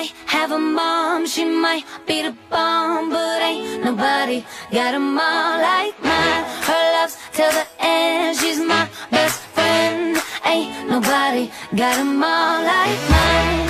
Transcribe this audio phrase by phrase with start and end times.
[0.00, 4.42] might have a mom, she might be the bomb, but ain't nobody
[4.72, 6.44] got a mom like mine.
[6.66, 10.18] Her love's till the end, she's my best friend.
[10.46, 13.68] Ain't nobody got a mom like mine.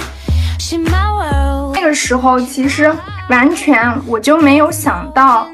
[0.59, 1.75] She my world.
[1.75, 2.95] 那个时候其实
[3.29, 3.77] 完全
[4.07, 5.49] 我就没有想到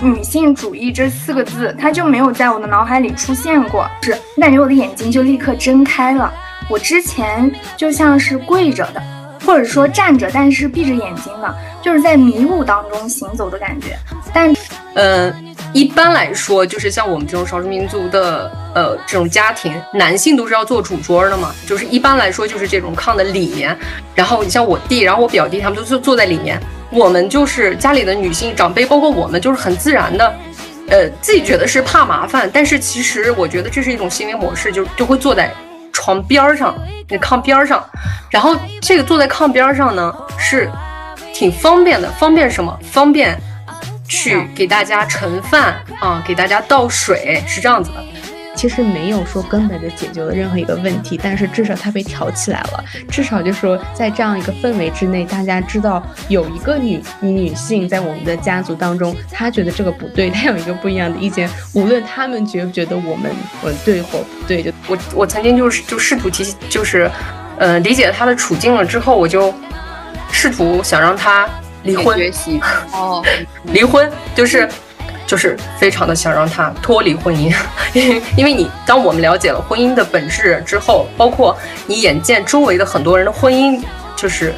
[0.00, 3.86] 女性主义这四个字，它就没有在我的脑海里出现过。
[4.00, 6.32] 是我感觉我的眼睛就立刻睁开了。
[6.70, 9.02] 我之前就像是跪着的，
[9.44, 13.96] 或者说站着，但是闭着眼睛的，就是在迷雾当中行走的感觉。
[14.32, 14.54] 但
[14.94, 15.32] 呃，
[15.72, 21.54] 一般来说，就是像我们这种少数民族的呃这种家庭，男性都是要做主桌的嘛。
[21.66, 23.76] 就是一般来说，就是这种炕的里面。
[24.14, 26.60] 然后你像我弟，然后我表弟，他们都是坐在里面。
[26.90, 30.34] 我们就是家里的女性长辈，包括我们，就是很自然的，
[30.88, 35.52] 呃，自己觉得是怕麻烦，但是其实我觉得这是一种行为模式，就就会坐在
[35.94, 36.76] 床边上，
[37.08, 37.82] 那炕边上。
[38.28, 40.70] 然后这个坐在炕边上呢，是
[41.32, 42.78] 挺方便的，方便什么？
[42.82, 43.34] 方便。
[44.06, 48.04] 去给大家盛饭啊，给大家倒水，是这样子的。
[48.64, 52.82] 其实没有说根本的解决了任何一个问题，但是至少它被挑起来了。
[53.10, 61.46] 至少就说在这样一个氛围之内，大家知道有一个女女性在我们的家族当中，她觉得这个不对，她有一个不一样的意见。
[61.74, 67.10] 无论他们觉不觉得我们我对或不对，就我我曾经就是就试图提就是，
[67.58, 69.52] 呃，理解她的处境了之后，我就
[70.32, 71.46] 试图想让她。
[71.82, 72.58] 离婚学习
[72.94, 73.22] 哦，
[73.74, 74.66] 离婚就是
[75.26, 77.54] 就是非常的想让他脱离婚姻，
[77.92, 83.82] 因 为因为你当我们了解了婚姻的本质之后，包括你眼见周围的很多人的婚姻，
[84.14, 84.54] 就是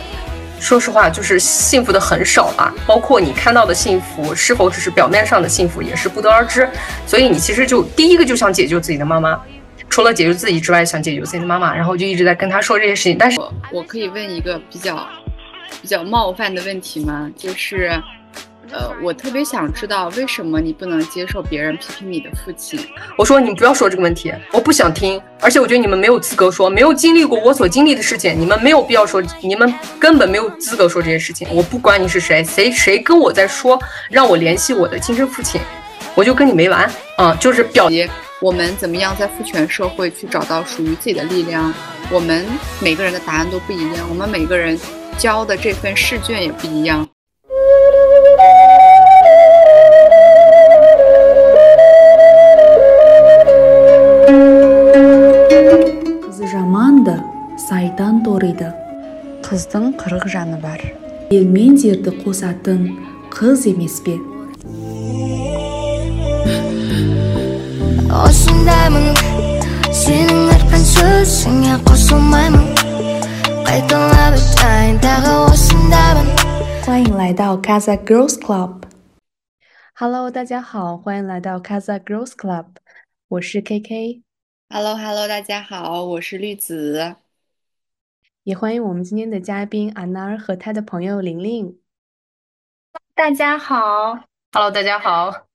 [0.59, 6.69] 说实话就是幸福的很少吧，包括你看到的幸福是否只是表面上的幸福，也是不得而知。
[7.07, 9.41] 所以你其实就第一个就想解救自己的妈妈，
[9.89, 13.17] 除了解救自己之外，想解救自己的妈妈，然后就一直在跟他说这些事情。
[13.19, 15.07] 但是我我可以问一个比较。
[15.83, 17.31] 比较冒犯的问题吗？
[17.37, 18.01] 就是，
[18.73, 22.79] 呃，我特别想知道为什么你不能接受别人批评你的父亲？
[23.17, 31.47] 我说你不要说这个问题，我不想听，而且我觉得你们没有资格说，没有经历过我所经历的事情，你们没有必要说，你们根本没有资格说这些事情。
[31.53, 33.79] 我不管你是谁，谁谁跟我在说
[34.11, 35.61] 让我联系我的亲生父亲，
[36.15, 37.35] 我就跟你没完啊！
[37.41, 38.09] 就是表爷，
[38.41, 41.73] 我们怎么样在父权社会去找到属于自己的力量？
[42.11, 42.45] 我们
[42.81, 44.79] 每个人的答案都不一样，我们每个人。
[45.19, 47.09] 交的这份试卷也不一样。
[57.66, 58.74] сайтан ториды.
[59.46, 60.82] Қыздың қырық жаны бар.
[61.32, 62.98] Ел мен жерді қосатын
[63.32, 64.18] қыз емес пе?
[68.12, 69.16] осындаймын
[69.96, 72.68] сенің айтқан сөзіңе қосылмаймын
[76.86, 82.66] 欢迎来到 Casa Girls Club。Hello，大家好，欢迎来到 Casa Girls Club。
[83.30, 87.16] 我是 KK。Hello，Hello，大家好，我是绿子。
[88.47, 91.81] 也欢迎我们今天的嘉宾阿娜儿和他的朋友玲玲。
[93.13, 94.21] 大家好
[94.53, 95.49] ，Hello，大家好。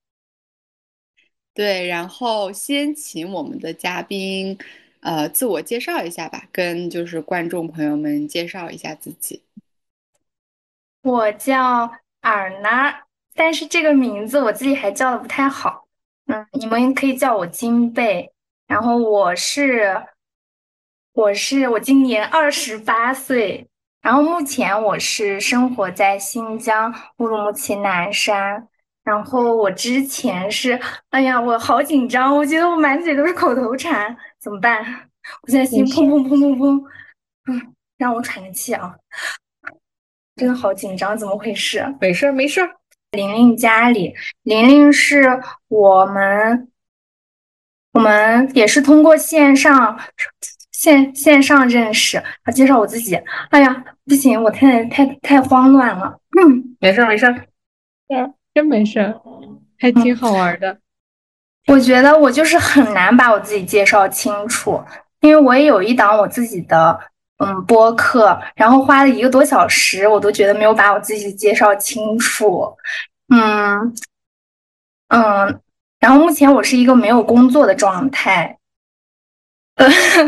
[1.54, 4.60] 对，然后先请我们的嘉宾。
[5.00, 9.42] 呃，自我介绍一下吧，跟就是观众朋友们介绍一下自己。
[11.04, 13.04] 我叫尔娜，
[13.34, 15.88] 但是这个名字我自己还叫的不太好。
[16.26, 18.34] 嗯，你们可以叫我金贝。
[18.68, 19.96] 然后我是，
[21.14, 23.68] 我是我今年二十八岁。
[24.02, 28.68] 然后目前我是生活在新疆乌鲁木齐南山。
[29.04, 30.80] 然后我之前是，
[31.10, 34.16] 哎呀，我好紧张，我觉得我满嘴都是口头禅。
[34.40, 34.80] 怎么办？
[35.42, 36.84] 我现在心砰砰砰砰砰，
[37.52, 38.96] 嗯，让我喘个气啊！
[40.36, 41.84] 真的好紧张，怎么回事？
[42.00, 42.70] 没事儿，没事儿。
[43.12, 46.72] 玲玲家里，玲玲是我们，
[47.94, 50.00] 我们也是通过线上
[50.82, 52.22] 线线上认识。
[52.44, 53.16] 他介绍我自己，
[53.52, 56.18] 哎呀，不行，我太太太慌乱了。
[56.42, 57.46] 嗯，没事儿，没事儿，
[58.08, 58.18] 对，
[58.56, 59.22] 真没事儿，
[59.78, 60.76] 还挺好玩的。
[61.68, 64.84] 我觉得我就是很难把我自己介绍清楚，
[65.20, 67.00] 因为我也有一档我自己的
[67.38, 72.76] 嗯播客，然后花了一个多小时，我都觉得没有把我自己介绍清楚。
[73.30, 73.94] 嗯
[75.10, 75.62] 嗯，
[76.00, 78.58] 然后目前我是一个没有工作的状态，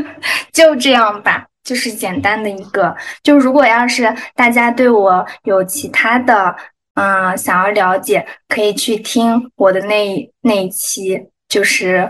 [0.52, 2.96] 就这样吧，就是简单的一个。
[3.22, 6.56] 就如果要是大家对我有其他的。
[6.96, 12.08] 嗯，想要了解可以去听我的那那一期，就是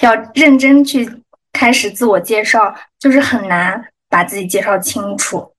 [0.00, 1.06] 要认真去
[1.52, 5.52] 开始自我介绍，就是很难把自己介绍清楚。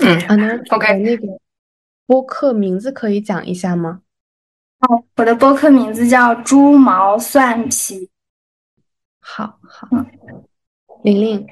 [0.00, 1.24] 嗯啊，那 OK 那个
[2.04, 4.00] 播客名字可以讲一下吗？
[4.80, 8.10] 哦，我的播客名字叫猪毛蒜皮。
[9.26, 9.88] 好好，
[11.02, 11.46] 玲玲，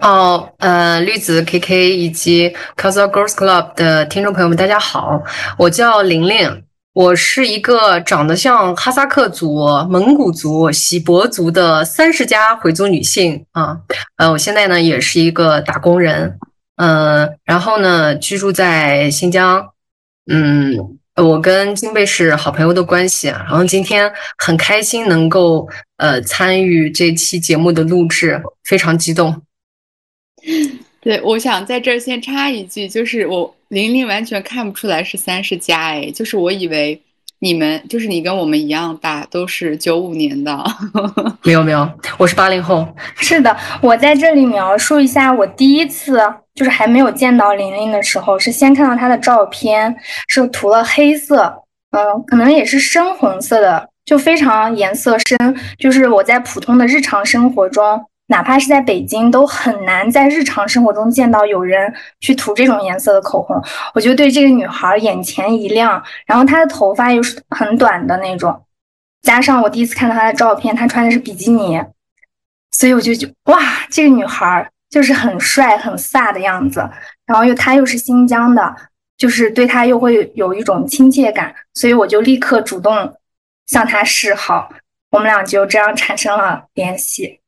[0.00, 5.20] 哦，呃，绿子 KK 以及 c o s o Girls Club 的听众朋友们，大家好，
[5.58, 6.62] 我叫玲玲，
[6.92, 13.80] 我是一个长得像哈萨克族、蒙古族、锡伯族的三十加回族女性啊，
[14.16, 16.38] 呃，我现在呢也是一个打工人，
[16.76, 19.70] 呃，然后呢居住在新疆，
[20.30, 20.98] 嗯。
[21.16, 25.68] 我跟金贝是好朋友的关系，然后今天很开心能够
[25.98, 29.42] 呃参与这期节目的录制，非常激动。
[31.02, 36.98] 对，我想在这儿先插一句，就是我玲玲完全看不出来是三十加，哎，就是我以为
[37.42, 40.64] 你们就是你跟我们一样大，都是九五年的。
[41.42, 42.86] 没有没有，我是八零后。
[43.16, 46.20] 是的，我在这里描述一下，我第一次
[46.54, 49.92] 就是还没有见到玲玲的时候，是先看到她的照片，
[50.28, 51.52] 是涂了黑色，
[51.90, 55.36] 嗯，可能也是深红色的，就非常颜色深。
[55.76, 58.00] 就是我在普通的日常生活中，
[58.32, 63.62] 哪怕是在北京，都很难在日常生活中见到有人去涂这种颜色的口红。
[63.94, 68.64] 我就对这个女孩眼前一亮，然后她的头发又是很短的那种，
[69.20, 71.78] 加上我第一次看到她的照片，她穿的是比基尼。
[72.70, 76.80] 所以我就觉哇，这个女孩就是很帅、很飒的样子，
[77.26, 78.74] 然后又她又是新疆的，
[79.18, 83.14] 就是对她又会有一种亲切感，所以我就立刻主动
[83.66, 84.70] 向她示好，
[85.10, 87.41] 我们俩就这样产生了联系。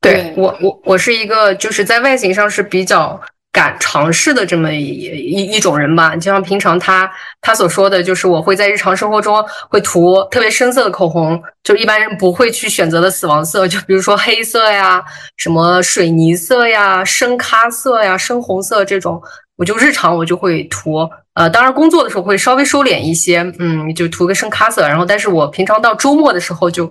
[0.00, 3.20] 对我，我我是一个就是在外形上是比较
[3.52, 6.16] 敢尝试的这么一一一种人吧。
[6.16, 7.10] 就像平常他
[7.42, 15.04] 他所说的就是我会在日常生活中会涂特别深色的口红，就一般人不会去选择的死亡色，就比如说黑色呀、
[15.36, 19.20] 什么水泥色呀、深咖色呀、深红色这种，
[19.56, 21.06] 我就日常我就会涂。
[21.34, 24.88] 呃，当然工作的时候会稍微收敛一些，嗯，就涂个深咖色。
[24.88, 26.90] 然后，但是我平常到周末的时候就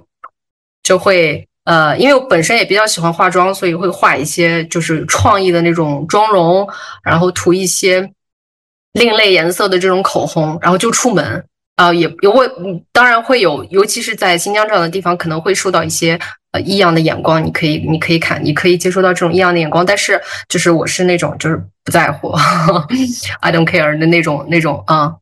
[0.83, 1.43] 就会。
[1.69, 6.67] 呃，因为我本身也比较喜欢化妆，所以会画一些就是创意的那种妆容，
[7.03, 8.11] 然后涂一些
[8.93, 11.45] 另类颜色的这种口红，然后就出门
[11.75, 12.49] 啊，也也会，
[12.91, 16.19] 当然会有，尤其是在新疆这样的地方，可能会受到一些
[16.53, 17.45] 呃异样的眼光。
[17.45, 22.31] 你可以，你可以看，你可以接受到这种异样的眼光，但是就是我是那种就是不在乎
[23.41, 25.13] ，I don't care 的那种那种啊，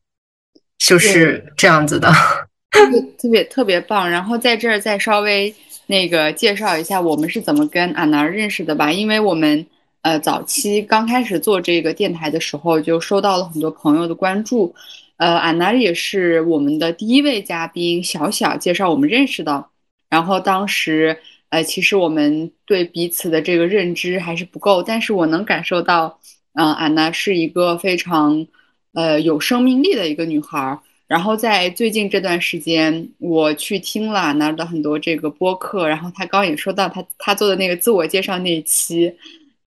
[0.78, 2.10] 就是这样子的，
[2.72, 4.08] 特别特别特别棒。
[4.08, 5.54] 然后在这儿再稍微。
[5.88, 9.64] 那个介绍一下我们是怎么跟安娜认识的吧，因为我们
[10.02, 14.74] 呃早期刚开始做这个电台的时候，就收到了很多朋友的关注，
[15.16, 19.64] 呃，安娜也是我们的第一位嘉宾，小小介绍我们认识的。
[20.10, 21.16] 然后当时
[21.48, 26.20] 呃，其实我们对彼此的这个认知还是不够，但是我能感受到，
[26.52, 28.46] 嗯，安娜是一个非常
[28.92, 30.78] 呃有生命力的一个女孩。
[31.08, 39.10] 然后在最近这段时间，我去听了那的很多这个播客，然后他刚也说到他他做的那个自我介绍那一期，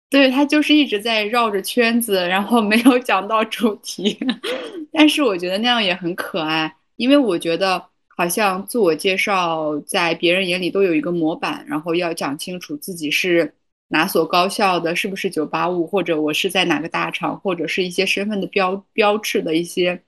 [0.09, 4.17] 对他就是一直在绕着圈子，然后没有讲到主题。
[4.91, 7.85] 但是我觉得那样也很可爱，因为我觉得
[8.15, 13.53] 好像自我介绍在别人眼里都有一个模板，然后要讲清楚自己是
[13.89, 20.01] 哪所高校的，是不是九八五，或者我是在哪个大厂，或者是一些身份的标标志的一些。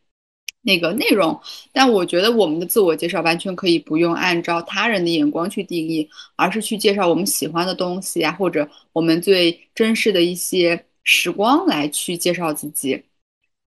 [0.69, 1.35] 那个内容，
[1.73, 13.01] 但我觉得我们的自我介绍完全可以不用按照他人的眼光去定义，而是去介绍我们喜欢的东西啊，或者我们最珍视的一些时光来去介绍自己。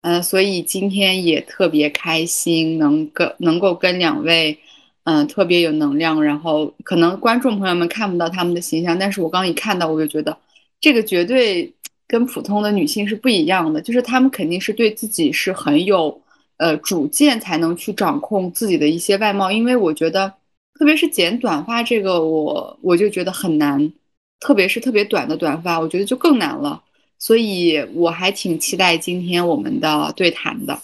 [0.00, 4.58] 嗯，所以今天也特别开心，能跟能够跟两位，
[5.04, 10.36] 嗯，特别有能量，然后可能观众朋友们看不到他们的形象，但是我刚一看到，我就觉得
[10.80, 11.72] 这个绝对
[12.06, 16.20] 跟普通的女性是不一样的，就是她们肯定是对自己是很有。
[16.58, 20.32] 呃，主见才能去掌控自己的一些外貌，因为我觉得，
[20.78, 23.92] 特别是剪短发这个，我我就觉得很难，
[24.40, 26.82] 特别是特别短的短发，我觉得就更难了。
[27.16, 30.78] 所以我还挺期待今天我们的对谈的。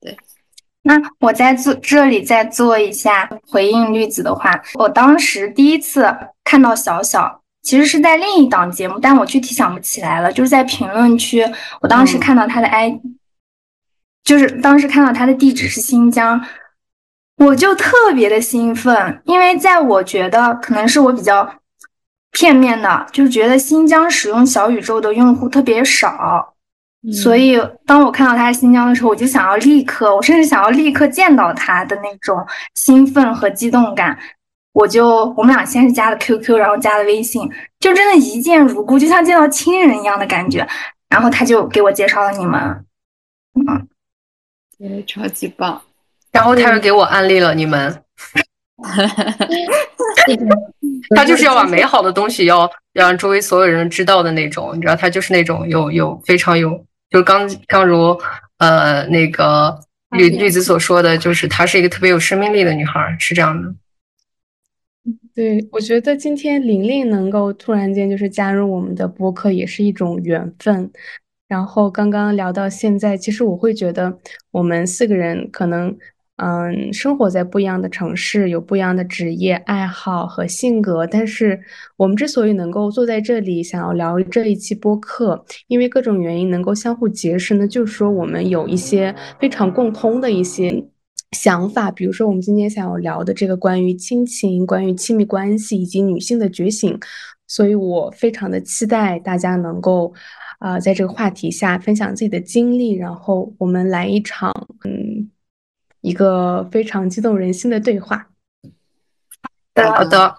[0.00, 0.16] 对，
[0.82, 11.44] 那我在做这里再做一下回应绿子的话，我当时第一次看到小小，其实是在另一档节目，但我具体想不起来了，就是在评论区，
[11.82, 12.98] 我当时看到他的 i。
[14.26, 16.38] 就是当时看到他的地址是新疆，
[17.38, 21.48] 我就特别的兴奋，因为在我觉得可能是我比较
[22.32, 26.54] 片面的，就是觉得新疆使用小宇宙的用户特别少，
[27.22, 27.56] 所以
[27.86, 34.18] 当我看到他是新疆的时候，我就想要立刻，我甚至想要立刻见到他的那种兴奋和激动感，
[34.72, 40.66] 我就我们俩先是加了 QQ，然后加了微信，就真的一见如故，就像见到亲人一样的感觉。
[41.08, 42.84] 然后他就给我介绍了你们，
[43.54, 43.86] 嗯，
[44.78, 45.80] 对，超级棒。
[46.32, 48.02] 然后他又给我安利了你们，
[51.16, 56.70] 他就是要把美好的东西要要让周围所有人知道的那种，你知道，他就是那种有有非常有，
[57.10, 58.18] 就是刚刚如
[58.58, 59.78] 呃那个
[60.10, 63.74] 绿绿子所说的，就是她是一个特别有生命力的女孩，是这样的。
[65.34, 70.90] 对，我觉得今天玲玲能够突然间就是加入我们的播客，也是一种缘分。
[71.48, 74.18] 然后刚刚聊到现在，其实我会觉得
[74.50, 75.96] 我们四个人可能，
[76.36, 81.06] 嗯，生活在不一样的城市，有不一样的职业、爱好和性格。
[81.06, 81.60] 但是
[81.96, 90.88] 我们之所以能够坐在这里，想要聊这一期播客，因为各种原因能够相互结识呢，就是说我们有一些非常共通的一些。
[91.32, 96.98] 想法，比如说我们今天想要聊的这个关于亲情、关于亲密关系以及女性的觉醒，
[97.48, 100.14] 所以我非常的期待大家能够
[100.58, 105.30] 啊，在这个话题下分享自己的经历，然后我们来一场嗯
[106.00, 108.28] 一个非常激动人心的对话。
[109.74, 110.36] 好的，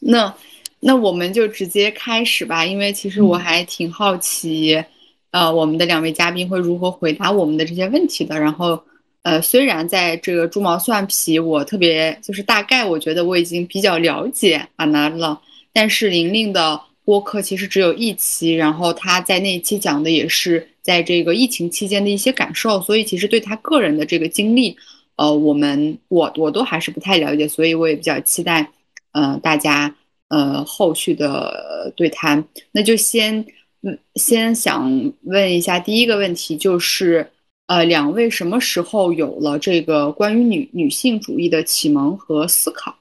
[0.00, 0.34] 那
[0.80, 4.84] 那我们就直接开始吧，因为其实我还挺好奇，
[5.30, 8.82] 呃，我们的两位嘉宾会如何回答我们的这些问题的，然后。
[9.22, 15.38] 呃，虽然在这个猪毛蒜皮，我特别就是大概，我觉得我已经比较了解阿南了。
[15.74, 24.76] 但是玲玲的播客其实只有一期，然后他在那一期讲的也是在这个疫情期间的一些感受，所以其实对他个人的这个经历，
[25.16, 28.70] 呃，我们我我都还是不太了解，所以我也比较期待，
[29.10, 29.92] 呃，大家
[30.28, 32.44] 呃后续的对谈。
[32.70, 33.44] 那就先，
[34.14, 37.28] 先想问一下第一个问题就是。
[37.70, 42.96] 呃，两位什么时候有了这个关于女女性主义的启蒙和思考？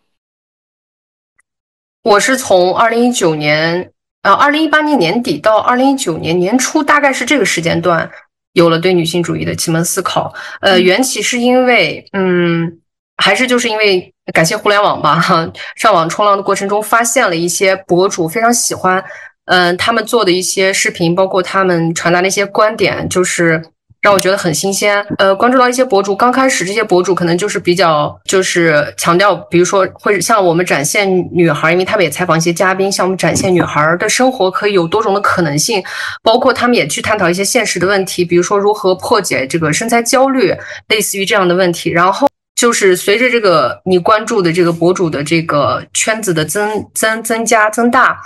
[2.04, 3.92] 我是从二零一九年，
[4.24, 8.10] 呃，二零一八年年底到二零一九年年初，大概是这个时间段，
[8.54, 10.34] 有了对女性主义的启蒙思考。
[10.62, 12.80] 呃，缘起是因为，嗯，
[13.18, 19.04] 还是就是因为感谢互联网吧，哈，上网冲浪的过程中发现了一些博主非常喜欢，
[19.46, 23.64] 嗯，他们做的一些视频，包括他们传达的一些观点，就是。
[24.02, 35.84] 让我觉得很新鲜，呃，关注到一些博主，刚开始这些博主可能就是比较就是强调，比如说会向我们展现女孩，因为他们也采访一些嘉宾，向我们展现女孩的生活可以有多种的可能性，
[36.24, 40.56] 包括他们也去探讨一些现实的问题，比如说如何破解这个身材焦虑，
[40.88, 41.90] 类似于这样的问题。
[41.90, 42.26] 然后
[42.56, 48.18] 就是随着这个你关注的这个博主的这个圈子的增增增加增大。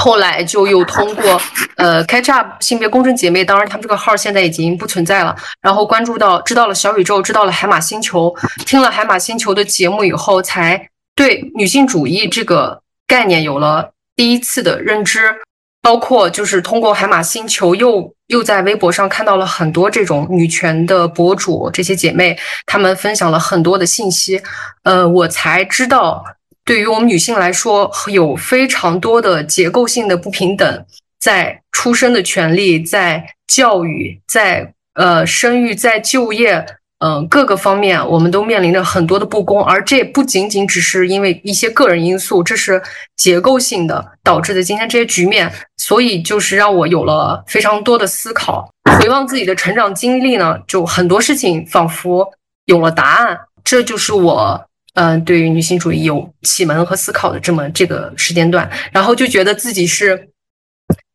[0.00, 1.40] 后来就又通过
[1.76, 5.36] 呃 Catch Up 性别公正姐妹，当然他们这个号现在已经不存在了。
[5.60, 15.34] 然后关注到知道了小宇宙，知道了海马星球，听了海马星球的节目以后，才对女性主义这个概念有了第一次的认知。
[15.82, 24.42] 包括就是通过海马星球，又又在微博上看到了很多这种女权的博主，这些姐妹她们分享了很多的信息，
[24.82, 26.22] 呃，我才知道。
[26.70, 30.86] 对于我们女性来说，有非常多的结构性的不平等，
[31.18, 36.64] 在出生的权利，在教育，在呃生育，在就业，
[37.00, 39.60] 嗯各个方面，我们都面临着很多的不公。
[39.64, 42.80] 而这不仅仅只是因为一些个人因素，这是
[43.16, 45.52] 结构性的导致的今天这些局面。
[45.76, 48.72] 所以就是让我有了非常多的思考。
[49.00, 52.30] 回望自己的成长经历呢，就很多事情仿佛
[52.66, 53.36] 有了答案。
[53.64, 54.68] 这就是我。
[54.94, 60.30] 嗯，对于女性主义有启蒙和思考的这么这个时间段，然后就觉得自己是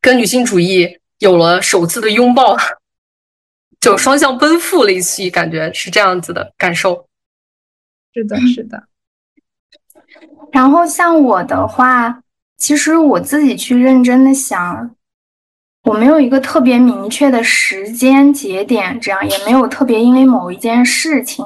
[0.00, 2.56] 跟女性主义有了首次的拥抱，
[3.78, 7.06] 就双向奔赴了一起，感觉是这样子的感受。
[8.14, 8.84] 是的，是的。
[10.52, 12.22] 然后像我的话，
[12.56, 14.96] 其实我自己去认真的想，
[15.82, 21.44] 我没有一个特别明确的时间节点，这样也没有特别因为某一件事情，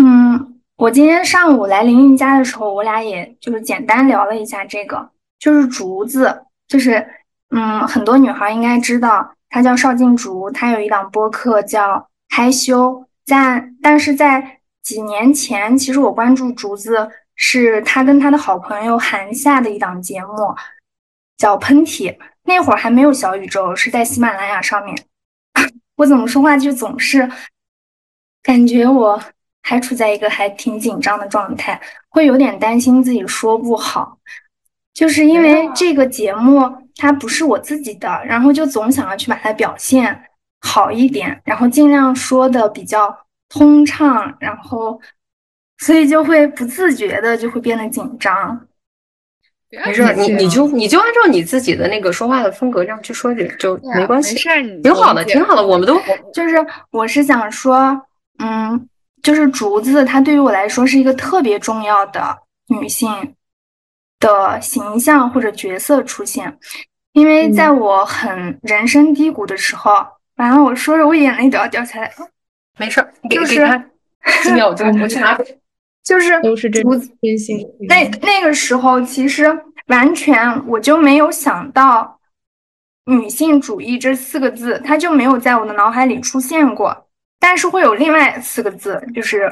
[0.00, 0.52] 嗯。
[0.76, 7.06] 我今天上午来玲玲家的时候，我俩也就是简单聊了一下这个，就是竹子，就是
[7.48, 20.54] 嗯，很多女孩应该知道，她叫邵静竹，她有一档播客叫害羞，在但是在几年前，其实我关注竹子是她跟她的好朋友韩夏的一档节目，
[21.38, 22.14] 叫喷嚏，
[22.44, 24.94] 那会儿还没有小宇宙，是在喜马拉雅上面。
[25.96, 27.30] 我怎么说话就总是
[28.42, 29.22] 感觉我。
[29.68, 34.16] 还处在一个还挺紧张的状态，会有点担心自己说不好，
[34.94, 40.22] 就是因为这个节目它不是我自己的，然后就总想要去把它表现
[40.60, 43.12] 好一点，然后尽量说的比较
[43.48, 45.00] 通畅，然后
[45.78, 48.68] 所以就会不自觉的就会变得紧张。
[49.84, 55.66] 没事，你你就你就按照你自己的那个说话的风格这样去说就就没关系，没事，挺好的，挺好的。
[55.66, 56.00] 我们都
[56.32, 58.00] 就是我是想说，
[58.38, 58.88] 嗯，
[59.22, 62.36] 就是竹子，它对于我来说是一个特别重要的
[62.68, 63.34] 女性
[64.20, 66.58] 的形象或者角色出现，
[67.12, 69.92] 因为在我很人生低谷的时候，
[70.36, 72.28] 完了我说着我眼泪都要掉下来了。
[72.78, 73.66] 没事，就是
[74.42, 75.38] 几秒钟，我去拿。
[76.04, 76.84] 就是都是这
[77.20, 77.58] 真心。
[77.88, 79.44] 那那个时候，其实
[79.88, 82.20] 完全我就没有想到
[83.06, 87.05] 女性主义这四个字，它就没有在我的脑海里出现过。
[87.38, 89.50] 但是会有另外四个字，就是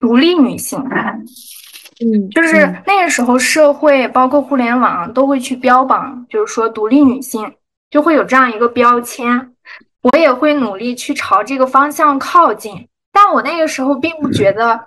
[0.00, 0.78] 独立女性。
[2.00, 7.54] 嗯，就是那个时候，社会包括互联网都会去标榜，就是说独立女性
[7.90, 9.54] 就会有这样一个标签。
[10.02, 12.88] 我也会努力去朝这个方向靠近。
[13.10, 14.86] 但我那个时候并不觉得，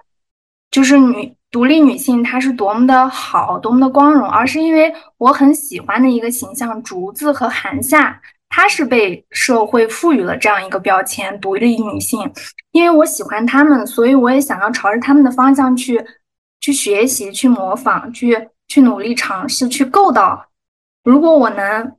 [0.72, 8.22] 就是女独立女性她是多么的好，多么的光荣，而是因为我很喜欢的一个形象竹子和韩夏，
[8.52, 12.32] 她是被社会赋予了这样一个标签——独立女性。
[12.72, 16.06] 因为我喜欢她们，所以我也想要朝着她们的方向去
[16.60, 20.46] 去学习、去模仿、去去努力尝试、去够到。
[21.04, 21.98] 如果我能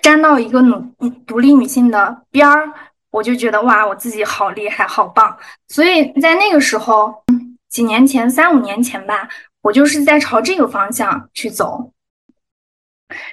[0.00, 0.80] 沾到一个努
[1.26, 2.72] 独立女性的边儿。
[3.10, 5.34] 我就觉得哇，我自己好厉害，好棒！
[5.68, 7.24] 所以在那个时候，
[7.70, 9.26] 几年前，三五年前吧，
[9.62, 11.90] 我就是在朝这个方向去走。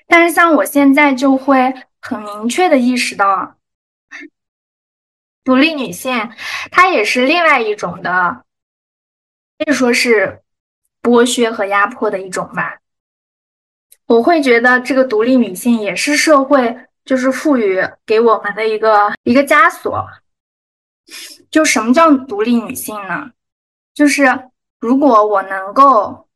[0.08, 3.56] 但是像我现在就会很明确的意识到，
[5.44, 6.32] 独立女性
[6.72, 8.44] 她也是另外一种的，
[9.58, 10.42] 可以说是
[11.02, 12.80] 剥削和压迫的一种吧。
[14.08, 16.78] 我会觉得这个独立女性也是社会。
[17.06, 20.04] 就是赋予给我们的一个一个枷锁。
[21.52, 23.32] 就什么叫独立女性呢？
[23.94, 24.24] 就是
[24.80, 26.28] 如果我能够，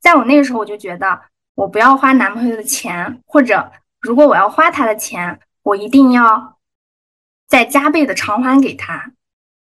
[0.00, 1.18] 在我那个时候，我就觉得
[1.54, 6.58] 我不要花男朋友的钱，或者如果我要花他的钱，我一定要
[7.46, 9.12] 再加倍的偿还给他，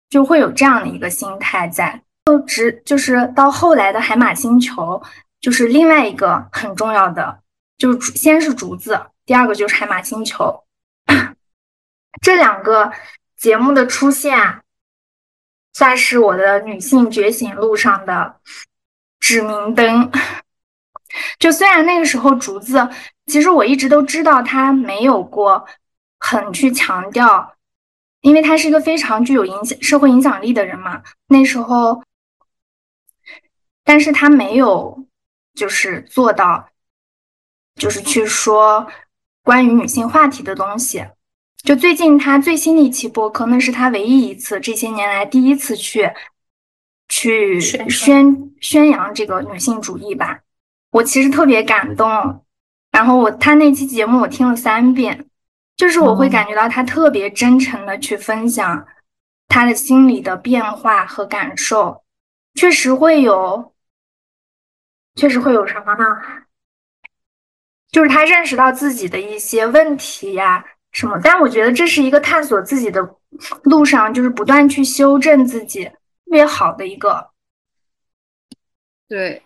[0.09, 2.01] 就会有这样的一个心态在。
[2.25, 4.99] 就直就是到后来的海马星球，
[5.39, 7.39] 就是另外一个很重要的，
[7.77, 8.99] 就是先是竹子。
[9.27, 10.63] 第二个就是海马星球，
[12.23, 12.91] 这两个
[13.37, 14.61] 节目的出现，
[15.73, 18.39] 算是我的女性觉醒路上的
[19.19, 20.11] 指明灯。
[21.39, 22.89] 就虽然那个时候竹子，
[23.27, 25.65] 其实我一直都知道他没有过
[26.19, 27.55] 很去强调，
[28.21, 31.01] 因为他是一个非常具有影响社会影响力的人嘛。
[31.27, 32.03] 那时候，
[33.83, 35.05] 但是他没有
[35.53, 36.69] 就是做到，
[37.75, 38.87] 就是去说。
[39.43, 41.05] 关于女性话题的东西，
[41.57, 46.11] 就最近他最新的一期播客，那是他唯一一次这些年来第一次去
[47.07, 50.39] 去宣宣扬这个女性主义吧。
[50.95, 52.45] 我其实特别感动，
[52.89, 55.27] 然后我他那期节目我听了三遍，
[55.75, 58.87] 就是我会感觉到他特别真诚的去分享
[59.49, 62.01] 他的心理的变化和感受，
[62.53, 63.73] 确实会有，
[65.15, 66.05] 确实会有什么呢？
[67.91, 71.19] 就是他认识到自己的一些问题呀，什么？
[71.21, 73.01] 但我觉得这是一个探索自己的
[73.63, 77.31] 路上，就是不断去修正自己，特别好的一个。
[79.09, 79.43] 对，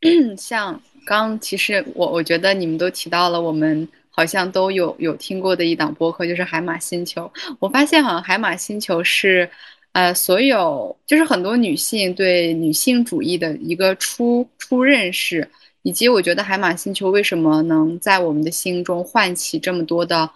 [0.36, 7.30] 像刚其实我我觉得你们都提到了，我们好像都有有听过的一档播客，就是海马星球。
[7.58, 9.48] 我发现好像海马星球是，
[9.92, 15.48] 呃，所有就是很多女性对女性主义的一个初初认识。
[15.82, 20.28] 以及我觉得海马星球为什么能在我们的心中唤起这么多的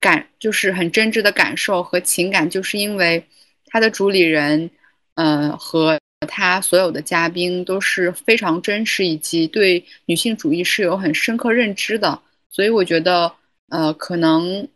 [0.00, 3.24] 感，就是很真挚的感受和情感，就是因为
[3.66, 4.68] 他的主理人，
[5.14, 12.20] 呃，和他所有的嘉宾都是非常真实，以及对女性主义是有很深刻认知的。
[12.50, 13.32] 所以我觉得，
[13.68, 14.66] 呃，可能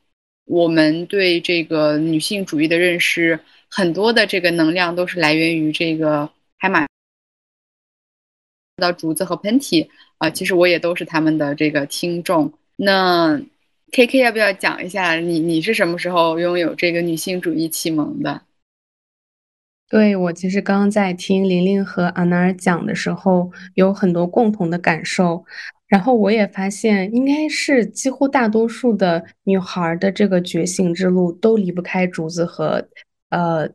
[0.47, 6.87] 我们对这个女性主义的认识，很多的这个能量都是来源于这个海马
[8.77, 9.89] 的竹子和喷嚏。
[10.19, 12.53] 啊，其实我也都是他们的这个听众。
[12.77, 13.41] 那
[13.93, 18.43] K K 要不要讲一下你你是什么时候拥有这个女性主义启蒙的？
[19.91, 25.45] 对我其实刚刚在听玲玲和阿娜尔讲的时候，有很多共同的感受。
[25.89, 32.89] 然后我也发现，应该是几乎大多数的女孩的这个觉醒之路都离不开竹子和
[33.29, 33.69] 呃。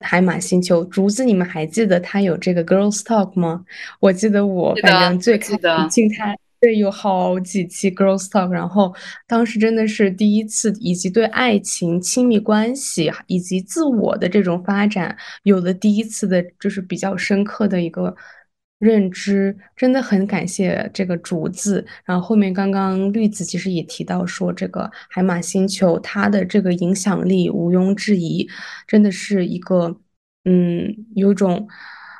[0.00, 3.64] 海马星球，竹子，你们还记得他有这个 Girls Talk 吗？
[4.00, 8.94] 我记得我反正最开始进他，对，有好几期 Girls Talk，然后
[9.26, 18.16] 当时真的是第一次，以及对爱情、亲密关系以及自我的这种发展，有了第一次的，就是比较深刻的一个
[18.78, 21.86] 认知，真的很感谢这个竹子。
[22.06, 28.48] 然后后面刚刚绿子其实也提到说，这个海马星球它的这个影响力毋庸置疑，
[28.86, 29.94] 真的是一个，
[30.46, 31.68] 嗯，有种。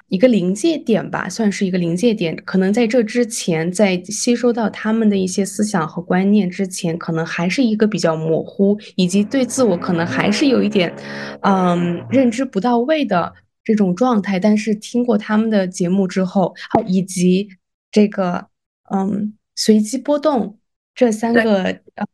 [0.09, 2.37] 一个临界点吧，算是一个临界点。
[2.45, 10.95] 可能在这之前，在吸收到他们的一些思想和观念之前，可能还是一个比较模糊，以及对自我可能还是有一点，
[11.41, 13.33] 嗯，认知不到位的
[13.65, 14.39] 这种状态。
[14.39, 16.55] 但是听过他们的节目之后，
[16.87, 17.49] 以及
[17.91, 18.47] 这个，
[18.95, 20.59] 嗯，随机波动
[20.95, 22.07] 这三个呃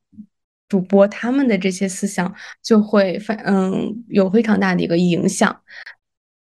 [0.68, 5.60] 主播他们的这些思想，就会反嗯有非常大的一个影响。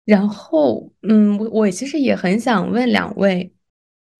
[0.06, 3.52] 然后，嗯，我我其实也很想问两位，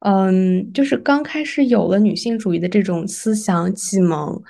[0.01, 4.43] 嗯，就是刚开始有了女性主义的这种思想启蒙，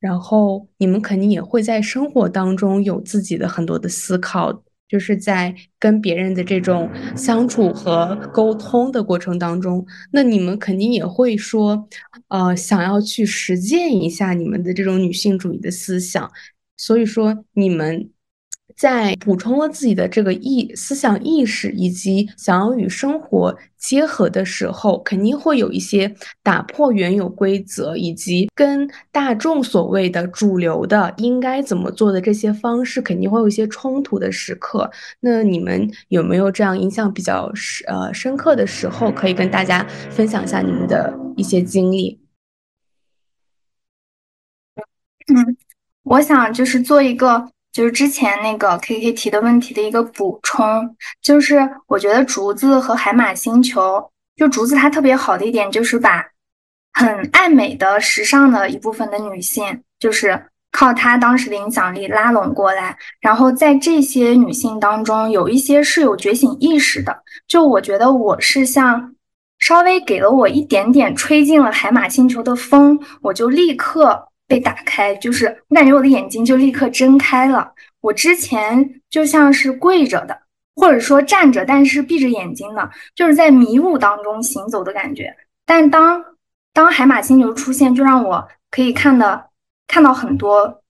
[0.00, 11.88] 然后你们肯定也会在生活当中有自己的很多的思考，就是在跟别人的这种相处和沟通的过程当中，那你们肯定也会说，
[12.26, 16.28] 呃，想要去实践一下你们的这种女性主义的思想，
[16.76, 18.10] 所以说你们。
[18.76, 34.90] 在补充了自己的这个意思想意识，以及想要与生活结合的时候，肯定会有一些打破原有规则，以及跟大众所谓的主流的应该怎么做的这些方式，肯定会有一些冲突的时刻。
[35.20, 42.20] 那你们有没有这样印象比较深呃深刻的时候，可以跟大家分享一下你们的一些经历？
[45.28, 45.56] 嗯，
[46.02, 47.50] 我想就是做一个。
[47.72, 56.22] 就是之前那个 K K 提的问题的一个补充，就是我觉得竹子和海马星球，就竹子它特别好的一点就是把
[56.92, 60.38] 很爱美的、时尚的一部分的女性，就是
[60.70, 67.22] 靠她当时的影响力拉拢过来，然后在这些女性当中，有一些是有觉醒意识的。
[67.48, 69.14] 就我觉得我是像
[69.58, 74.28] 稍微给了我一点点吹进了海马星球的风，我就立刻。
[74.52, 77.72] 被打开，就是我感觉我的眼睛就立刻睁开了。
[78.02, 80.38] 我之前就像是跪着的，
[80.76, 85.34] 或者说站着，但是闭着眼睛的，就是在迷雾当中行走的感觉。
[85.64, 86.22] 但当
[86.74, 89.48] 当海马星球出现，就让我可以看的
[89.86, 90.82] 看到很多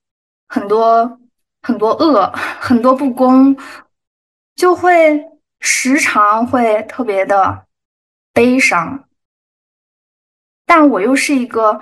[0.49, 1.17] 很多
[1.61, 3.55] 很多恶，很多不公，
[4.57, 5.23] 就会
[5.61, 7.63] 时常会特别的
[8.33, 9.05] 悲伤。
[10.65, 11.81] 但我又是一个。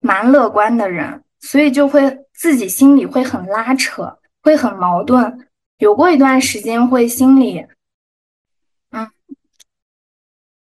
[0.00, 5.48] 蛮乐观的人，所以就会自己心里会很拉扯，会很矛盾。
[5.78, 7.66] 有过一段时间会心里，
[8.90, 9.10] 嗯，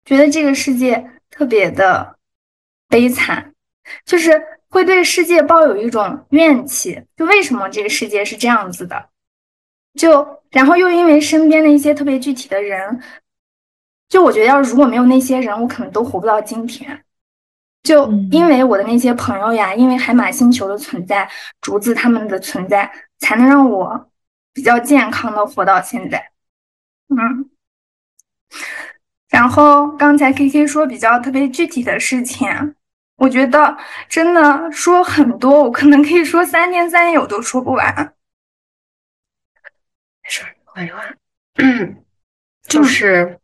[0.03, 2.17] 觉得这个世界特别的
[2.89, 3.53] 悲惨，
[4.03, 7.01] 就是会对世界抱有一种怨气。
[7.15, 9.09] 就为什么这个世界是这样子的？
[9.93, 13.01] 就然后又因为身边的一些特别具体的人，
[14.09, 17.04] 就我觉得要如果没有那些人，我可能都活不到今天。
[17.85, 21.29] 就因为我的那些朋友呀，因为海马星球的存在，
[21.61, 24.09] 竹子他们的存在，才能让我
[24.51, 26.31] 比较健康的活到现在。
[27.09, 27.49] 嗯，
[29.29, 32.75] 然后刚才 K K 说比较特别具体的事情，
[33.17, 33.77] 我觉得
[34.09, 38.13] 真的说很多，我可能可以说三天三夜我都说不完。
[40.23, 41.17] 没事，换一换。
[41.61, 42.03] 嗯，
[42.67, 43.39] 就是，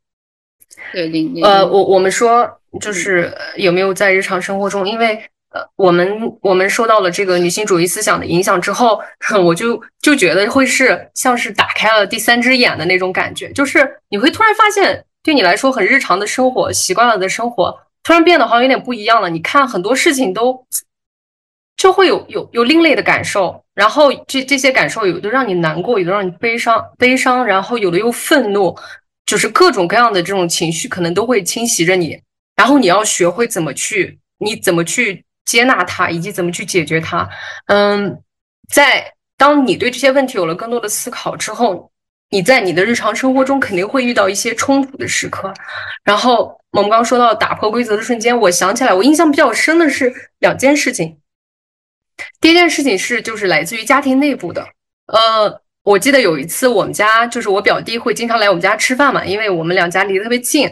[0.94, 1.10] 对，
[1.44, 2.58] 呃，我我们说。
[2.80, 8.98] 就是有没有在日常生活中，因为呃，我们我们受到了这个女性主义思想的影响之后，
[9.44, 19.30] 我就就觉得会是像是打开了第三只眼的那种感觉，就是你会突然发现，对你来说很日常的生活、习惯了的生活，突然变得好像有点不一样了。
[19.30, 20.66] 你看很多事情都
[21.76, 28.74] 就会有有有另类的感受，然后这这些感受有的让你难过，有的让你悲伤悲伤，然后有的又愤怒，
[29.32, 32.22] 就是各种各样的这种情绪可能都会侵袭着你。
[32.54, 37.30] 然后你要学会怎么去，你怎么去接纳它，以及怎么去解决它。
[37.68, 38.22] 嗯，
[38.68, 41.90] 在当你对这些问题有了更多的思考之后，
[42.30, 45.54] 你在你的日常生活中肯定会遇到一些冲突的时刻。
[46.04, 51.18] 然后我们刚说到打破规则的瞬间，我想起来，我印象比较深的是两件事情。
[52.42, 54.68] 第一件事情是，就是来自于家庭内部的。
[55.08, 60.70] 呃，我记得有一次我们家，就是我表弟会经常来我们家吃饭嘛，因为我们两家离得特别近。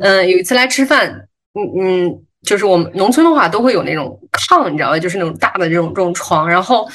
[0.00, 1.10] 嗯，有一次来吃饭。
[1.54, 4.98] 嗯嗯，就是我们农村的话都会有那种炕，你知道吧？
[4.98, 6.48] 就是那种大的这种这种床。
[6.48, 6.88] 然后，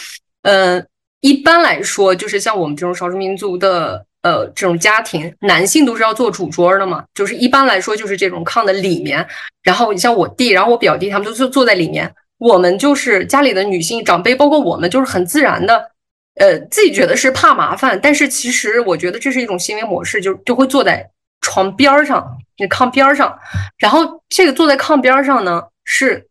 [0.43, 0.83] 嗯，
[1.21, 7.03] 一般来说，就是像我们这种少数民族的呃这种家庭，男性都是要做主桌的嘛。
[7.13, 9.27] 就是一般来说，就是这种炕的里面。
[9.61, 12.11] 然后你像我弟，然后我表弟他们都是坐在里面。
[12.39, 15.91] 我们就是家里的女性长辈，包括我们，就是很自然的，
[16.39, 21.09] 呃，自己觉得是怕麻烦，但是其实我觉得这是一种行为模式，就就会坐在
[21.41, 23.37] 床边儿上，那炕边儿上，
[23.77, 26.27] 然后这个坐在炕边儿上呢是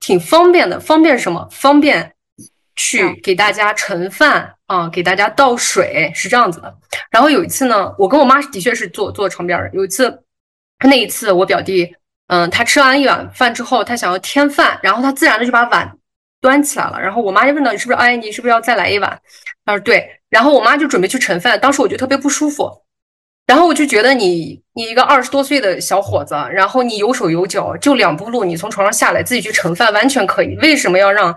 [0.00, 1.48] 挺方便的，方便什么？
[1.50, 2.12] 方便
[2.74, 6.74] 去给大家盛饭啊，给大家倒水，是这样子的。
[7.10, 10.22] 然后有一次呢，我跟我妈的确是坐坐床边儿，有一次
[10.84, 15.96] 那一次我表弟，嗯，他吃完一碗饭之后，他想要添饭，然后他自然的就把碗
[16.46, 19.20] 端起来了，然后我妈就问到你是不是，哎，你是不是要再来一碗？
[19.64, 22.70] 他说对，然后我妈就准备去盛饭，当时我就特别不舒服。
[23.46, 30.56] 然后我就觉得你，你一个二十多岁的小伙子，然后你有手有脚，就两步路，你从床上下来自己去盛饭，完全可以。
[30.58, 31.36] 为什么要让，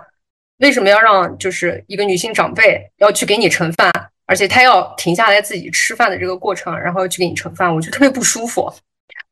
[0.58, 3.92] 为什么要让，就是一个女性长辈要去给你盛饭，
[4.26, 8.72] 而且她要停下来自己吃饭的这个过程，然后要去给你盛饭，我就特别不舒服。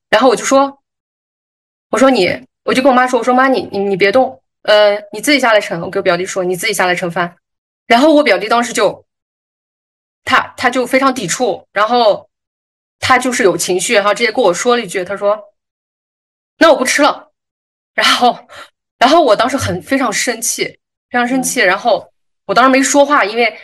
[0.09, 0.79] 然后我就说，
[1.91, 2.31] 我说你，
[2.65, 5.81] 我就跟我妈说，我说妈，你你你别动，呃，你自己下来盛。
[5.81, 7.37] 我跟我表弟说，你自己下来盛饭。
[7.87, 9.07] 然后我表弟当时就，
[10.25, 12.27] 他他就非常抵触，然后。
[13.01, 15.41] 他就是有情绪，然后直接跟我说了一句：“他说，
[16.59, 17.31] 那我不吃了。”
[17.95, 18.37] 然后，
[18.99, 20.65] 然后我当时很非常生气，
[21.09, 21.61] 非常生气。
[21.61, 22.13] 然后
[22.45, 23.57] 我当时没说话，因为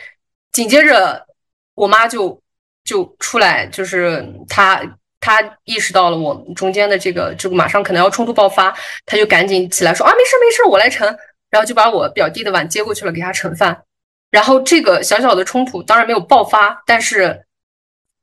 [0.53, 1.27] 紧接着
[1.75, 2.41] 我妈就
[2.85, 4.81] 就出来，就是她
[5.25, 11.07] 他意识到了我们中间的这个，就马上可能要冲突爆发，他就赶紧起来说：“啊，没事没事，我来盛。”
[11.49, 13.83] 然后就把我表弟的碗接过去了，给他盛饭。
[14.31, 17.43] 然后这个小小的冲突当然没有爆发，但是。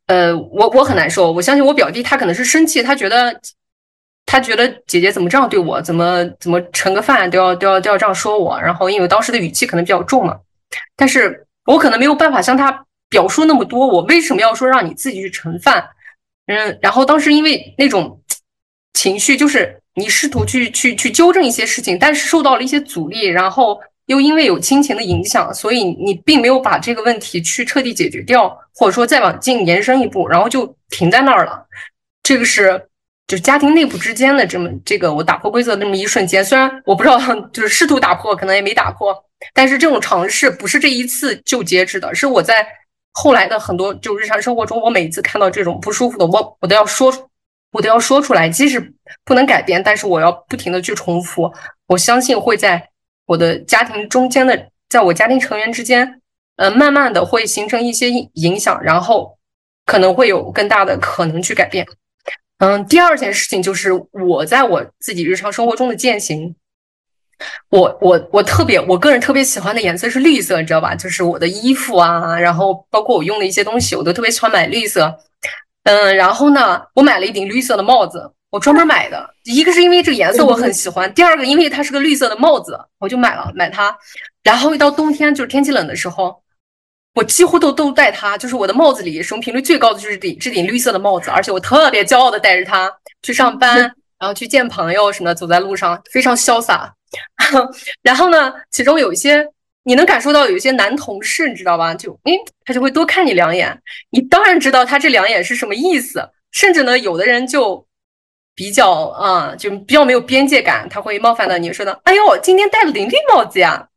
[0.08, 1.32] 呃，我我很难受。
[1.32, 3.40] 我相信我表弟他可能是生气，他觉得
[4.26, 8.60] 他觉得姐姐怎么这样对我，怎么怎么盛个饭都要都要都要这样说我。
[8.60, 10.38] 然后因为当时的语气可能比较重嘛，
[10.98, 13.88] 但是我可能没有办法向他表述那么多。
[13.88, 15.88] 我为什么要说让你自己去盛饭？
[16.56, 18.22] 嗯，然后当时因为那种
[18.94, 23.80] 情绪，就是你试图去去去纠正一些事情，但是受到了一些阻力，然后。
[24.08, 31.66] 又因为有亲情的影响，所以你并没有把这个问题去彻底解决掉，或者说再往进延伸一步，然后就停在那儿了。
[32.22, 32.88] 这个是
[33.26, 37.18] 就是家庭内部之间的这么这个我打破规则那么一瞬间，虽然我不知道
[37.54, 39.16] 就是试图打破，可能也没打破，
[39.54, 42.68] 但是这种尝试不是这一次就截止的，是我在
[43.12, 47.12] 后来的很多就日常生活中，我每次看到这种不舒服的，我我都要说，
[47.72, 48.94] 我都要说出来，即使
[49.26, 51.52] 不能改变，但是我要不停的去重复，
[51.88, 52.90] 我相信会在。
[53.28, 56.22] 我的家庭中间的，在我家庭成员之间，
[56.58, 59.38] 呃，慢慢的会形成一些影响，然后
[59.86, 61.88] 可能会有更大的可能去改变。
[62.58, 66.54] 嗯，第二件事情就是我在我自己日常生活中的践行，
[67.70, 70.96] 我我我特别，我个人特别喜欢的颜色是绿色，你知道吧？
[70.96, 75.18] 就是我的衣服啊，然后包括我用的一些东西，我都特别喜欢买绿色。
[75.84, 78.32] 嗯，然后呢，我买了一顶绿色的帽子。
[78.52, 83.98] 我专门买的，一个是因为这个颜色我很喜欢，第二个因为它是个绿色的帽子，我就买了买它。
[84.44, 86.36] 然后一到冬天，就是天气冷的时候，
[87.16, 88.38] 我几乎都都戴它。
[88.38, 92.92] 就是我的帽子里使用频率最高的就是顶这顶绿色的帽子，而且我特别骄傲的戴着它
[93.24, 93.78] 去上班，
[94.20, 96.94] 然后去见朋友什么的，走在路上非常潇洒。
[98.02, 99.48] 然后呢，其中有一些
[99.84, 101.94] 你能感受到有一些男同事，你知道吧？
[101.94, 103.82] 就诶，他就会多看你两眼。
[104.12, 107.86] 你当然知道他这两眼是什么意思，甚至呢，有的人就。
[108.54, 113.88] 比较啊，就比较没有边界感，他会冒犯到你，说的，哎呦，今天戴了顶绿帽子呀。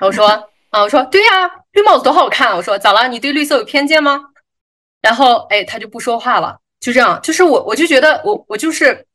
[0.00, 0.26] 我说
[0.70, 2.54] 啊，我说对呀，绿帽子多好看。
[2.56, 3.06] 我说咋了？
[3.06, 4.20] 你对绿色有偏见吗？
[5.00, 6.58] 然后哎，他就不说话了。
[6.80, 9.06] 就这样，就是我，我就觉得我，我就是，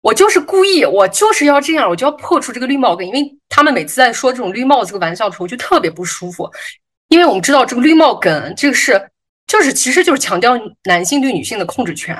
[0.00, 3.06] 我就是故意，我就是要这样，我就要破除这个绿帽梗。
[3.06, 6.50] 因为他们每次在说这种绿帽子这个玩笑的时候，我就特别不舒服。
[7.08, 9.10] 因为我们知道这个绿帽梗，这个是，
[9.46, 12.16] 就是其实就是强调男性对女性的控制权。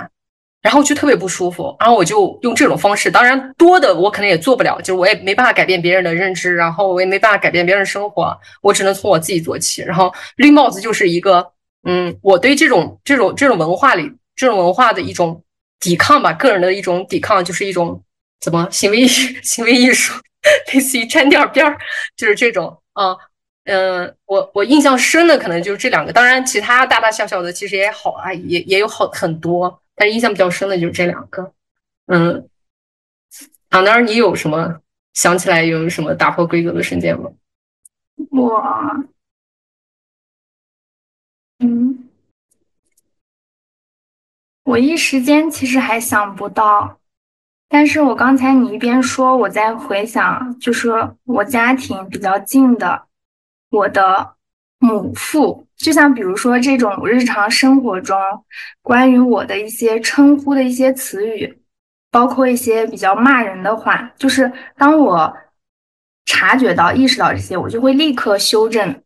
[0.60, 9.82] 然后就特别不舒服，然后我就用这种方式，当然多的我可能也做不了，就是我也没办法改变别人的认知，然后我也没办法改变别人生活，我只能从我自己做起。
[9.82, 11.52] 然后绿帽子就是一个，
[11.84, 15.40] 嗯，我对这种这种这种文化里这种文化的一种
[15.80, 18.02] 抵抗吧，个人的一种抵抗，就是一种
[18.40, 19.06] 怎么行为
[19.42, 20.14] 行为艺术，
[20.72, 21.78] 类似于沾点边儿，
[22.16, 23.16] 就是这种啊，
[23.64, 29.82] 嗯，我我印象深的可能就是这两个，当然其他大大小小的其实也好啊，也也有好很多。
[29.94, 31.52] 但是印象比较深的就是这两个，
[32.06, 32.48] 嗯，
[33.68, 34.80] 啊，那你有什么
[35.14, 37.30] 想起来有什么打破规则的瞬间吗？
[38.30, 38.62] 我，
[41.58, 42.07] 嗯，
[44.68, 46.98] 我一时间其实还想不到，
[47.70, 50.92] 但是我刚才你一边说，我在回想，就是
[51.24, 53.06] 我家庭比较近的，
[53.70, 54.34] 我的
[54.78, 55.66] 母父。
[55.78, 58.14] 就像比如说这种日常生活中
[58.82, 61.62] 关于我的一些称呼的一些词语，
[62.10, 65.34] 包括一些比较骂人的话，就是当我
[66.26, 69.02] 察觉到、意识到这些，我就会立刻修正。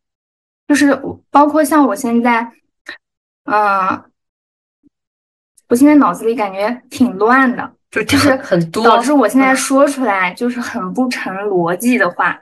[0.66, 2.50] 就是包括像我现在，
[3.44, 4.04] 嗯，
[5.72, 12.38] 我现在脑子里感觉挺乱的，就就是很多导致我现在说出来就是很不成逻辑的话。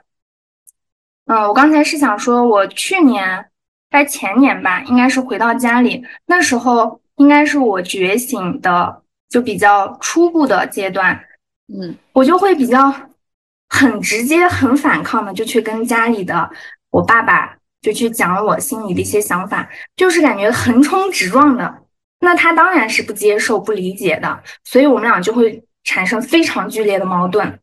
[1.27, 3.45] 嗯，我刚才是想说，我去年
[3.89, 11.17] 还前年吧，应该是回到家里，那时候应该是我觉醒的就比较初步的阶段，
[11.73, 12.93] 嗯，我就会比较
[13.69, 16.49] 很直接、很反抗的，就去跟家里的
[16.89, 21.77] 我爸爸就去讲我心里的一些想法，就是感觉横冲直撞的。
[22.21, 27.59] 那他当然是不接受、不理解的，所以我们俩就会产生非常剧烈的矛盾。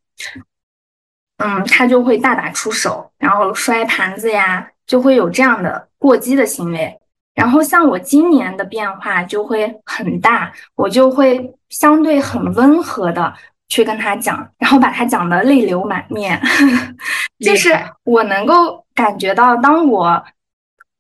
[1.39, 6.99] 嗯，他就会大打出手，然后摔盘子呀，就会有这样的过激的行为。
[7.35, 13.33] 然后像我今年的变化就会很大，我就会相对很温和的
[13.69, 16.43] 去跟他讲，然后把他讲的泪流满面。
[17.39, 20.25] 就是我能够感觉到，当我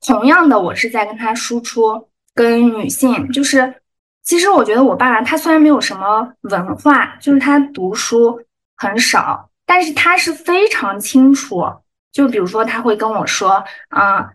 [0.07, 2.08] 同样的我是在跟他输出，
[2.38, 3.74] 跟女性，就是
[4.22, 8.40] 其实我觉得我爸爸他虽然没有什么文化，就是他读书
[8.77, 9.51] 很少。
[9.66, 11.64] 但是他是非常清楚，
[12.12, 14.31] 就比如说他会跟我说，啊，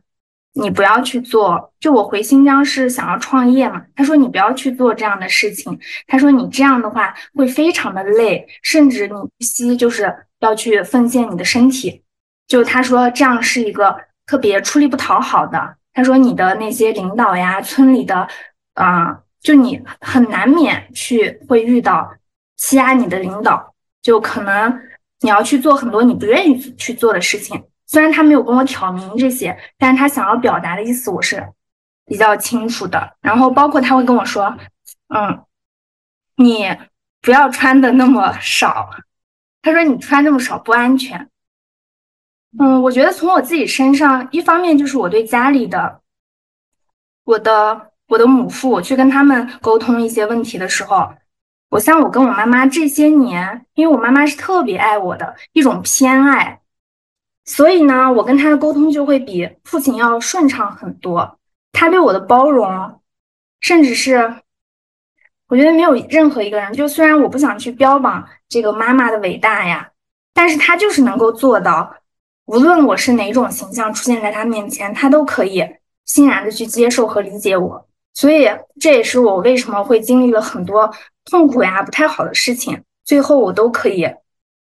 [0.53, 1.73] 你不要去做。
[1.79, 5.79] 就我回新疆是想要创业嘛，他说你不要去做这样的事情。
[6.07, 12.03] 他说你这样的话会非常的累，甚至你不惜就是要去奉献你的身体。
[12.45, 15.77] 就他说这样是一个特别出力不讨好的。
[15.93, 18.27] 他说你的那些领导呀，村里的，
[18.73, 22.13] 啊，就你很难免去会遇到
[22.57, 24.81] 欺压你的领导，就可能。
[25.21, 31.41] 你要去做很多你不愿意去做的事情，虽然他没有跟我挑明这些，但是他想要表达的意思我是
[32.05, 33.15] 比较清楚的。
[33.21, 34.53] 然后包括他会跟我说，
[35.15, 35.45] 嗯，
[36.35, 36.77] 你
[37.21, 38.89] 不要穿的那么少，
[39.61, 41.29] 他说你穿那么少不安全。
[42.59, 46.01] 嗯，我觉得从我自己身上，一方面就是我对家里的
[47.23, 51.13] 我的我的母父，我去跟他们沟通一些问题的时候。
[51.69, 56.61] 我像我跟我妈妈这些年，因为我妈妈是特别爱我的一种偏爱，
[57.45, 61.39] 所以呢，我跟她的沟通就会比父亲要顺畅很多。
[61.71, 63.01] 他对我的包容，
[63.61, 64.35] 甚至是
[65.47, 69.89] 我觉得没有任何一个人，就虽然我不想去标榜这个妈妈的伟大呀，
[70.35, 71.95] 但是他就是能够做到，
[72.45, 75.65] 无论我是哪种形象出现在他面前，他都可以
[76.05, 77.87] 欣然的去接受和理解我。
[78.13, 78.47] 所以
[78.79, 80.93] 这也是我为什么会经历了很多。
[81.25, 84.05] 痛苦呀，不太好的事情，最后我都可以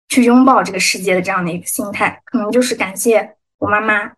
[0.09, 4.13] 去拥抱这个世界的这样的一个心态，可能就是感谢我妈妈。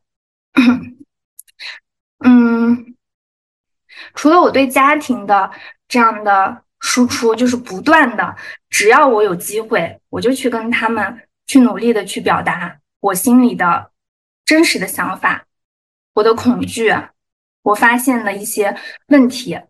[2.23, 2.95] 嗯，
[4.15, 5.51] 除了我对家庭的
[5.89, 8.37] 这样的输出，就是不断的，
[8.69, 13.93] 只要我有机会，我就去跟他们去努力的去表达我心里的
[14.45, 15.47] 真实的想法，
[16.15, 16.95] 我的恐惧，
[17.63, 19.61] 我发现了一些问题。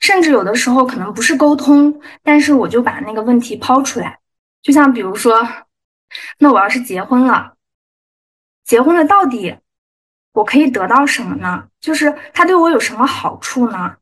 [0.00, 4.18] 甚至有的时候可能不是沟通，但是我就把那个问题抛出来，
[4.60, 5.48] 就像比如说，
[6.38, 7.56] 那我要是结婚了，
[8.64, 9.56] 结婚了到底
[10.32, 11.68] 我可以得到什么呢？
[11.80, 13.96] 就是他对我有什么好处呢？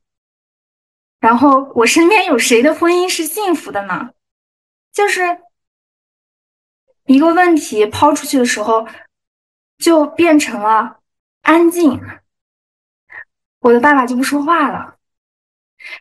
[1.21, 4.09] 然后我身边有谁的婚姻是幸福的呢？
[4.91, 5.21] 就是
[7.05, 8.87] 一个问题抛出去的时候，
[9.77, 10.99] 就变成了
[11.41, 12.01] 安静，
[13.59, 14.97] 我的爸爸就不说话了。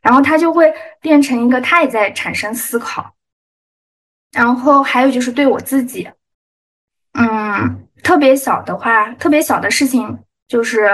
[0.00, 3.14] 然后他就会变成一个，他也在产生思考。
[4.30, 6.10] 然后还有就是对我自己，
[7.12, 10.86] 嗯，特别小的话，特别小的事情就是，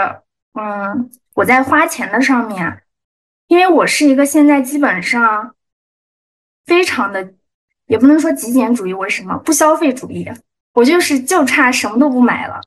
[0.54, 2.82] 嗯，我在花钱的上面，
[3.46, 5.54] 因为我是一个现在基本上
[6.64, 7.34] 非常的，
[7.88, 10.30] 也不能说极简主义，为什么不消费主义？
[10.74, 12.60] 我就是就差什么都不买了，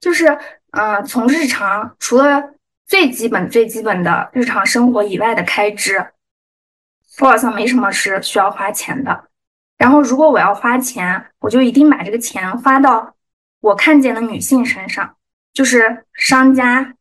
[0.00, 0.38] 就是，
[0.70, 2.54] 嗯，从日常除了。
[2.88, 6.06] 最基本、最基本的日常生活以外的开支，
[7.20, 9.24] 我好像没什么是需要花钱的。
[9.76, 13.14] 然后，如果我要花钱，我就一定把这个钱花到
[13.60, 15.16] 我看见的女性身上，
[15.52, 16.94] 就是商家，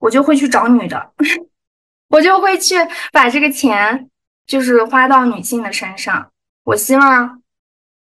[0.00, 1.12] 我就会去找女的，
[2.10, 2.74] 我就会去
[3.12, 4.10] 把这个钱
[4.44, 6.29] 就是花到女性的身上。
[6.64, 7.42] 我希望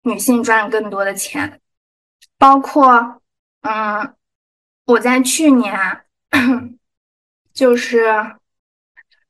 [0.02, 1.60] 女性赚更多的钱，
[2.38, 3.20] 包括，
[3.62, 4.14] 嗯，
[4.86, 6.00] 我在去年。
[7.52, 8.06] 就是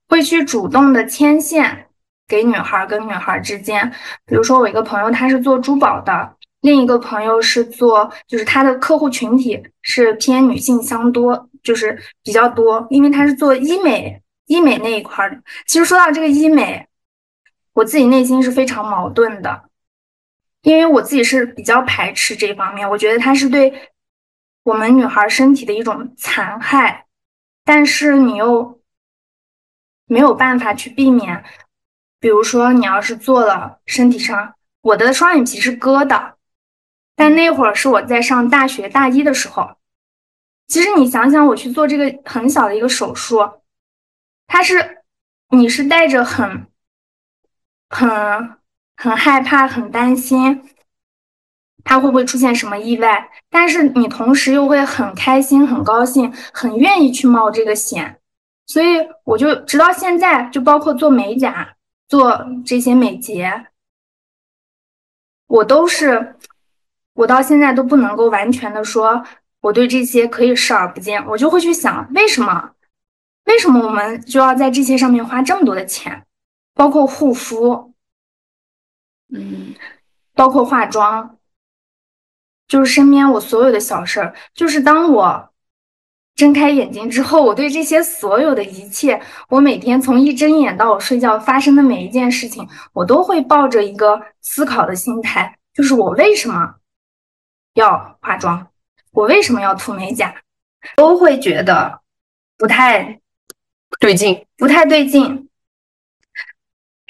[0.06, 1.86] 会去主动的牵线
[2.28, 3.90] 给女孩跟女孩之间，
[4.26, 15.42] 比如说我一个朋友他是做珠宝的，另一个朋友是做，就是他的客户群体是偏女性相多，就是比较多，因为他是做医美医美那一块的。
[15.66, 16.86] 其实说到这个医美，
[17.80, 19.70] 我自己内心是非常矛盾的，
[20.62, 23.90] 因为我自己是比较排斥这方面，我觉得它是对。
[24.62, 27.06] 我们女孩身体的一种残害，
[27.64, 28.78] 但是你又
[30.04, 31.42] 没有办法去避免。
[32.18, 36.36] 比如说，你要是做了身体上，我的双眼皮是割的，
[37.16, 39.76] 但那会儿是我在上大学大一的时候。
[40.68, 43.62] 其实你想想，我去做这个很小的一个手术，
[44.46, 45.02] 它是
[45.48, 46.69] 你是带着很、
[47.90, 48.08] 很、
[48.96, 50.62] 很害怕、很担心，
[51.84, 53.28] 它会不会出现什么意外？
[53.50, 58.18] 但是你同时又会很开心、很高兴、很愿意去冒这个险。
[58.66, 61.76] 所以我就直到现在，就包括做美甲。
[62.10, 63.68] 做这些美睫，
[65.46, 66.34] 我都是，
[67.14, 69.24] 我到现在都不能够完全的说
[69.60, 72.72] 我对这些可以视而不见，我就会去想为什么，
[73.44, 76.26] 为什么我们就要在这些上面花这么多的钱，
[76.80, 77.92] 包括护肤，
[79.28, 79.74] 嗯，
[80.32, 81.36] 包括化妆，
[82.66, 85.50] 就是身边我所有的小事儿，就是当我。
[86.36, 89.20] 睁开眼睛之后，我对这些所有的一切，
[89.50, 96.76] 我每天从一睁眼到我睡觉发生的每一件事情，我都会抱着一个思考的心态，就是我为什么
[97.74, 98.68] 要化妆，
[99.10, 100.34] 我为什么要涂美甲，
[100.96, 102.00] 都会觉得
[102.56, 103.20] 不太
[103.98, 105.49] 对劲，不太对劲。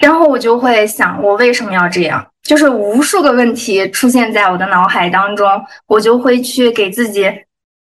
[0.01, 2.25] 然后我就会想，我为什么要这样？
[2.43, 5.47] 就是无数个问题出现在我的脑海当中，
[5.87, 7.31] 我就会去给自己。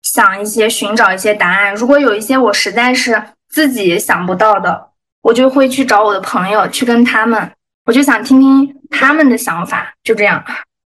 [0.03, 1.75] 想一些，寻找一些答案。
[1.75, 4.89] 如果有一些我实在是自己想不到的，
[5.21, 7.51] 我就会去找我的朋友，去跟他们，
[7.83, 9.93] 我就想听听他们的想法。
[10.03, 10.41] 就这样。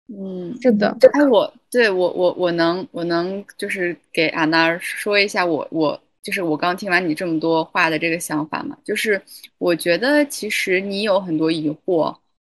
[0.08, 0.94] 嗯，是的。
[1.00, 9.22] 就哎，我对我我我能我能就是给安娜说一下，我我就是我刚听完你这么多话的这个想法嘛，就是
[9.58, 12.12] 我觉得其实你有很多疑惑，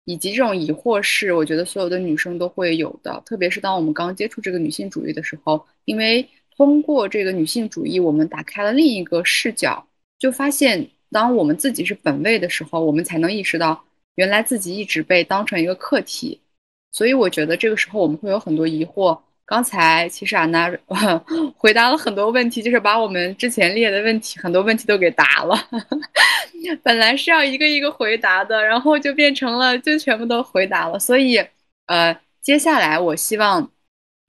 [0.05, 6.27] 以及这种疑惑是我觉得所有的女生都会有的，特别是当我们刚接触这个女性主义的时候，因为。
[6.57, 9.87] 通过这个女性主义，我们打开了另一个视角，
[10.19, 13.81] 就发现，当我们自己是本位的时候，我们才能意识到，
[14.15, 16.41] 原来自己一直被当成一个客体。
[16.91, 19.17] 所以我觉得这个时候我们会有很多疑惑。
[19.49, 20.71] 刚才其实安娜
[21.57, 25.57] 回答了很多问题，就是把我们之前列的问题很多问题都给答了。
[26.83, 30.99] 本来是要一个一个回答的，然后就变成了就全部都回答了。
[30.99, 31.43] 所以，
[31.87, 33.71] 呃，接下来我希望。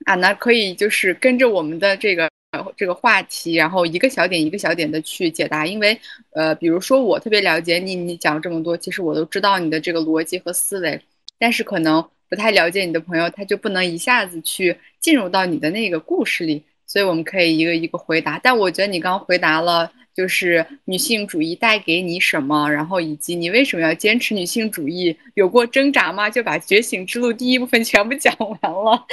[0.07, 2.27] 啊，那可以就是跟着我们的这个
[2.75, 5.67] 这个话题，然后一个小点一个小点的去解答。
[5.67, 6.01] 因为
[6.33, 10.99] 呃，比如说我特别了解你，你讲这么多，其实我都知道你的这个逻辑和思维，
[11.39, 16.65] 但是可能不太了解你的朋友，他就不能一下子去进入到你的那个故事里。
[16.87, 18.41] 所以我们可以一个一个回答。
[18.43, 19.93] 但我觉得你刚回答了。
[20.13, 25.17] 就是女性主义带给你什么，然后以及你为什么要坚持女性主义？
[25.35, 26.29] 有过挣扎吗？
[26.29, 29.07] 就把觉醒之路第一部分全部讲完了。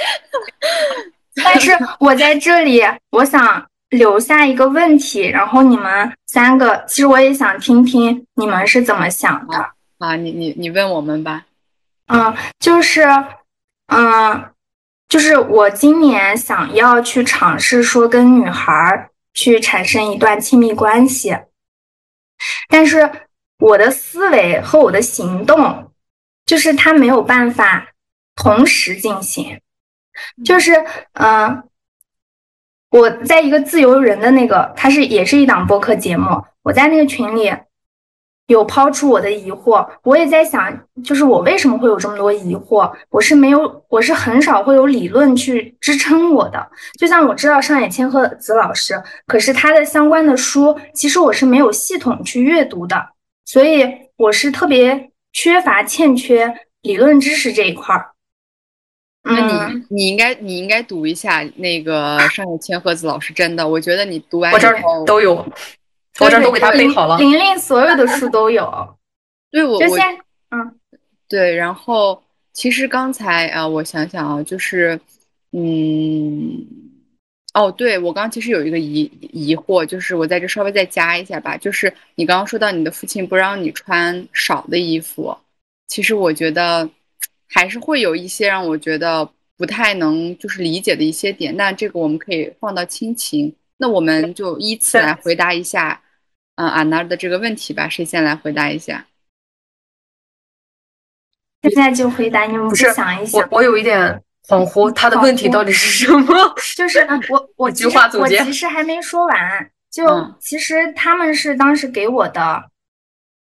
[1.36, 9.70] 但是我在这里，我想留下一个问题，然后你们三个，其实我也想听听你们是怎么想的。
[9.98, 11.46] 啊，你你你问我们吧。
[12.08, 13.02] 嗯，就是，
[13.86, 14.52] 嗯，
[15.08, 19.08] 就是我今年想要去尝试说跟女孩。
[19.34, 21.38] 去产生一段亲密关系，
[22.68, 23.08] 但是
[23.60, 25.92] 我的思维和我的行动，
[26.44, 27.86] 就是他没有办法
[28.34, 29.60] 同时进行。
[30.44, 31.62] 就是，嗯，
[32.90, 37.54] 我在一个自由人的那个，它是也是一档播客节目，我在那个群里。
[38.48, 40.74] 有抛出我的疑惑，我也在想，
[41.04, 42.90] 就是我为什么会有这么多疑惑？
[43.10, 46.66] 我是没有，我是很少会有理论去支撑我的。
[46.98, 53.10] 就像我知道上野千鹤子老师，可是他的相关的书，其实我是没有系统去阅读的，
[53.44, 53.86] 所以
[54.16, 58.12] 我是特别缺乏、欠缺理论知识这一块儿。
[59.24, 65.46] 那你你应该你应该读一下那个上野千鹤子老师，真的，我觉得你读完我这儿都有。
[66.20, 67.16] 我这都给他背好了。
[67.18, 68.96] 玲玲所有的书都有。
[69.50, 69.98] 对，我我
[70.50, 70.74] 嗯，
[71.28, 71.54] 对。
[71.54, 75.00] 然后其实刚才啊，我想想啊，就是
[75.52, 76.66] 嗯，
[77.54, 81.56] 哦，对我刚其实有一个疑疑惑，就是我在这稍微再加一下吧。
[81.56, 85.34] 就是你刚刚说到你的父亲不让你穿少的衣服，
[85.86, 86.88] 其实我觉得
[87.48, 91.56] 还是会有一些让我觉得不太能就是理解的一些点。
[91.56, 95.98] 那这个我们可以放到亲情，那我们就依次来回答一下。
[96.58, 99.06] 嗯，安娜的这个问题吧，谁先来回答一下？
[101.62, 103.40] 现在就回答，你们不是想一想。
[103.42, 106.34] 我我有一点恍惚，他的问题到底是什么？
[106.76, 106.98] 就是
[107.30, 109.70] 我 我句话总结，我其实还没说完。
[109.88, 112.68] 就其实他们是当时给我的，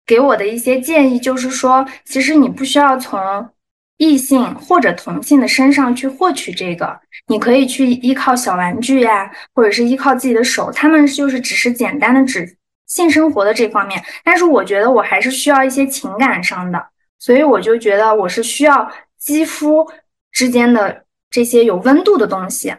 [0.06, 3.50] 给我的一些建议，就是说，其实你不需要从
[3.96, 12.58] 异性或者同性的身上去获取这个，你可以去依靠小玩具呀，或者是依靠自己的手，他们就是只是简单的只。
[12.88, 16.88] 性生活的这方面，但是我觉得我还是需要一些情感上的，
[17.20, 19.86] 所以我就觉得我是需要肌肤
[20.32, 22.74] 之间的这些有温度的东西。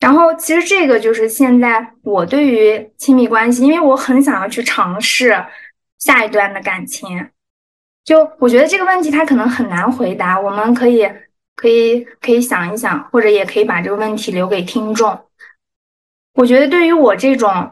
[0.00, 5.44] 然后其实这个就是现在我对于亲密关系，因为我很想要去尝试
[5.98, 7.28] 下一段的感情。
[8.02, 11.06] 就我觉得这个问题它可能很难回答，我们可以
[11.54, 15.26] 可以可以想一想，或者也可以把这个问题留给听众。
[16.32, 17.70] 我觉得对于我这种。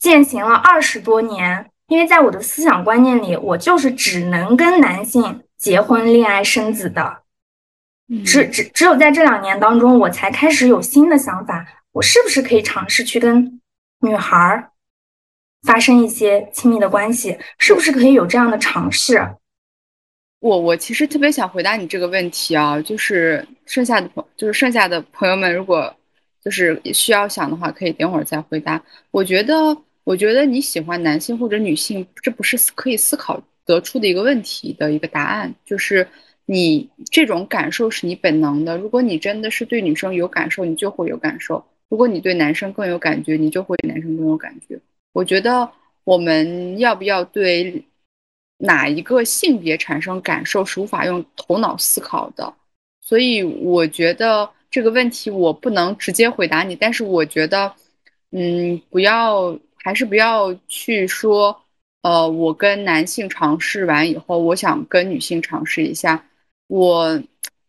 [0.00, 7.18] 践行了二十多年，因为在我的思想观念里，我就是只能跟男性结婚、恋爱、生子的。
[8.24, 13.60] 只只只有在这两年当中，我才开始有新的想法，我是不是可以尝试去跟
[14.00, 14.70] 女孩
[15.62, 17.38] 发生一些亲密的关系？
[17.58, 19.36] 是不是可以有这样的尝试？
[20.40, 25.94] 我我其实特别想回答你这个问题啊，就是剩下的朋，就是剩下的朋友们，如果
[26.42, 28.82] 就是需要想的话，可以等会儿再回答。
[29.10, 29.76] 我觉得。
[30.02, 36.06] 我觉得你喜欢男性或者女性，这不是可以思考得出的一个问题的一个答案，就是
[36.46, 38.76] 你这种感受是你本能的。
[38.76, 44.80] 如果你真的是对女生有感受，你就会有感受；如果你对男生更有感觉，你就会对男生更有感觉。
[45.12, 45.70] 我觉得
[46.04, 47.84] 我们要不要对
[48.56, 52.52] 哪一个性别产生感受是无法用头脑思考的，
[53.00, 57.72] 所以我觉得这个问题我不能直接回答你，但是我觉得，
[58.32, 59.56] 嗯，不要。
[59.82, 61.58] 还是不要去说，
[62.02, 66.22] 呃，我跟男性尝试完以后，我想跟女性尝试一下，
[66.66, 67.18] 我，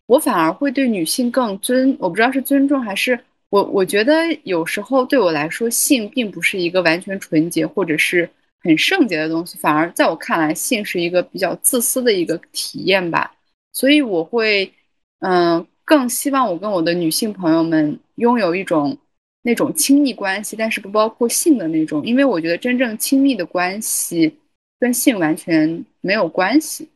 [0.07, 3.17] 我反而会对女性更尊，我不知道是尊重还是
[3.49, 8.29] 我，我觉得有时候对我来说，性并不是一个完全纯洁或者是
[8.61, 13.33] 很圣洁的东西，反而在我看来，性是一个比较自私的一个体验吧，
[13.71, 14.71] 所以我会，
[15.19, 18.97] 嗯，更希望我跟我的女性朋友们拥有一种。
[19.43, 24.37] 那种亲密关系，但是不包括性的那种，因为我觉得真正亲密的关系
[24.79, 26.87] 跟性完全没有关系。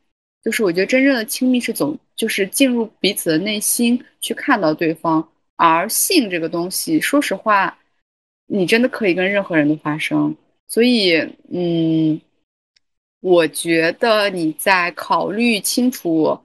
[0.43, 7.77] 就是我觉得真正的亲密是总就是进入彼此的内心去看到对方，而性这个东西，说实话，
[8.45, 10.35] 你真的可以跟任何人都发生。
[10.67, 11.17] 所以，
[11.51, 12.21] 嗯，
[13.21, 16.39] 我觉得你在考虑清楚。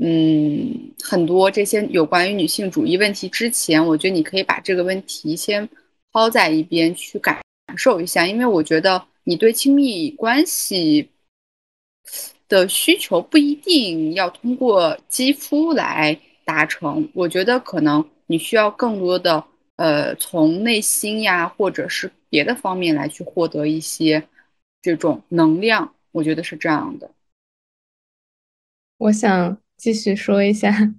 [0.00, 5.68] 嗯，很多这些有关于女性主义问题之前，我觉得你可以把这个问题先
[6.12, 7.42] 抛在一边去感
[7.76, 11.10] 受一下，因为我觉得你对亲密关系
[12.48, 19.44] 的需求不一定要通过肌肤来达成，我觉得可能你需要更多的
[19.74, 24.22] 呃从内心呀，或者是别的方面来去获得一些
[24.80, 27.10] 这种能量，我觉得是这样的。
[28.98, 29.58] 我想。
[29.78, 30.92] 继续说一下，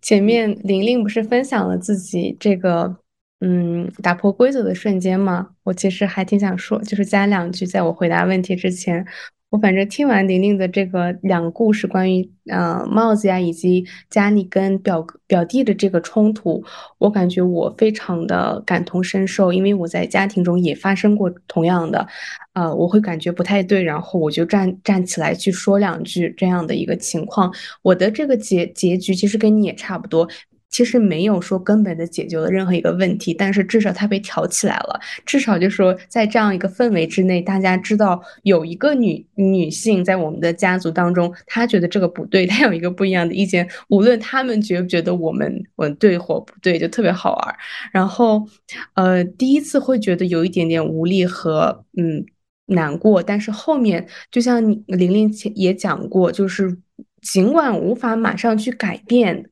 [0.00, 2.96] 前面玲玲不是分享了自己这个
[3.40, 5.50] 嗯打破规则的瞬间吗？
[5.64, 9.04] 我其实还挺想说，就是加两句，在我回答问题之前。
[9.50, 16.62] 我反正听完玲玲的这个两个故事，关于呃帽子呀，以及家里跟表表弟的这个冲突，
[16.98, 22.06] 我感觉我非常的感同身受，因为我在家庭中也发生过同样的，
[22.52, 27.52] 呃，我会感觉不太对，然后我就站站起来去说两句这样的一个情况。
[27.82, 30.28] 我的这个结结局其实跟你也差不多。
[30.70, 34.98] 其实没有说根本的解决了任何一个问题，但是至少它被挑起来了。
[35.26, 43.68] 至少就说在这样一个氛围之内，大家知道有一个女女性在我们的家族当中，她觉得这个不对，她有一个不一样的意见。
[43.88, 47.56] 无论他们觉不觉得我们我对或不对，就特别好玩。
[47.92, 48.46] 然后，
[48.94, 52.24] 呃，第一次会觉得有一点点无力和嗯
[52.66, 56.78] 难过，但是后面就像玲玲也讲过，就是
[57.22, 59.50] 尽管无法马上去改变。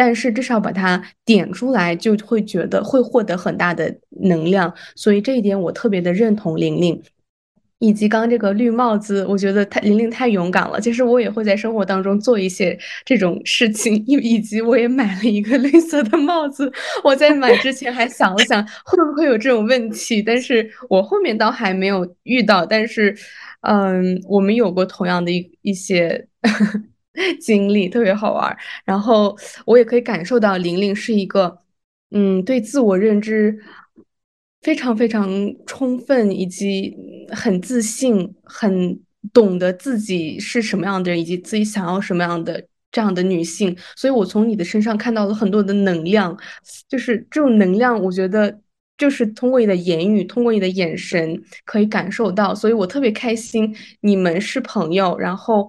[0.00, 6.98] 但是至少把它点出来，就会觉得会获得很大的能量，所以这一点我特别的认同玲玲，
[7.80, 10.80] 以及刚这个绿帽子，我觉得太玲玲太勇敢了。
[10.80, 16.72] 其实我也会在生活当中做一些这种事情， 以以及我也买了一个绿色的帽子。
[17.04, 22.64] 我在买之前还想了想会不会有这种问题，但是我后面倒还没有遇到。
[22.64, 23.14] 但是，
[23.68, 26.26] 嗯，我们有过同样的一一些。
[27.40, 29.36] 经历特别好玩，然后
[29.66, 31.58] 我也可以感受到玲玲是一个，
[32.12, 33.58] 嗯，对自我认知
[34.62, 35.28] 非常非常
[35.66, 36.96] 充分，以及
[37.30, 39.00] 很自信，很
[39.32, 43.76] 懂得自己是什么样的人，以及自己想要什么样的这样的女性。
[43.96, 46.38] 所以我从你的身上看到了很多的能量，
[46.88, 48.60] 就是这种能量，我觉得
[48.96, 52.54] 就是通过你的言语，通过你的眼神可以感受到。
[52.54, 55.68] 所以我特别开心，你们是朋友，然后。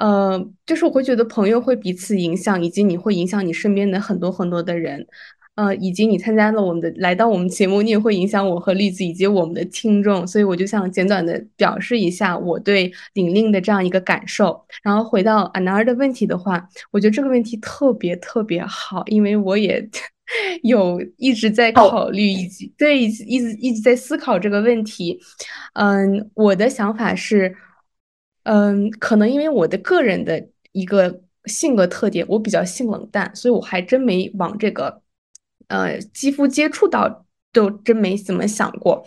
[0.00, 5.06] 呃，就是我会觉得朋友会彼此影响，以及你会影响你身边的很多很多的人。
[5.56, 14.58] 呃，以及你参加了我们的来到我们节目，你也会影响我和栗子以及我们的听众，所以我就想简短的表示一下我对玲玲的这样一个感受。
[14.82, 19.86] 然后回到安娜尔的问题的话，我觉得这个问题特别特别好，因为我也
[20.62, 25.20] 有一直在考虑，以及对一直一直一直在思考这个问题。
[25.74, 27.54] 嗯，我的想法是，
[28.50, 35.00] 嗯，可能因为我的个人的一个性格特点，我比较性冷淡，所以我还真没往这个。
[35.68, 39.06] 呃，肌肤接触到都真没怎么想过，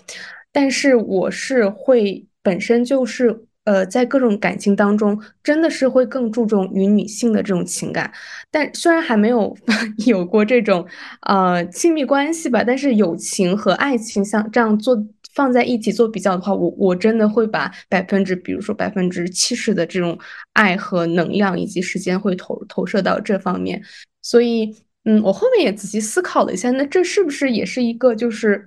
[0.54, 8.10] 但是我是会本身就是呃，在各种感情当中，真的是会更注重于女性的这种情感。
[8.50, 9.54] 但虽然还没有
[10.08, 10.88] 有过这种
[11.28, 20.18] 呃亲密关系吧，但是友情和爱情像这样做放在一起做比较的话，我我真的会把百分之，比如说百分之七十的这种
[20.54, 23.82] 爱和能量以及时间会投投射到这方面，
[24.22, 24.76] 所以。
[25.06, 28.66] 嗯，我后面也仔细思考了一下，那这是不是也是一个，就是，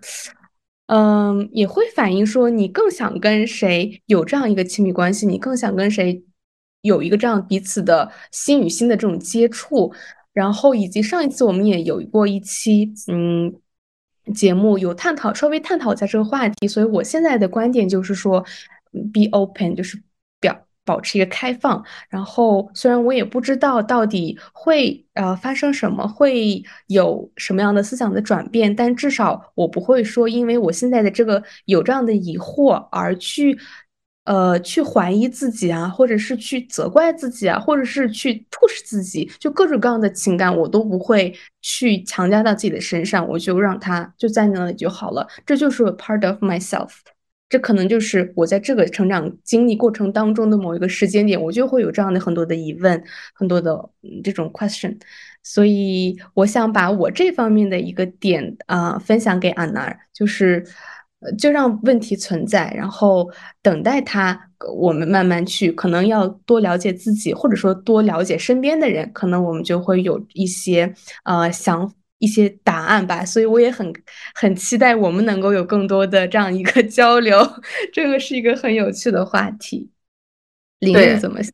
[0.88, 6.22] 嗯，也会反映说你更想跟谁有这样一个亲密关系，你更想跟谁
[6.82, 9.90] 有一个这样彼此的心与心的这种接触，
[10.34, 13.54] 然后以及上一次我们也有过一期，嗯，
[14.34, 18.44] 节目有探讨，稍微探讨一下这个话题，所以我现在的观点就是说
[19.12, 20.02] ，be open，就是
[20.40, 20.62] 表。
[20.86, 33.58] 保持一个开放，然后虽然我也不知道到底会呃发生什么，会有什么样的思想的转变，但至少我不会说因为我现在的这个有这样的疑惑而去
[34.26, 46.90] 呃去怀疑自己啊，或者是去责怪自己啊，或者是去 push 自己，就各种各样的情感我都不会去强加到自己的身上，我就让他就在那里就好了，这就是 part of myself。
[47.48, 53.00] 这可能就是我在这个成长经历过程当中的某一个时间点，我就会有这样的很多的疑问，
[53.32, 53.88] 很多的
[54.24, 54.98] 这种 question，
[55.44, 60.66] 所以我想把我这方面的一个点啊分享给安娜，就是
[61.38, 63.30] 就让问题存在，然后
[63.62, 64.38] 等待它，
[64.76, 70.94] 我们慢慢去，可能要多了解自己，或者说多了解身边的人，可能我们就会有一些
[71.24, 71.92] 呃想。
[72.18, 73.92] 一些答案吧，所以我也很
[74.34, 77.38] 很期待我们能够有更多的这样一个 交流，
[77.92, 79.90] 这个是一个很有趣的话题。
[80.78, 81.52] 林林怎么想？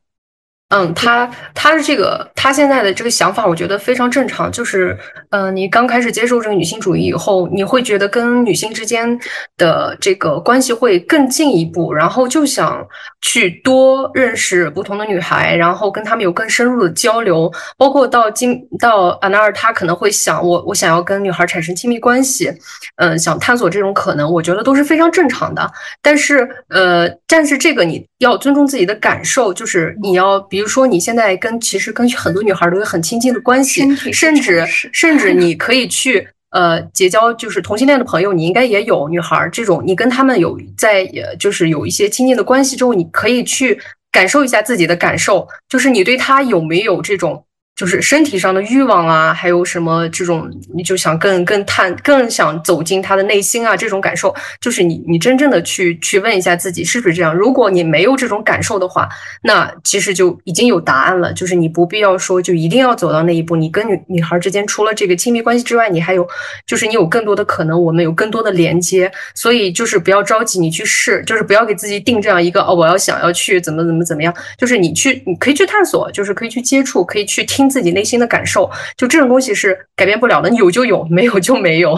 [0.73, 4.51] 嗯，他他的这个他现在的这个想法，我觉得非常正常。
[4.51, 4.97] 就是，
[5.29, 9.21] 呃，你刚开始接受这个女性主义以后，你会觉得跟女性之间
[9.59, 12.83] 的这个关系会更进一步，然后就想
[13.21, 17.53] 去多认识不同的女孩，然后跟她们有更深入的交流。
[17.77, 22.51] 包括到今到安娜尔，她可能会想，我我想要跟女孩产生亲密关系，
[22.97, 25.71] 嗯，想探索这种可能，我觉得都是非常正常的。
[26.01, 30.59] 但是，呃，但是这个你要尊重自己的感受，就是你要比。
[30.59, 41.05] 如说，你现在跟其实跟很多女孩都有很亲近的关系，甚至甚至你可以去呃结交就是同性恋的朋友，你应该也有女孩这种，你跟他们有在
[41.39, 43.79] 就是有一些亲近的关系之后，你可以去
[44.13, 47.45] 感受一下自己的感受，就是你对他有没有这种。
[47.83, 57.35] 就是身体上的欲望啊，还有什么这种，你就想更更探，更想走进他的内心啊，这种感受，就是你你真正的去去问一下自己是不是这样。
[57.35, 59.09] 如果你没有这种感受的话，
[59.43, 63.57] 那其实就已经有答案了，就是你不必要说就一定要走到那一步。
[63.57, 66.25] 你跟女女孩之间除了这个亲密关系之外，你还有
[66.65, 69.11] 就是你有更多的可能，我们有更多的连接。
[69.35, 77.72] 所以就是不要着急，你去试，就是不要给自己定这样一个哦，我要想要去怎么怎么怎么样，就是你去你可以去探索，就是可以去接触，可以去听。
[77.73, 81.95] 听自己内心的感受，就这种东西是改变不了的，有就有，没有就没有，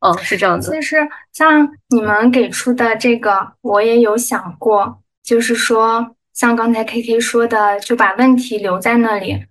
[0.00, 0.70] 嗯，是这样子。
[0.70, 0.96] 其实
[1.32, 9.44] 像你们给出的这个，我也有想过，就是说，像刚才 K K 说的，就把问题留在那里，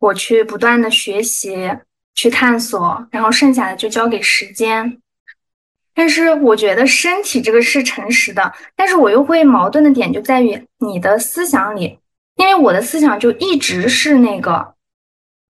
[0.00, 1.70] 我去不断的学习，
[2.14, 4.98] 去探索，然后剩下的就交给时间。
[5.94, 11.98] 但是我觉得身体这个是诚实的，但是我又会矛盾的点就在于你的思想里，
[12.36, 14.74] 因为我的思想就一直是那个。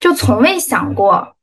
[0.03, 1.33] 就从未想过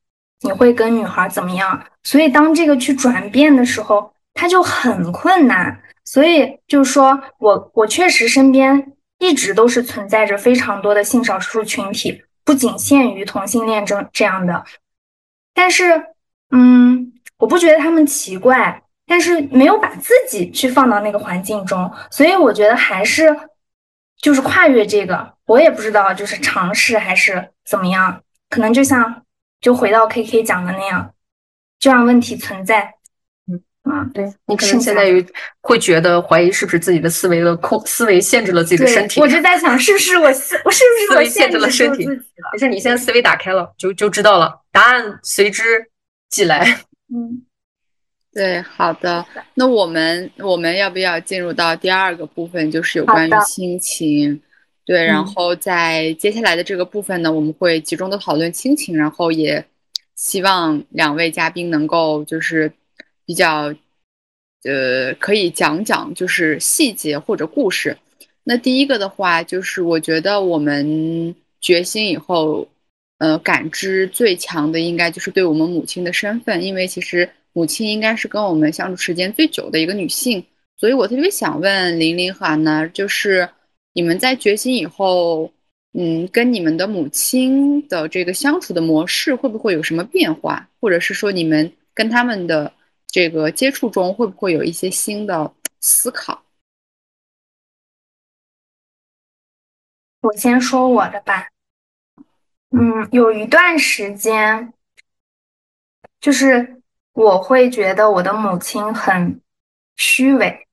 [0.43, 5.81] 你会跟女孩怎么样，所以当这个去转变的时候，他就很困难。
[6.05, 14.63] 所以就是说我我确实身边一直都是存在着非常多的性少数群体，不仅限于同性恋这这样的。
[15.55, 16.09] 但是，
[16.51, 23.35] 嗯，我不觉得他们奇怪，但是没有把自己去放到那个环境中，所以我觉得还是
[24.21, 28.21] 就是跨越这个，我也不知道就是尝试还是怎么样。
[28.51, 29.25] 可能就像，
[29.63, 31.15] 就回到 K K 讲的那样，
[31.79, 32.93] 就让问题存在。
[33.49, 33.59] 嗯
[33.91, 35.25] 啊，对你可能现在有
[35.63, 39.19] 会觉得怀疑是不是自己的思维的控思维限制了自己的身体。
[39.19, 42.07] 我就在想，是不是我思我是不是我限制了身体？
[42.07, 45.63] 没事，你现在思维打开了，就就知道了，答案随之
[46.29, 46.81] 即来。
[47.13, 47.43] 嗯，
[48.35, 49.25] 对，好的。
[49.55, 54.43] 那我们我们要不要进入到第二个部分，就是有关于亲情？
[54.91, 59.64] 对，然嗯后在接下来的这个部分呢，我们会集中的讨论亲情，然后也
[60.16, 62.72] 希望两位嘉宾能够就是
[63.24, 63.72] 比较
[64.64, 67.97] 呃可以讲讲就是细节或者故事。
[68.43, 72.66] 那第一个的话，就是我觉得我们觉醒以后，
[73.18, 80.45] 呃，感知最强的应该就是对我们母亲的身份，因为其实母亲应该是跟我们相处时间最久的一个女性，
[80.76, 83.49] 所以我特别想问玲玲和安娜，就是
[83.93, 85.53] 你们在觉醒以后，
[85.93, 92.72] 嗯，跟你们的母亲的这个相处的模式会不会有什么变化，或者是说你们跟他们的
[93.07, 96.45] 这个接触中会不会有一些新的思考？
[100.20, 101.49] 我先说我的吧。
[102.70, 104.72] 嗯，有一段时间，
[106.20, 106.80] 就是
[107.14, 109.41] 我会觉得我的母亲很
[109.97, 110.68] 虚伪，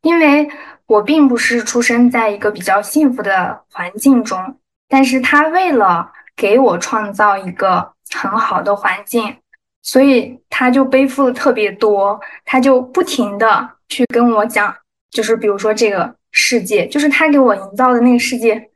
[0.00, 0.48] 因为
[0.86, 4.58] 我并不是出生在一个比较幸福的环境中，
[4.88, 9.36] 但是他为了给我创造一个很好的环境，
[9.82, 14.76] 所以他就背负了特别多，他就不停的去跟我讲，
[15.10, 18.70] 就是比如说这个世界，就是他给我营造的那个世界。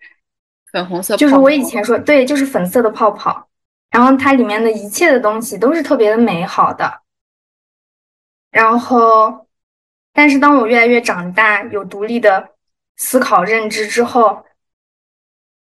[0.73, 3.49] 粉红色就是我以前说，对，就是粉色的泡泡，
[3.91, 7.01] 然后它里面的一切的东西都是特别的美好的。
[8.51, 9.47] 然后，
[10.13, 12.55] 但是当我越来越长大，有独立的
[12.97, 14.45] 思考认知之后，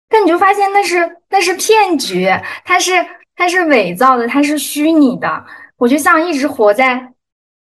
[0.07, 2.27] 但你就发现那是那是骗局，
[2.65, 2.91] 它是
[3.35, 5.45] 它是伪造的，它是虚拟的。
[5.77, 7.13] 我就像一直活在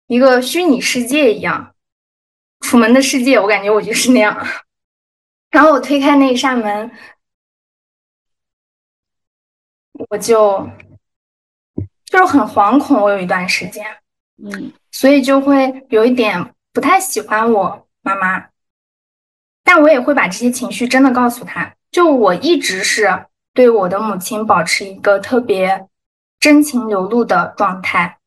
[0.08, 1.74] 一个虚拟世界一样，
[2.60, 4.46] 楚门的世界，我感觉我就是那样。
[5.50, 6.92] 然后我推开那一扇门，
[10.10, 10.70] 我就
[12.06, 13.86] 就是很惶恐，我有一段时间，
[14.44, 18.48] 嗯所以就会有一点不太喜欢我妈妈，
[19.64, 21.76] 但我也会把这些情绪真的告诉她。
[21.92, 25.88] 就我一直是对我的母亲保持一个特别
[26.40, 28.18] 真情流露的状态，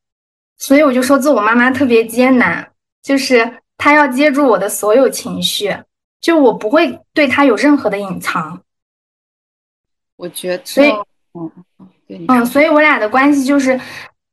[0.57, 2.71] 所以我就说自我妈妈特别艰难，
[3.03, 5.77] 就是她要接住我的所有情绪，
[6.21, 8.61] 就我不会对她有任何的隐藏。
[10.15, 10.89] 我觉得，所以
[11.33, 13.79] 嗯，嗯对，嗯，所以我俩的关系就是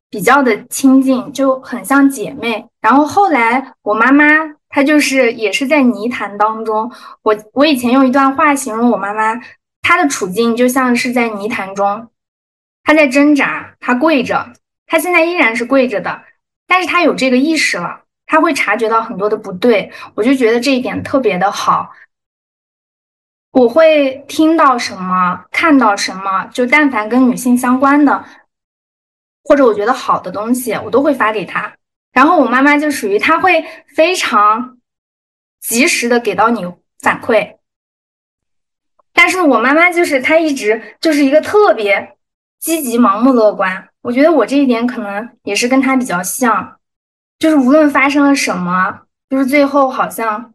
[0.09, 2.65] 比较的亲近，就很像姐妹。
[2.85, 4.25] 然后后来我妈妈
[4.69, 6.91] 她就是也是在泥潭当中，
[7.23, 9.41] 我我以前用一段话形容我妈妈，
[9.81, 12.07] 她的处境就像是在泥潭中，
[12.83, 14.53] 她在挣扎，她跪着，
[14.85, 16.21] 她现在依然是跪着的，
[16.67, 21.91] 但是她有这个意识了，她会察觉到很多的不对，我就觉得这一点特别的好。
[23.49, 28.23] 我会听到什么，看到什么，就但凡跟女性相关的，
[29.43, 31.73] 或者我觉得好的东西，我都会发给她。
[32.15, 33.63] 然后我妈妈就属于她会
[33.93, 34.79] 非常
[35.59, 36.65] 及时的给到你
[36.99, 37.57] 反馈，
[39.13, 42.15] 但是我妈妈就是她一直就是一个特别
[42.59, 43.89] 积极、盲目乐观。
[44.01, 46.79] 我觉得我这一点可能也是跟她比较像，
[47.37, 50.53] 就是无论发生了什么，就是最后好像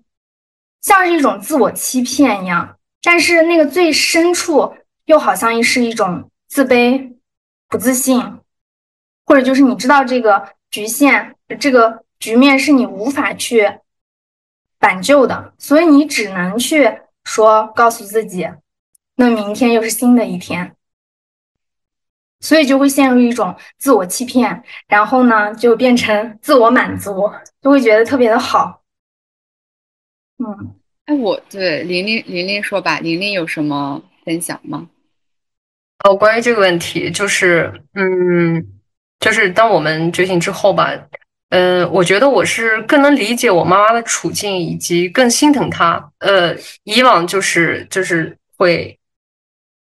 [0.80, 2.78] 像是一种自我欺骗一样。
[3.02, 7.16] 但是那个最深处又好像是一种自卑、
[7.68, 8.38] 不自信，
[9.26, 13.78] 或者就是你知道这个局限、这个局面是你无法去
[14.80, 18.48] 挽救的，所以你只能去说告诉自己，
[19.16, 20.74] 那明天又是新的一天，
[22.40, 28.82] 所以就会陷入一种自我欺骗，然后呢就变成 自我满足，就会觉得特别的好，
[30.38, 30.76] 嗯。
[31.06, 34.88] 哎，我对玲玲玲玲说吧，玲玲有什么分享吗？
[36.04, 38.79] 哦，关于这个问题，就是，嗯，
[39.20, 40.92] 就是当我们觉醒之后吧，
[41.50, 46.10] 嗯、我觉得我是更能理解我妈妈的处境，以及更心疼她。
[46.18, 48.98] 呃，以往就是就是会，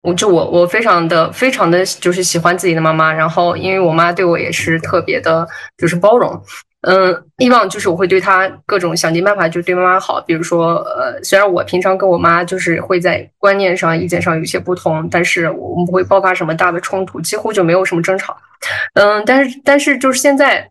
[0.02, 6.42] 我就我我非常的非常的就是喜欢自己的妈妈，然后因为我妈对我也是特别的，就是包容。
[6.82, 18.34] 嗯，以往就是我会对他各种想尽办法就对妈妈好，比如说，呃，虽然我平常跟我妈就是会在观念上、意见上有一些不同，但是我们不会爆发什么大的冲突，几乎就没有什么争吵。
[18.94, 20.70] 嗯，但是但是就是现在，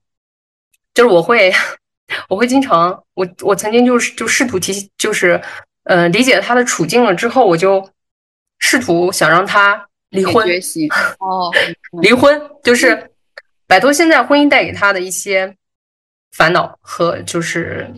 [0.96, 1.54] 就是我会
[2.28, 5.40] 我会经常，我我曾经就是就试图提，就是
[5.84, 7.88] 呃理解他的处境了之后，我就
[8.58, 10.88] 试图想让他离婚，学习。
[11.20, 11.52] 哦，
[12.02, 13.12] 离婚就是
[13.68, 15.56] 摆脱现在婚姻带给他的一些
[16.32, 17.92] 烦恼和就是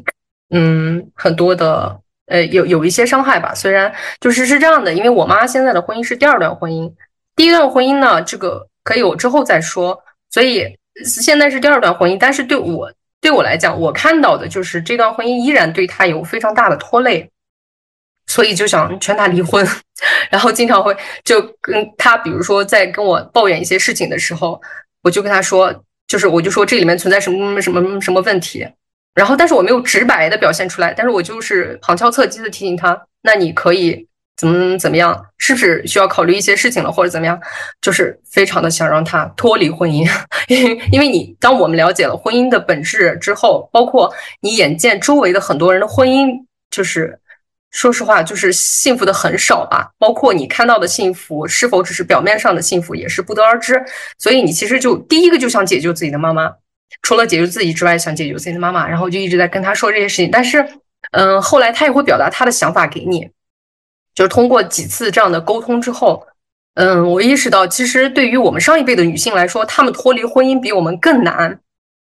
[0.49, 3.53] 嗯很多的呃有有一些伤害吧。
[3.53, 6.91] 虽然就是是这样的，因为我妈现在的婚姻是第二段婚姻，
[7.35, 10.01] 第一段婚姻呢，这个可以我之后再说。
[10.29, 17.29] 所以现在是第二段婚姻，但是对我对我来讲，我看到的就是这段婚姻依然对他有非常大的拖累，
[18.27, 19.67] 所以就想劝他离婚，
[20.31, 24.59] 然后经常会就跟他，比如说在跟我抱怨一些事情的时候，
[25.03, 28.67] 我就跟他说，就是我就说这里面存在什么什么什么问题。
[29.13, 34.05] 然后，但是我没有直白的表现出来，但是我就是旁敲侧击的提醒他，那你可以
[34.35, 37.39] 怎么怎么样，是不是需要考虑一些事情了，或者怎么样，
[37.81, 40.05] 就是非常的想让他脱离婚姻，
[40.49, 46.29] 因为因为你当我们了解了婚姻的本质之后，包括你眼见周围的很多人的婚姻，
[46.69, 47.17] 就是
[47.71, 53.81] 说实话，就是幸福的很少吧，包括你看到的幸福是否只是表面上的幸福，也是不得而知，
[54.17, 56.51] 所以你其实就第一个就想解救自己的妈妈。
[57.03, 60.29] 除了解救自己之外，想解救自己的妈妈，然后就一直在跟她说这些事情。
[60.29, 60.63] 但是，
[61.13, 63.29] 嗯，后来她也会表达她的想法给你，
[64.13, 66.27] 就是通过几次这样的沟通之后，
[66.75, 71.57] 嗯，我意识到，其实对于我们上一辈的女性来说，她们脱离婚姻比我们更难。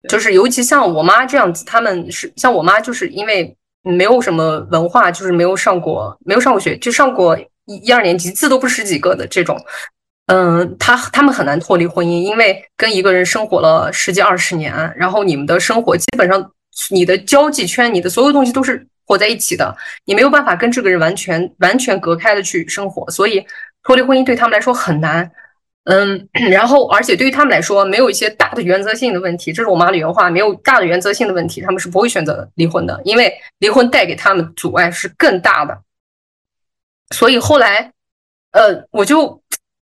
[0.09, 9.57] 就是尤其像我妈这样子，她们是像我妈，就是因为没有什么文化，就是没有上过，没有上过学，就上过一一二年级，字都不识几个的这种。
[10.27, 16.51] 嗯，他他们很难脱离婚姻，因为跟一个人生活了十几二十年，然后你们的生活基本上，
[16.89, 19.75] 你的交际圈，你的所有东西都是活在一起的，
[20.05, 23.45] 你没有办法跟这个人完全完全隔开的去生活，所以
[23.83, 25.29] 脱离婚姻对他们来说很难。
[25.85, 35.81] 嗯，然后而且对于他们来说，没有一些大的原则性的问题，这是我妈的原话，没有大的原则性的问题，他们是不会选择离婚的，因为离婚带给他们阻碍是更大的。
[37.15, 37.91] 所以后来，
[38.51, 39.41] 呃，我就。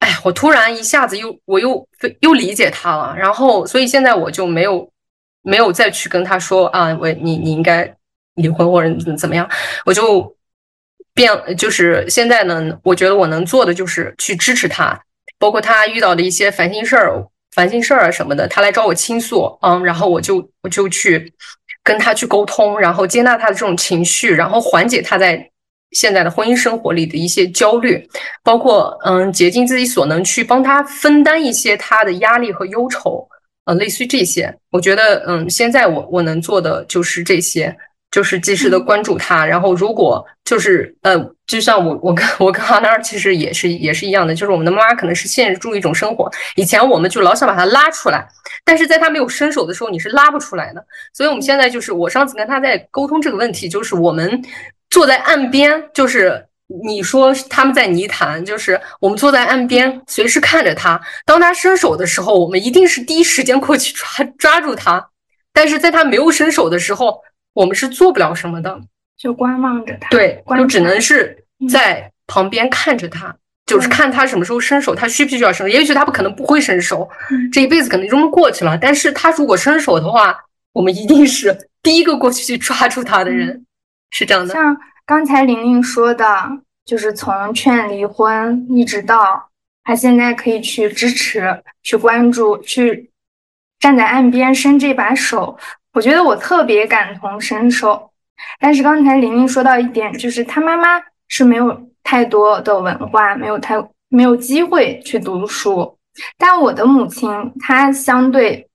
[0.02, 1.88] 哎，我突然一下子又我又
[2.22, 4.92] 又理解他了，然后所以现在我就没有
[5.44, 7.96] 没有再去跟他说啊，我你你应该
[8.34, 9.48] 离婚或者怎么样，
[9.86, 10.36] 我就
[11.14, 15.00] 变就是现在呢，我觉得我能做的就是去支持他，
[15.42, 21.34] 包括他遇到的一些烦心事儿、烦心事儿啊什么的，他来找我倾诉，嗯，然后我就我就去
[21.84, 25.48] 跟他去沟通，然后接纳他的这种情绪，然后缓解他在。
[25.92, 28.02] 现在的婚姻生活里的一些焦虑，
[28.46, 33.28] 包括嗯，竭尽自己所能去帮他分担一些他的压力和忧愁，
[33.66, 34.58] 呃，类似于这些。
[34.70, 37.76] 我觉得嗯，现在我我能做的就是这些，
[38.12, 39.44] 就是及时的关注他。
[39.46, 46.30] 然后如果就是呃，就像我我跟我跟哈娜其实也是也是一样的，就是我们的妈妈可能是限制住一种生活。
[46.56, 48.28] 以前我们就老想把他拉出来，
[48.64, 50.86] 但是在他没有伸手的时候，你是拉不出来的。
[51.14, 54.44] 所以我们现在就是我上次跟他在沟通这个问题，就是我们。
[54.94, 56.46] 坐在岸边，就是
[56.84, 61.00] 你说他们在泥潭，就是我们坐在岸边，随时看着他。
[61.26, 65.08] 当他伸手的时候，我们一定是第一时间过去抓抓住他。
[65.54, 67.22] 但是在他没有伸手的时候，
[67.54, 68.82] 我们是做不了什么的，
[69.18, 70.10] 就观望着他。
[70.10, 73.36] 对，就只能是在旁边看着他，
[73.66, 75.68] 就是看他什么时候伸手，他需不需要伸手。
[75.68, 77.10] 也许他不可能不会伸手，
[77.52, 78.78] 这一辈子可能就这么过去了。
[78.78, 80.38] 但是他如果伸手的话，
[80.74, 83.66] 我们一定是第一个过去去抓住他的人。
[84.12, 86.26] 是这样的，像刚才玲玲说的，
[86.86, 89.50] 就是从劝离婚一直到
[89.84, 93.10] 他现在可以去支持、去关注、去
[93.80, 95.58] 站在岸边伸这把手，
[95.94, 98.12] 我觉得我特别感同身受。
[98.60, 103.76] 但是刚才玲玲说到一点，就是她妈妈是没有太多的文化，没有太
[104.10, 105.98] 没有机会去读书，
[106.38, 107.30] 但我的母亲
[107.60, 108.68] 她相对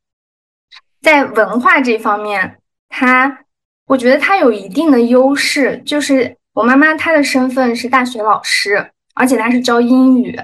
[1.03, 2.59] 在文化这方面，
[2.89, 3.41] 她。
[3.87, 10.37] 我觉得她有一定的优势，就是我妈妈她的身份是大学老师，而且她是教英语。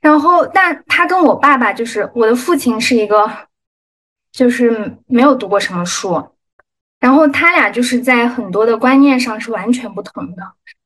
[0.00, 3.30] 然后，但她跟我爸爸，就是我的父亲是一个，
[4.36, 6.22] 就是没有读过什么书。
[7.00, 10.42] 然后他俩就是在很多的观念上是完全不同的。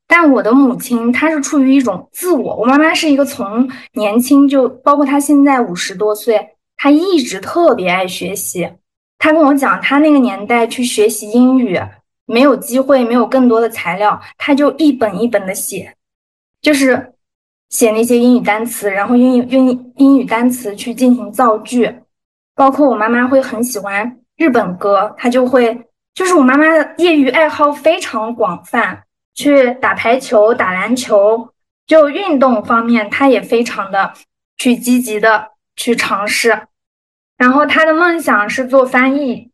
[0.06, 8.70] 但我的母亲她是处于一种自我，我妈妈是一个从年轻就，包括她现在五十多岁，她一直特别爱学习。
[9.18, 11.78] 他跟我讲，他那个年代去学习英语
[12.26, 15.94] 没有机会，没有更多的材料，他就一本一本的写，
[16.62, 17.12] 就是
[17.68, 21.92] 写那些英语单词，然后用用英语单词去进行造句。
[22.60, 29.02] 包括我妈妈会很喜欢日本歌，她就会，就是我妈妈的业余爱好非常广泛，
[29.34, 31.54] 去打排球、打篮球，
[31.86, 34.12] 就运动方面，她也非常的
[34.58, 36.66] 去积极的去尝试。
[37.38, 39.50] 然后他的梦想是做翻译，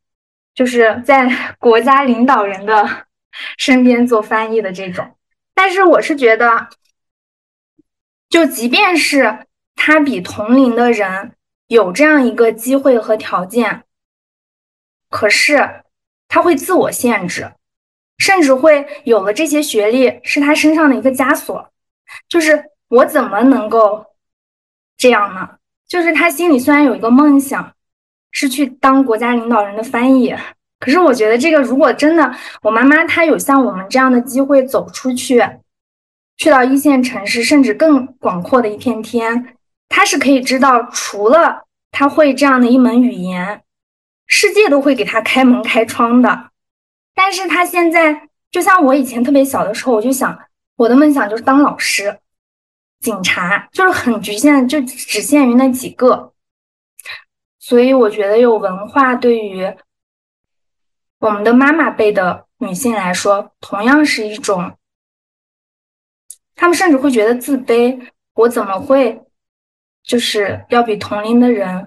[0.53, 3.07] 就是在国家领导人的
[3.57, 5.15] 身边做翻译的这种。
[5.55, 6.67] 但是我是觉得，
[8.29, 9.47] 就即便是
[9.77, 11.36] 他比同龄的人
[11.69, 13.85] 有这样一个机会和条件，
[15.11, 15.83] 可是
[16.29, 17.53] 他会自我限制，
[18.19, 21.71] 甚至会有了这些学历是他身上的一个枷锁。
[22.29, 24.07] 就是我怎么能够
[24.97, 25.57] 这样呢？
[25.89, 27.75] 就是他心里虽然有一个梦想，
[28.31, 30.35] 是去当国家领导人的翻译，
[30.79, 35.45] 可是我觉得这个如果真的我妈妈她有像我们这样的机会走出去，
[36.37, 39.56] 去到一线城市，甚至更广阔的一片天，
[39.89, 43.63] 他是可以知道，除了他会这样的一门语言，
[44.27, 46.51] 世界都会给他开门开窗的。
[47.15, 50.39] 但是他现在就像我以前特别小的时候，我就想
[50.77, 52.19] 我的梦想就是当老师。
[53.01, 56.33] 警察就是很局限，就只限于那几个，
[57.59, 59.71] 所以我觉得有文化对于
[61.19, 64.77] 我们的妈妈辈的女性来说，同样是一种，
[66.55, 68.09] 她们甚至会觉得自卑。
[68.33, 69.26] 我怎么会
[70.07, 71.87] 就是要比同龄的人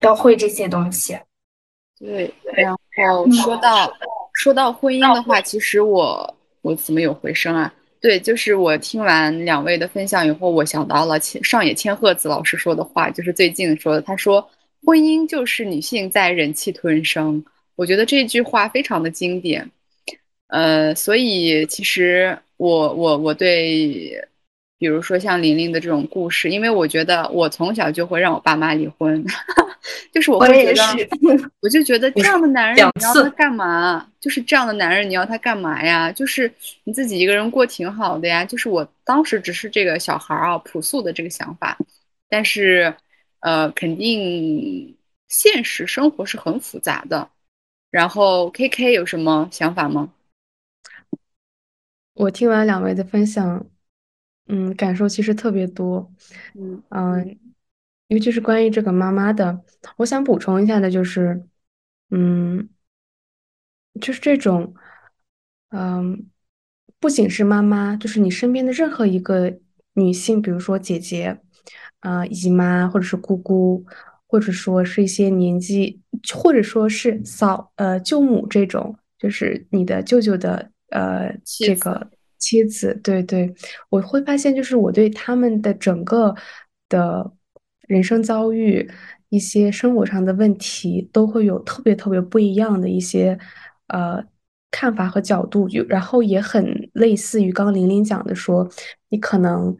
[0.00, 1.16] 要会这些东西？
[1.98, 3.90] 对，然后说到
[4.34, 7.72] 说到婚姻的话，其实我我怎么有回声啊？
[8.00, 14.02] 对，就是我听完两位的分享以后，我想到了千上野千鹤子老师说的话，就是最近说的。
[14.02, 14.46] 他说，
[14.84, 17.42] 婚姻就是女性在忍气吞声。
[17.76, 19.70] 我觉得这句话非常的经典。
[20.48, 24.20] 呃，所以其实我我我对。
[24.84, 29.24] 比如说像玲玲的这种故事，因为我觉得我从小就会让我爸妈离婚，
[30.12, 34.06] 就是我会觉得，我就觉得这样的男人你要他干嘛？
[34.20, 36.12] 就是这样的男人你要他干嘛呀？
[36.12, 36.52] 就是
[36.84, 38.44] 你自己一个人过挺好的呀。
[38.44, 41.78] 就是我当时只是这个小孩啊，朴素的这个想法，
[42.28, 42.94] 但是
[43.40, 44.94] 呃，肯定
[45.28, 47.26] 现实生活是很复杂的。
[47.90, 50.10] 然后 K K 有什么想法吗？
[52.12, 53.64] 我听完两位的分享。
[54.46, 56.12] 嗯，感受其实特别多，
[56.54, 57.38] 嗯嗯，
[58.08, 59.62] 尤其是关于这个妈妈的，
[59.96, 61.42] 我想补充一下的就是，
[62.10, 62.68] 嗯，
[64.00, 64.74] 就是这种，
[65.70, 66.26] 嗯，
[67.00, 69.58] 不仅是妈妈，就是你身边的任何一个
[69.94, 71.40] 女性，比如说姐姐，
[72.00, 73.82] 啊，姨妈，或者是姑姑，
[74.26, 76.02] 或者说是一些年纪，
[76.34, 82.10] 或者说是嫂，呃，舅母这种，就是你的舅舅的，呃，这个。
[82.44, 83.52] 妻子，对对，
[83.88, 86.34] 我会发现，就是我对他们的整个
[86.88, 87.32] 的
[87.88, 88.88] 人生遭遇、
[89.30, 93.38] 一些生活上的问题，都会有特别特别不一样的一些
[93.88, 94.22] 呃
[94.70, 98.68] 看法和角度，就然后也很类似于刚刚玲玲讲的，说
[99.08, 99.76] 你可能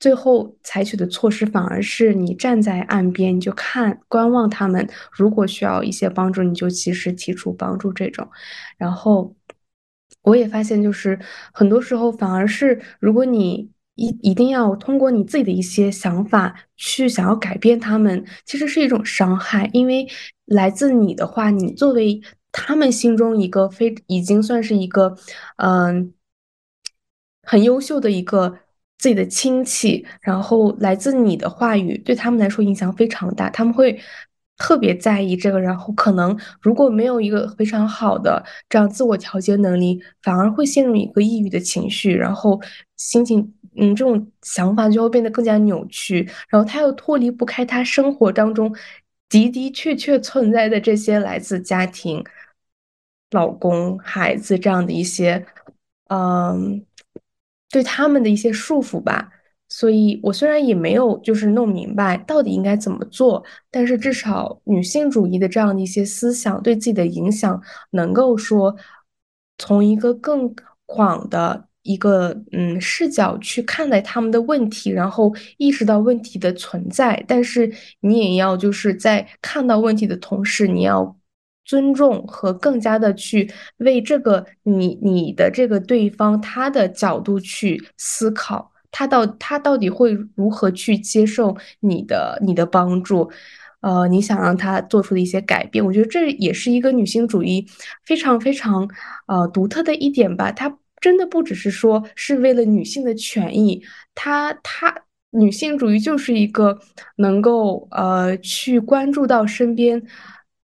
[0.00, 8.28] 最后采取的措施，反而是你站在岸边，你就看观望他们，如果需要一些帮助，你就及时提出帮助这种，
[8.76, 9.34] 然后。
[10.28, 11.18] 我也发现，就是
[11.52, 20.06] 很多时候反而是，如果你一一定要通过你自己的一些想法去想要改变他们，其实是一种伤害，因为
[20.44, 22.20] 来自你的话，你作为
[22.52, 25.16] 他们心中一个非已经算是一个
[25.56, 26.12] 嗯
[27.42, 28.58] 很优秀的一个
[28.98, 33.98] 自己的亲戚，然后来自你的话语对他们来说影响非常大，他们会。
[34.58, 42.60] 特别在意这个，然后可能如果没有一个非常好的这样自我调节能力，反而会陷入一个抑郁的情绪，然后
[42.96, 48.74] 心情，嗯，这种想法就会变得更加扭曲，然后他又脱离不开他生活当中
[49.28, 52.24] 的的确确存在的这些来自家庭、
[53.30, 55.46] 老公、孩子这样的一些，
[56.08, 56.84] 嗯，
[57.70, 59.30] 对他们的一些束缚吧。
[59.78, 67.62] 所以，我虽然也没有就是弄明白到底应该怎么做，但是至少女性主义的这样的一些思想对自己的影响，
[67.92, 68.74] 能够说
[69.56, 70.52] 从一个更
[70.84, 77.24] 广的一个嗯视角去看待他们的问题，然后意识到问题的存在。
[77.28, 81.16] 但是你也要就是在看到问题的同时，你要
[81.64, 88.72] 尊重和更加的去为这个你你的这个对方他的角度去思考。
[88.90, 93.30] 他到他到底会如何去接受你的你的帮助？
[93.80, 97.64] 呃，你想让他做出的一些改变，我觉得这也是一个女性主义
[98.04, 98.88] 非常非常
[99.28, 100.50] 呃独特的一点吧。
[100.50, 103.80] 它真的不只是说是为了女性的权益，
[104.16, 104.92] 它它
[105.30, 106.76] 女性主义就是一个
[107.18, 110.02] 能够呃去关注到身边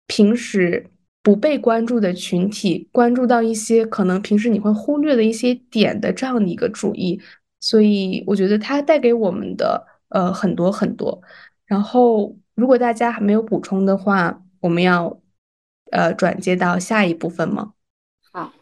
[0.06, 0.86] 平时
[1.22, 7.20] 不被关注的群体，关注到一些可能平时你会忽略的一些点的这样的一个主义。
[7.62, 11.22] 所以我觉得它带给我们的呃很多很多。
[11.64, 15.18] 然后，如果大家还没有补充的话，我们要
[15.90, 17.72] 呃转接到下一部分吗？
[18.30, 18.52] 好，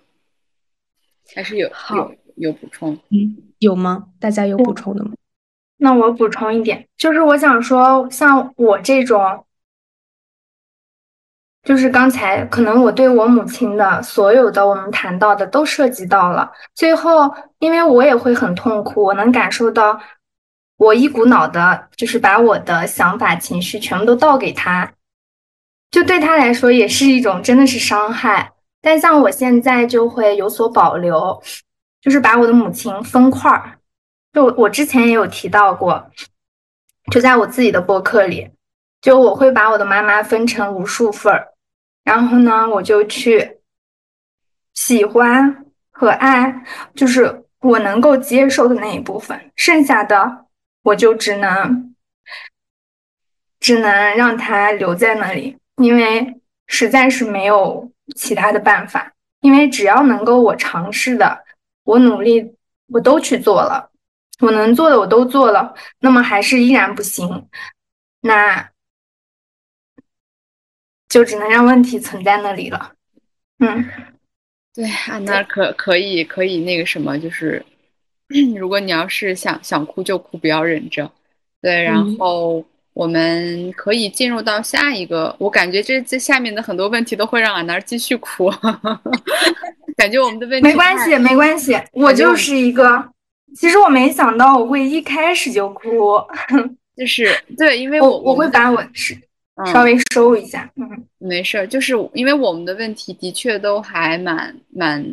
[1.35, 2.97] 还是有有有补充？
[3.09, 4.11] 嗯，有吗？
[4.21, 5.15] 大家有补充的吗？
[5.79, 9.45] 那我补充一点，就是我想说，像我这种。
[11.63, 20.01] 就是刚才可能我对我母亲的所有的我们谈到的都涉及到了，最后因为我也会很痛苦，我能感受到
[20.79, 24.91] 我一股脑的，就是把我的想法、情绪全部都倒给他，
[25.91, 28.53] 就对他来说也是一种真的是伤害。
[28.81, 31.43] 但像我现在就会有所保留，
[32.01, 33.77] 就是把我的母亲分块儿。
[34.33, 36.11] 就我之前也有提到过，
[37.11, 38.51] 就在我自己的博客里，
[39.01, 41.49] 就我会把我的妈妈分成无数份儿，
[42.05, 43.59] 然后呢，我就去
[44.75, 50.47] 喜欢和爱，就是我能够接受的那一部分，剩下的
[50.83, 51.95] 我就只能
[53.59, 59.13] 只能让它留在那里，因为实在是没有其他的办法。
[59.41, 61.45] 因为只要能够我尝试的，
[61.85, 62.55] 我努力，
[62.89, 63.91] 我都去做了。
[64.41, 67.49] 我能做的我都做了，那么还是依然不行，
[68.21, 68.71] 那
[71.11, 72.93] 就只能让问题存在那里了。
[73.59, 73.85] 嗯，
[74.75, 77.63] 对安娜可可以可以那个什么，就是
[78.57, 81.11] 如果你要是想想哭就哭，不要忍着。
[81.61, 85.37] 对，然后我们可以进入到下一个。
[85.39, 88.51] 我感觉这这下面的很多问题都会让俺那儿继续哭，
[89.99, 93.13] 感觉我们的问题没关系，没关系，我就是一个。
[93.57, 96.19] 其实我没想到我会一开始就哭，
[96.97, 99.15] 就是对，因为我我我会把我是
[99.67, 105.05] 稍微收一下，嗯，没事儿，就是因为我们的问题的确都还蛮蛮，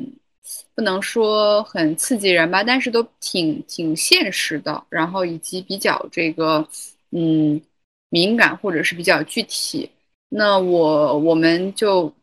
[0.76, 6.68] 不能说很刺激人吧，但是都挺挺现实的，然后以及比较这个
[7.12, 7.62] 嗯
[8.10, 9.90] 敏感或者是比较具体，
[10.30, 12.14] 那我我们就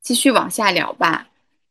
[0.00, 1.28] 继续往下聊吧。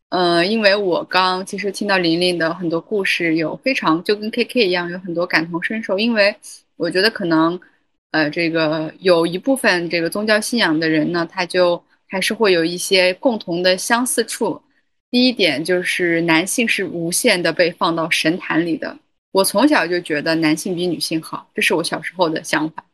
[0.09, 5.97] 嗯，因为我刚其实听到玲玲的很多故事，有非常就跟 K K 一样，有很多感同身受。
[5.97, 6.35] 因为
[6.75, 7.57] 我觉得可能，
[8.11, 14.61] 呃，这个有一部分这个宗教信仰的人呢，他就还是会有一些共同的相似处。
[15.09, 18.97] 第一点就是男性是无限的被放到神坛里的。
[19.31, 22.85] 我从小就觉得男性比女性好，这是我小时候的想法。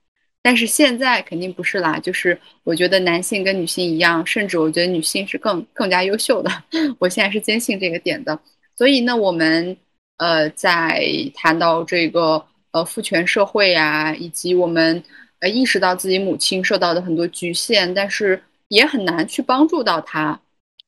[0.43, 6.51] 但是现在肯定不是啦，就是我觉得男性跟女性一样，甚至我觉得女性是更更加优秀的。
[6.99, 8.39] 我现在是坚信这个点的。
[8.75, 9.75] 所以呢，我们
[10.17, 11.03] 呃在
[11.33, 15.03] 谈到这个呃父权社会呀，以及我们
[15.39, 20.39] 呃意识到自己母亲受到的很多局限，但是也很难去帮助到她。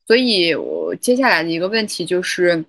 [0.08, 2.66] 所以我接下来的一个问题就是，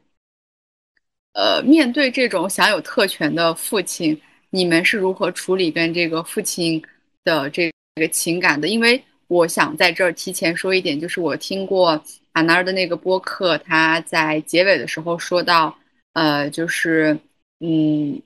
[1.32, 4.20] 呃，面对这种享有特权的父亲。
[4.52, 6.82] 你们是如何处理跟这个父亲
[7.22, 8.66] 的这个情感的？
[8.66, 12.02] 因为我想在这儿提前说一点，就是我听过
[12.32, 15.72] 阿娜的那个播客，他在结尾的时候说到，
[16.14, 17.16] 呃，就是
[17.60, 18.20] 嗯，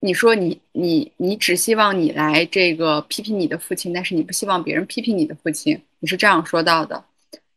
[0.00, 7.04] 你说你你你只希望你来这个批评你的父亲，但是你不希望别人批评你的父亲，你是这样说到的。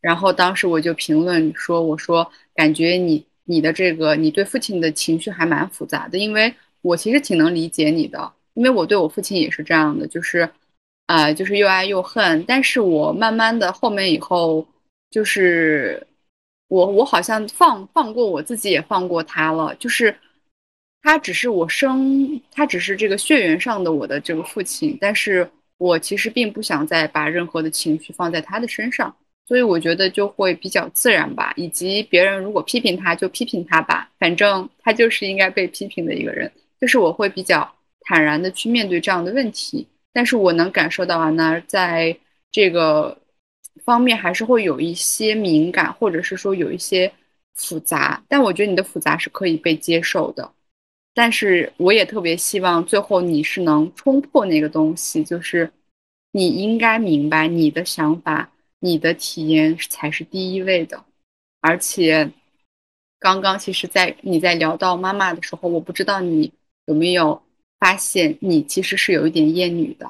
[0.02, 6.54] 然后当时我就评论说，我说感觉你你的这个你对父亲的情绪还蛮复杂的，因为。
[6.84, 10.50] 我其实挺能理解你的，因为我对我父亲也是这样的，就是，
[11.06, 12.44] 呃，就是又爱又恨。
[12.46, 14.68] 但是我慢慢的后面以后，
[15.10, 16.06] 就是
[16.68, 19.74] 我我好像放放过我自己，也放过他了。
[19.76, 20.14] 就是
[21.04, 25.48] 他只是我生，他只是这个血缘上的我的这个父亲，但是
[25.78, 29.14] 我其实并不想再把任何的情绪放在他的身上，
[29.46, 31.54] 所以我觉得就会比较自然吧。
[31.58, 36.50] 以及别人如果批评他，就批评他吧，反正他就是应该被批评的一个人。
[36.80, 37.70] 就是我会比较
[38.02, 42.18] 坦然的去面对这样的问题，但是我能感受到啊，那在
[42.50, 43.18] 这个
[43.84, 47.12] 方面还是会有一些敏感，或者是说有一些
[47.56, 48.24] 复杂。
[48.30, 50.50] 但我觉得你的复杂是可以被接受的，
[51.14, 55.72] 但是我也特别希望最后你是能冲破那个东西，就是
[56.32, 61.04] 你应该明白你的想法、你的体验才是第一位的，
[61.62, 62.32] 而且
[63.20, 66.52] 刚刚其实，在你在聊到妈妈的时候，我不知道你。
[66.86, 67.42] 有没有
[67.80, 70.06] 发现你其实是有一点厌女的？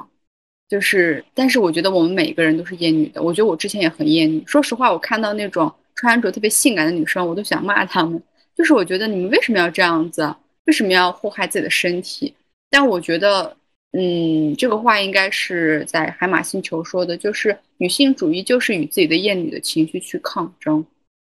[0.68, 3.22] 就是，但是我觉得我们每个人都是厌女的。
[3.22, 4.44] 我觉得我之前也很厌女。
[4.48, 8.20] 说实话，我看到那种穿着特别性感的女生，我都想骂她们。
[8.56, 10.36] 就是我觉得你们为什么要这样子？
[10.66, 12.34] 为什么要祸害自己的身体？
[12.70, 13.56] 但我觉得，
[13.92, 20.86] 嗯，这个话应该是在海马星球说的，就是女性主义就是与自己的厌女的情绪去抗争。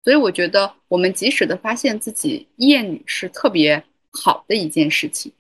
[0.03, 3.83] 所以我觉得，我们及时的发现自己厌女是特别。
[4.13, 5.31] 好的一件事情，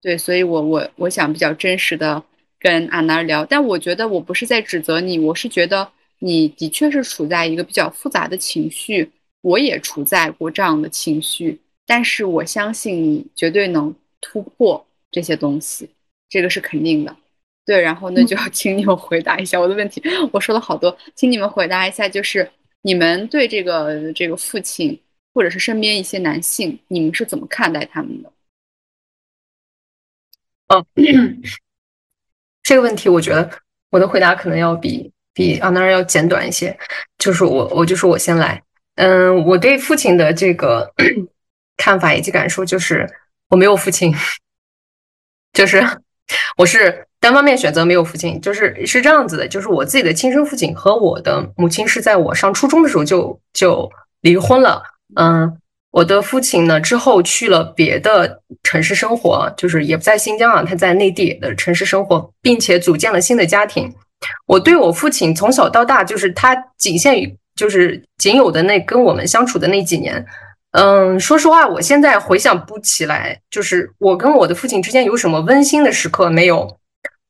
[0.00, 2.22] 对，所以我我我想比较真实的
[2.60, 5.90] 跟阿娜聊，但我觉得我不是在指责你，我是觉得
[6.20, 15.88] 你的确是处在一个比较复杂的情绪，我也处在过这样的情绪，但是我相信你绝对能突破这些东西，
[16.28, 17.16] 这个是肯定的。
[17.64, 20.02] 对，然后那就要请你们回答一下我的问题，
[20.32, 22.50] 我说了好多，请你们回答一下，就是
[22.82, 25.00] 你们对这个这个父亲。
[25.36, 28.32] 或者是身边一些男性，你们是怎么看待他们的？
[30.94, 31.42] 嗯，
[32.62, 33.50] 这个问题我觉得
[33.90, 36.74] 我的回答可能要比比阿那儿要简短一些。
[37.18, 38.62] 就是我我就说我先来。
[38.94, 40.90] 嗯，我对父亲的这个
[41.76, 43.08] 看法以及感受就是
[43.48, 44.14] 我没有父亲，
[45.52, 45.86] 就是
[46.56, 53.90] 我是单方面选择没有父亲，就是是这样子的，就是我自己的亲生父亲和我的母亲是在我上初中的时候就就
[54.20, 54.82] 离婚了。
[55.16, 55.58] 嗯。
[55.92, 63.90] 我的父亲呢，之后去了别的城市生活，就是也不在新疆啊，他在内地的城市生活，并且组建了新的家庭。
[64.44, 70.22] 我对我父亲从小到大，就是他仅限于，就是仅有的那跟我们相处的那几年。
[70.78, 76.78] 嗯，说实话，我现在回想不起来，就是我跟我的父亲之间有什么温馨的时刻没有。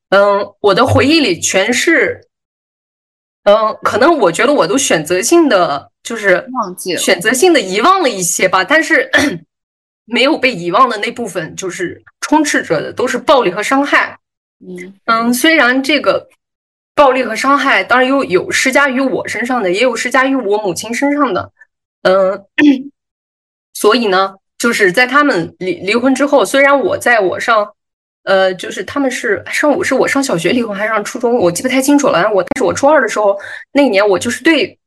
[0.09, 2.27] 嗯，我的回忆里全是，
[3.43, 5.89] 嗯，可能我觉得我都选择性的。
[6.03, 9.09] 就是忘记了，选择性的遗忘了一些吧，但是
[10.07, 14.17] 没有被遗忘的那部分，就是充斥着的都是暴力和伤害。
[14.65, 16.29] 嗯嗯，虽然这个
[16.95, 21.51] 暴力和伤害，当然又有施加于我身上的，也有施加于我母亲身上的。
[22.03, 22.45] 嗯，
[23.79, 27.67] 所以呢，就是在他们离离婚之后，虽然我在我上，
[28.23, 32.27] 呃，就是他们是上午是我上小学离婚还是上初中，我记不太清楚了。
[32.33, 33.37] 我但是我初二的时候
[33.71, 34.77] 那一年，我就是对。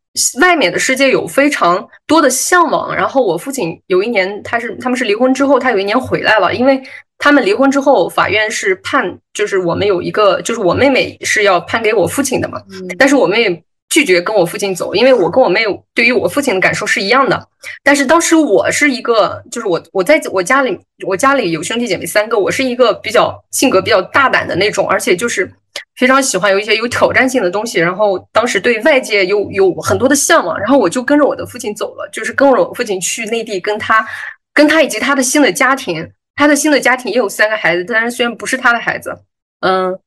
[0.41, 6.83] 外面的世界有非常多的向往，然后我父亲有一年，他是他们是离婚之后，他有一年回来了，因为
[7.17, 12.61] 他们离婚之后，法院是判，就是我们有一个，就是我妹妹是要判给我父亲的嘛，
[12.99, 13.63] 但是我妹。
[13.91, 15.65] 拒绝跟我父亲走，因为我跟我妹
[15.95, 17.49] 对于我父亲的感受是一样的。
[17.83, 25.53] 但是当时我是一个，就是我我在我家里，我家里有兄弟姐妹三个，我是一个比较性格比较大胆的那种，而且就是
[25.97, 27.81] 非常喜欢有一些有挑战性的东西。
[27.81, 34.07] 然后当时对外界有有很多的向往，然后我就跟着我的父亲走了，就是跟着我父亲去内地，跟他
[34.55, 39.13] 跟他以及他的新的家庭，他的新的家庭也有三个孩子，但是虽然不是他的孩子，
[39.61, 39.99] 嗯，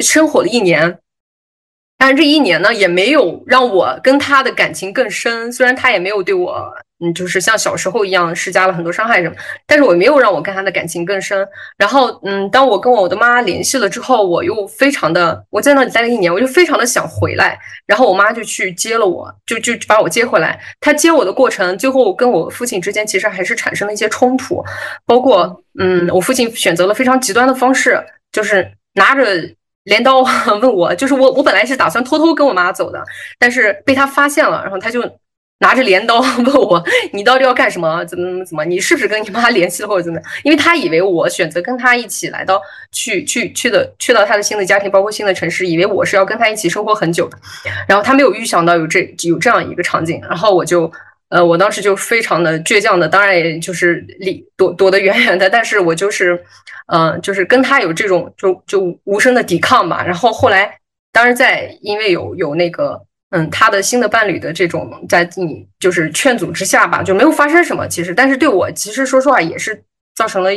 [0.00, 1.00] 生活了一年。
[2.06, 5.50] 但这一年呢，也没有让我跟他的感情更深。
[5.50, 6.70] 虽然他也没有对我，
[7.02, 9.34] 嗯，就是像小时候一样施加了很多伤害什么，
[9.66, 11.48] 但是我没有让我跟他的感情更深。
[11.78, 17.58] 然后，嗯，当我跟我的妈联系了之后，我又非常的，我在那里待了一年，我就非常的想回来。
[17.86, 20.60] 然后我妈就去接了我，就就把我接回来。
[20.80, 24.62] 她接我的过程，最后跟我父亲之间其实还是产生了一些冲突，
[25.06, 27.98] 包括，嗯，我父亲选择了非常极端的方式，
[28.30, 29.24] 就是拿着。
[29.84, 30.20] 镰刀
[30.60, 33.02] 问我，就是我，我本来是打算偷偷跟我妈走的，
[33.38, 35.02] 但是被他发现了，然后他就
[35.60, 36.82] 拿着镰刀 问我，
[37.12, 38.04] 你到底要干什么？
[38.04, 38.64] 怎么怎么怎么？
[38.64, 40.20] 你是不是跟你妈 联系了或者怎么？
[40.42, 42.60] 因为他以为我选择跟他一起来到
[42.92, 47.38] 去去去的去到他的新的家庭，包括新的城市，以为我是要跟他一起生活很久的，
[47.86, 50.90] 然后他没有预想到有这有这样一个场景，然后我就。
[51.34, 56.40] 呃，我当时就非常的倔强的，当然也就是离躲躲得远远的，但是我就是，
[56.86, 60.04] 嗯，就是跟他有这种就就无声的抵抗吧。
[60.04, 60.78] 然后后来，
[61.10, 67.88] 当然在因为有有那个，嗯，他的新的伴侣的这种在你就是劝阻之下吧，就没有发生什么。
[67.88, 69.82] 其实，但是对我其实说实话也是
[70.14, 70.50] 造成了，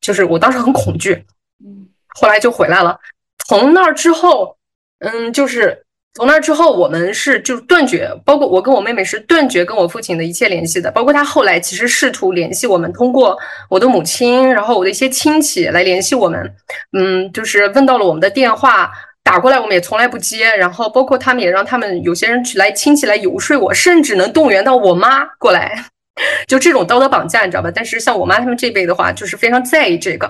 [0.00, 1.22] 就是我当时很恐惧。
[1.62, 1.86] 嗯，
[2.18, 2.98] 后来就回来了。
[3.46, 4.56] 从那儿之后，
[5.00, 5.84] 嗯，就是。
[6.14, 10.90] 从那之后，我们是就断绝，包括我跟我妹妹是断绝跟我父亲的一切联系的。
[10.90, 16.54] 包括他后来其实试图联系我们，通过我的母亲，然后我的一些亲戚来联系我们。
[16.98, 18.90] 嗯，就是问到了我们的电话，
[19.22, 20.56] 打过来我们也从来不接。
[20.56, 25.84] 然后包括他们也让他们有些人去来亲戚来游说我，甚至能动员到我妈过来，
[26.48, 27.70] 就这种道德绑架，你知道吧？
[27.72, 30.28] 但是像我妈他们这辈的话，就是非常在意这个。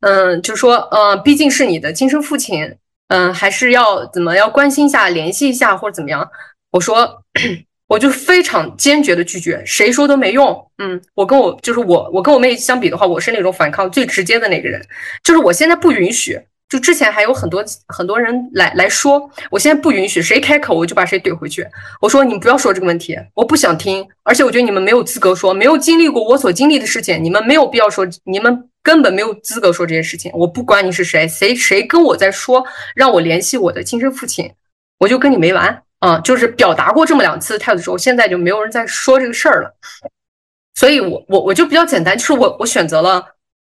[0.00, 2.74] 嗯，就说呃，毕竟是你的亲生父亲。
[3.08, 6.28] 嗯，还是要怎么要关心一下，联系一下或者怎么样？
[6.72, 7.22] 我说，
[7.86, 10.70] 我就非常坚决的拒绝，谁说都没用。
[10.78, 14.84] 嗯，我跟我就是我，我跟我妹相比的话，我是那种反抗最直接的那个人。
[15.22, 16.36] 就是我现在不允许，
[16.68, 21.64] 就之前还有很多很多人来来说，我现在不允许谁开口我就把谁怼回去。
[22.00, 28.68] 我说你们不要说这个问题，我不想听，而且我觉得你们没有资格说，没有经历过我所经历的事情，你们没有必要说，你们。
[28.86, 30.30] 根本没有资格说这些事情。
[30.32, 32.64] 我不管你是谁，谁谁跟我在说
[32.94, 34.48] 让我联系我的亲生父亲，
[35.00, 36.20] 我就跟你没完啊！
[36.20, 39.74] 就是表达过这么两次态度之后，现在就没有人再说这个事儿了。
[40.76, 43.26] 所以，我我我就比较简单，就是我我选择了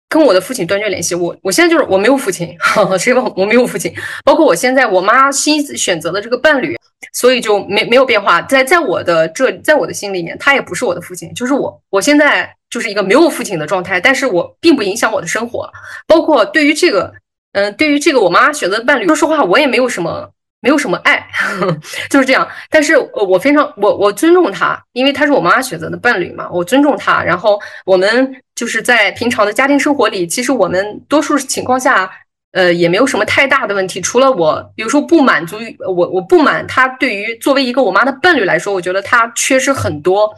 [0.09, 1.17] 跟我的父亲断绝联系。
[1.17, 2.57] 我我现在就是我没有父亲，
[2.97, 3.93] 谁我我没有父亲。
[4.25, 6.79] 包括我现在我妈新选择的这个伴侣，
[7.13, 8.41] 所以就没没有变化。
[8.43, 12.55] 在在我的这，在我的心里面，他也不是我的父亲，就是我我现在。
[12.71, 15.69] 就是一个没有父亲的状态，但是我并不影响我的生活，
[16.07, 17.13] 包括对于这个，
[17.51, 21.27] 嗯，对于这个我妈选择的伴侣，说实话，我也没有什么没有什么爱，
[22.09, 22.49] 就是这样。
[22.71, 27.21] 但是我非常我我尊重他，因为他是我妈选择的伴侣嘛，我尊重他。
[27.25, 32.09] 然后我们就是在平常的家庭生活里，其实我们多数情况下，
[32.53, 34.01] 呃，也没有什么太大的问题。
[34.01, 40.35] 除了我有时候不满足于我我不满他对于作为一个我妈的伴侣来说，我觉得他缺失很多。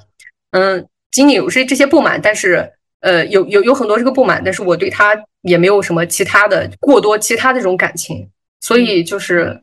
[0.50, 8.28] 嗯，仅仅有这这些不满，但是呃，有有有很多这个不满，但是我对他也没有什么其他的过多其他的这种感情。
[8.60, 9.62] 所以就是。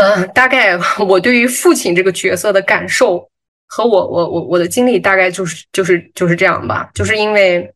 [0.00, 3.28] 嗯，大概 我对于父亲这个角色的感受
[3.66, 7.68] 和我我我我的经历大概就是就是就是这样吧，就是因为，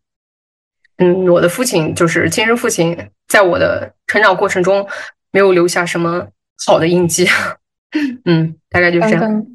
[0.98, 2.96] 嗯，我的父亲就是亲生父亲，
[3.32, 4.86] 在我的成长过程中
[5.30, 6.28] 没有留下什么
[6.66, 7.26] 好的印记，
[8.26, 9.46] 嗯，大概就是这样。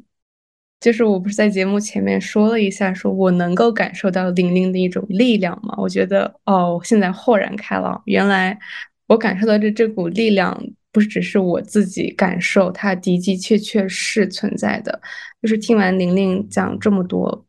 [0.80, 5.76] 就是我不是在节目前面说了一下，说我能够感受到玲玲的一种力量嘛？
[5.78, 8.58] 我觉得哦，现在豁然开朗，原来
[9.06, 10.60] 我感受到这这股力量。
[10.90, 15.00] 不只是我自己感受，它的的确确是存在的。
[15.42, 17.46] 就是听完玲玲讲这么多，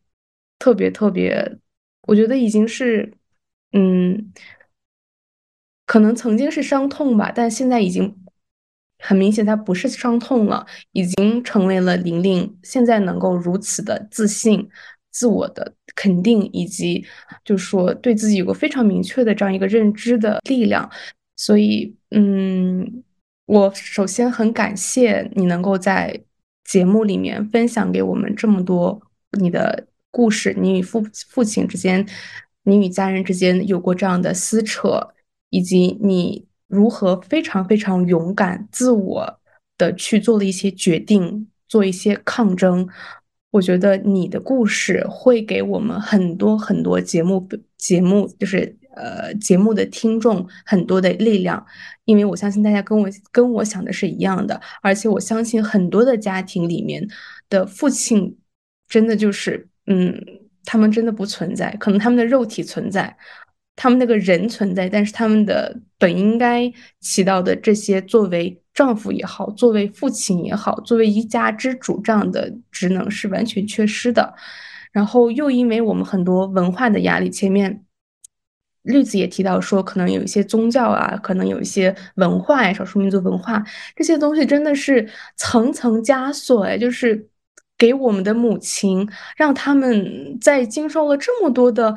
[0.60, 1.58] 特别特别，
[2.06, 3.12] 我觉得已经是，
[3.72, 4.32] 嗯，
[5.90, 8.16] 可能曾经是伤痛吧，但现在已经
[9.00, 14.70] 很明显，它不是伤痛了，已经成为了玲玲现在能够如此的自信、
[15.10, 17.04] 自我的肯定，以及
[17.44, 20.88] 就是说对自己有个非常明确的这样一个认知的力量。
[21.36, 23.04] 所以，嗯。
[23.50, 26.16] 我首先很感谢你能够在
[26.64, 29.02] 节目里面分享给我们这么多
[29.40, 32.06] 你的故事，你与父父亲之间，
[32.62, 35.02] 你与家人之间有过这样的撕扯，
[35.50, 39.40] 以及你如何非常非常勇敢、自我
[39.78, 42.88] 的去做了一些决定，做一些抗争。
[43.52, 47.48] 我觉得你的故事会给我们很多很多节目
[47.78, 51.66] 节目，就是呃节目的听众很多的力量。
[52.06, 57.08] 因为我相信大家跟我跟我想的是一样的，而且我相信很多的家庭里面
[57.50, 58.38] 的父亲，
[58.88, 60.14] 真的就是，嗯，
[60.66, 63.16] 他们真的不存在，可能他们的肉体存在，
[63.82, 66.70] 他们那个人存在，但是他们的本应该
[67.00, 74.34] 起到的这些作为丈夫也好，作为父亲也好，作为一家之主这样的职能是完全缺失的。
[74.92, 77.86] 然后又因为我们很多文化的压力，前面。
[78.84, 83.62] 绿子也提到说，可能有一些宗教啊，可能有一些文化呀，少数民族文化
[83.94, 87.28] 这些东西真的是层层枷锁哎，就是
[87.78, 91.94] 给我们的母亲，让他们在经受了这么多的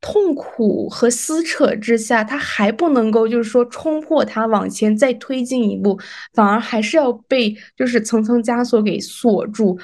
[0.00, 5.98] 痛苦和撕扯之下，他还不能够就是说冲破它往前再推进一步，
[6.32, 9.78] 反而还是要被就是层层枷锁给锁住。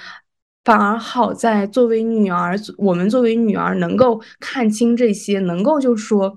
[0.64, 6.36] 反而好在作为女儿，我们作为女儿能够看清这些，能够就说，呃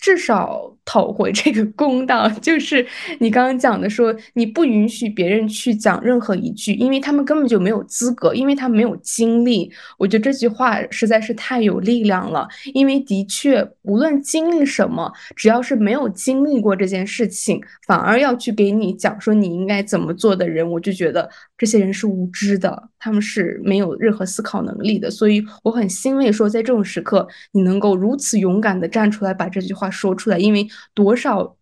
[0.00, 0.76] 至少。
[0.92, 2.86] 讨回这个公道， 就是
[3.18, 9.72] 你刚刚讲的，说你不允许别人去讲任何一句，因为他们根本就没有资格，因为他没有经历。
[9.96, 25.10] 我觉得这句话实在是太有力量了，因为的确，无论经历什么，只要是没有经历过这件事情，反而要去给你讲说你应该怎么做的人，我就觉得这些人是无知的，他们是没有任何思考能力的。
[25.10, 30.68] 所以我很欣慰，说在这种时刻，你能够如此勇敢的站出来把这句话说出来，因为。
[30.94, 31.56] 多少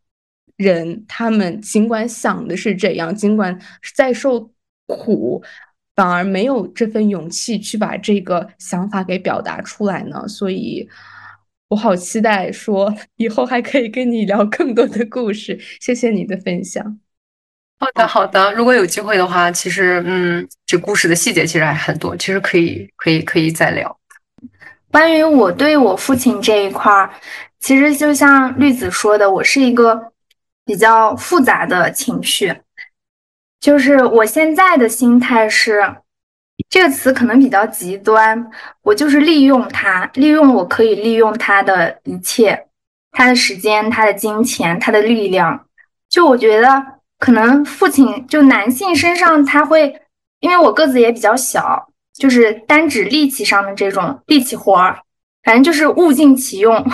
[0.57, 3.59] 人，他们尽管想的是这样，尽管
[3.95, 4.51] 在受
[4.87, 5.43] 苦，
[5.97, 10.27] 反而没有这份勇气去把这个想法给表达出来呢？
[10.29, 10.89] 所以，
[11.69, 15.59] 我好期待说以后还可以跟你聊更多的故事。
[15.81, 16.99] 谢谢你的分享。
[17.79, 18.53] 好的，好的。
[18.53, 23.99] 如果有机会的话，其实，嗯，这故事的细节其实还很多，其实可以，可以，可以再聊。
[24.91, 27.11] 关于我对我父亲这一块儿。
[27.61, 30.13] 其实就像绿子说的，我是一个
[30.65, 32.57] 比较复杂的情绪，
[33.61, 35.97] 就是我现在的心态是，
[36.71, 38.51] 这个词可能比较极端，
[38.83, 42.67] 我就是利用他，利用我可以利用他的一切，
[43.13, 45.67] 他的时间、他的金钱、他的力量。
[46.09, 46.83] 就我觉得，
[47.19, 50.01] 可能父亲就男性身上他会，
[50.41, 55.01] 因为我个子也比较小，就是单指力气上的这种力气活儿，
[55.45, 56.85] 反正就是物尽其用。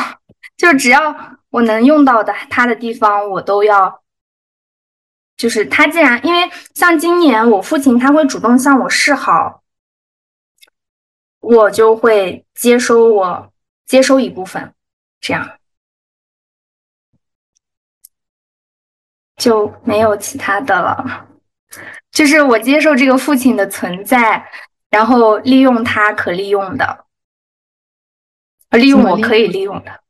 [0.56, 4.02] 就只要我能用到的他的地方，我都要。
[5.36, 9.62] 就是他既然因为像今年我父亲他会主动向我示好，
[11.40, 13.52] 我就会接收我
[13.84, 14.72] 接收一部分，
[15.20, 15.58] 这样
[19.36, 21.28] 就没有其他的了。
[22.10, 24.50] 就是我接受这个父亲的存在，
[24.88, 27.04] 然后利用他可利用的，
[28.70, 30.02] 利用我可以利用的。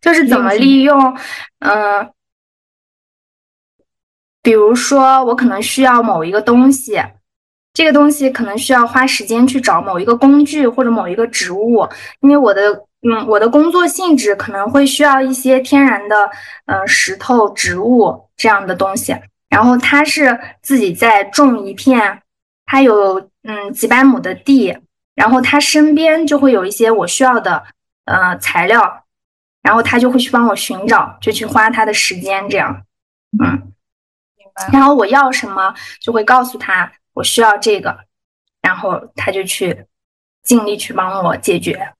[0.00, 1.16] 就是怎么利用，
[1.60, 2.12] 嗯，
[4.42, 7.02] 比如说我可能需要某一个东西，
[7.72, 11.88] 这个东西可能需要花时间去找某一个工具或者某一个植物，
[12.20, 16.30] 因为我的嗯我的工作性质可能会需要一些天然的
[16.66, 19.16] 嗯石头、植物这样的东西。
[19.48, 22.22] 然后他是自己在种一片，
[22.66, 24.78] 他有嗯几百亩的地，
[25.16, 27.64] 然后他身边就会有一些我需要的
[28.04, 28.99] 呃材料，
[29.70, 32.84] 然后他就会去帮我寻找，就去花他的时间这样，
[33.40, 33.72] 嗯，
[34.72, 37.96] 然后我要什么就会告诉他我需要这个，
[38.60, 39.86] 然后他就去
[40.42, 41.94] 尽力去帮我解决。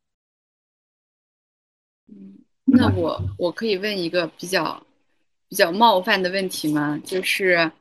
[2.65, 4.85] 那我我可以问一个比较。
[5.49, 6.97] 比较冒犯的问题吗？
[7.05, 7.73] 就是，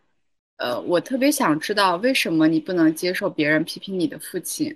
[0.58, 4.76] 呃，我特别想知道为什么你不能接受别人批评你的父亲？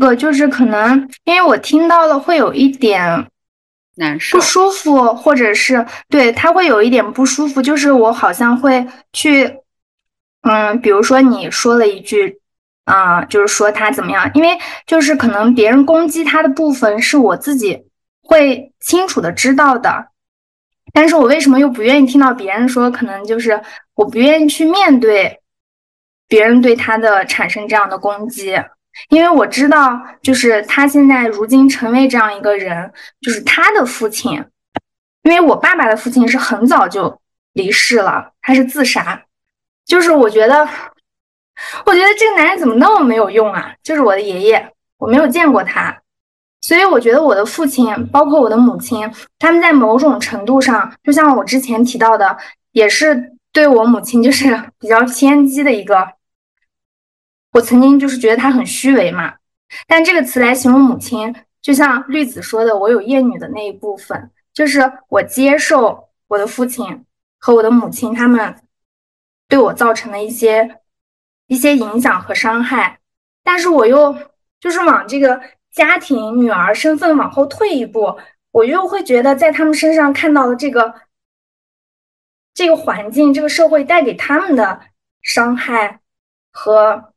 [0.00, 3.28] 这个就是可能因为我听到了会有一点
[3.96, 9.58] 难受、不舒服，或者是对他会有一点不舒服，就是我好像会去，
[10.40, 12.40] 嗯，比如说你说了一句，
[12.86, 14.30] 啊，就是说他怎么样？
[14.32, 17.84] 因为就是可能别人攻击他的部分是我自己。
[18.22, 20.06] 会清楚的知道的，
[20.92, 22.88] 但是我为什么又不愿意听到别人说？
[22.88, 23.60] 可能就是
[23.94, 25.40] 我不愿意去面对
[26.28, 28.54] 别人对他的产生这样的攻击，
[29.08, 34.44] 因为我知道，就是他现在如今成为这样一个人，就是他的父亲，
[35.22, 37.20] 因为我爸爸的父亲是很早就
[37.54, 39.22] 离世了，他是自杀，
[39.86, 40.68] 就是我觉得，
[41.86, 43.74] 我觉得这个男人怎么那么没有用啊？
[43.82, 45.96] 就是我的爷爷，我没有见过他。
[46.62, 52.36] 所以我觉得我的父亲，包括我的母亲，他们在某种程度上，就像我之前提到的，
[52.72, 56.06] 也是对我母亲就是比较偏激的一个。
[57.52, 59.34] 我曾经就是觉得他很虚伪嘛，
[59.86, 67.04] 但这个词来形容母亲，就像绿子说的，我有厌女的那一部分，就是我接受我的父亲
[67.38, 68.54] 和我的母亲他们
[69.48, 70.80] 对我造成的一些
[71.46, 72.98] 一些影响和伤害，
[73.42, 74.16] 但是我又
[74.58, 75.40] 就是往这个。
[75.72, 78.18] 家庭女儿身份往后退一步，
[78.50, 80.92] 我又会觉得在他们身上看到的这个
[82.52, 84.80] 这个环境、这个社会带给他们的
[85.22, 86.00] 伤害
[86.50, 87.12] 和，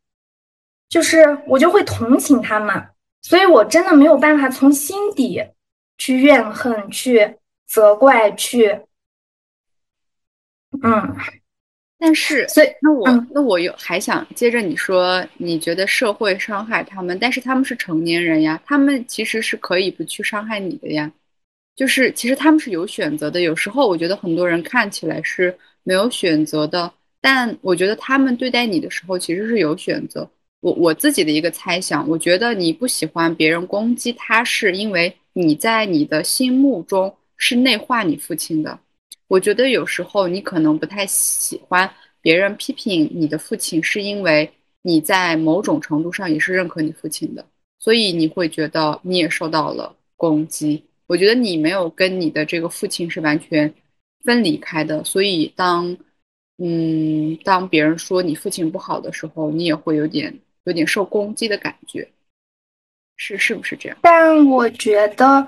[0.94, 2.88] 就是我就会同情他们，
[3.24, 5.44] 所以我真的没有办法从心底
[5.98, 8.80] 去怨恨、去责怪、去，
[10.84, 11.16] 嗯。
[11.98, 21.12] 但是，所以那我那我又还想接着你说，你觉得社会伤害他们，但是他们是成年人呀，他们其实是可以不去伤害你的呀，
[21.76, 23.42] 就是其实他们是有选择的。
[23.42, 30.30] 有时候我觉得很多人看起来是没有选择的，但我觉得他们对待你的时候其实是有选择。
[30.64, 38.80] 我我自己的一个猜想，我觉得你不喜欢别人攻击他，是因为你在你的心目中是内化你父亲的。
[39.28, 41.92] 我觉得有时候你可能不太喜欢
[42.22, 44.50] 别人批评你的父亲，是因为
[44.84, 47.46] 你在某种程度上也是认可你父亲的，
[47.80, 50.82] 所以你会觉得你也受到了攻击。
[51.08, 53.74] 我觉得你没有跟你的这个父亲是完全
[54.24, 55.98] 分离开的，所以当
[56.58, 60.34] 嗯当别人说你父亲不好的时候，你也会有点
[60.66, 62.08] 有点受攻击的感觉，
[63.18, 63.98] 是是不是这样？
[64.02, 65.48] 但我觉得。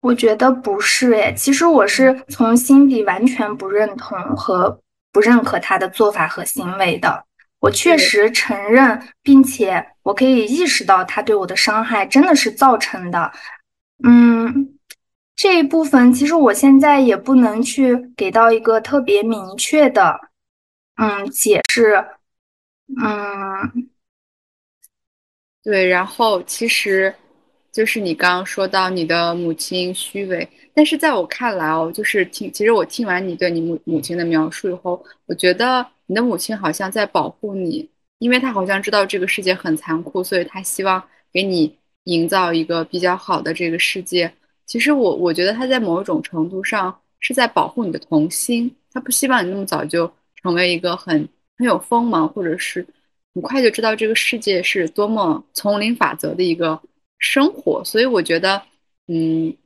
[0.00, 4.80] 我觉得不是诶，其实我是从心底完全不认同和
[5.10, 7.24] 不认可他的做法和行为的。
[7.58, 13.32] 我确实承认，并且我可以意识到他对我的伤害真的是造成的。
[14.04, 14.78] 嗯，
[15.34, 20.20] 这一部分其实我现在也不能去给到一个特别明确的
[20.96, 22.04] 嗯解释。
[23.02, 23.88] 嗯，
[25.66, 27.12] 对，然后其实。
[27.72, 37.86] 就是你刚刚说到你的母亲虚伪，但是在我看来哦，就是听，其实我听完你对你母母亲的描述以后，我觉得你的母亲好像在保护你，
[38.18, 44.32] 因为她好像知道这个世界很残酷，所以她希望给你营造一个比较好的这个世界。
[44.64, 50.10] 其实我我觉得她在某种程度上是在保护你的童心，她不希望你那么早就
[50.42, 51.28] 成为一个很
[51.58, 52.86] 很有锋芒，或者是
[53.36, 56.80] 很快就知道这个世界是多么丛林法则的一个。
[57.18, 58.62] 生活，所以我觉得，
[59.08, 59.56] 嗯，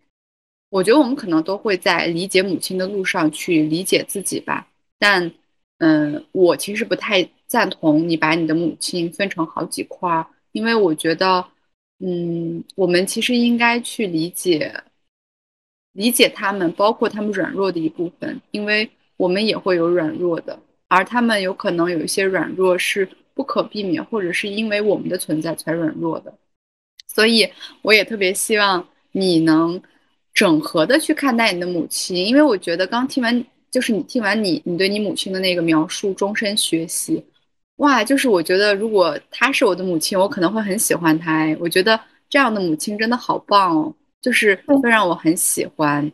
[0.69, 4.69] 我觉得我们可能都会在理解母亲的路上去理解自己吧。
[4.97, 5.33] 但，
[5.79, 11.45] 嗯，我其实不太赞同你把你的母亲分成好几块，因为我觉得，
[11.99, 14.73] 嗯，我们其实应该去理解，
[15.95, 20.57] 理解他们，包括他们软弱的一部分，因为我们也会有软弱的，
[20.87, 23.09] 而他们有可能有一些软弱是
[23.41, 26.35] 不可避免，或者是因为我们的存在才软弱的。
[27.07, 27.49] 所以，
[27.81, 29.81] 我也特别希望你能
[30.35, 37.25] 整合的去看待你的母亲，因为我觉得刚听完就是你听完你你对你母亲的那个描述，终身学习，
[37.77, 41.33] 哇，就是我觉得如果她是我的母亲，我可能会很喜欢她。
[41.33, 41.99] 哎，我觉得
[42.29, 46.13] 这样的母亲真的好棒哦，就是会让我很喜欢。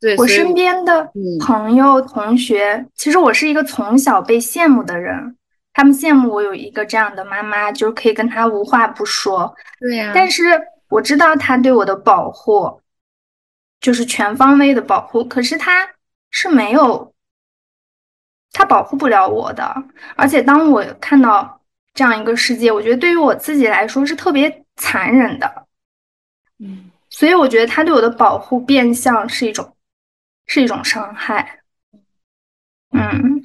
[0.00, 5.36] 对，我身边的嗯朋友、同学，其实我是一个从小被羡慕的人，
[5.74, 9.54] 他们羡慕我有一个这样的妈妈，就是可以跟她无话不说。
[9.78, 10.42] 对呀、但是
[10.88, 12.80] 我知道他对我的保护，
[13.80, 15.90] 就是全方位的保护，可是他
[16.30, 17.12] 是没有，
[18.52, 19.74] 他保护不了我的。
[20.16, 21.60] 而且当我看到
[21.92, 25.66] 这样一个世界，我觉得对于我自己来说是特别残忍的。
[26.60, 29.76] 嗯，所以我觉得他对我的保护变相是一种，
[30.46, 31.60] 是一种伤害。
[32.92, 33.42] 嗯，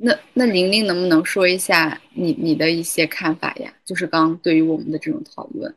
[0.00, 3.72] 那那玲玲能不能说一下你你的一些看法呀？
[3.84, 5.74] 就是刚对于我们的这种讨论。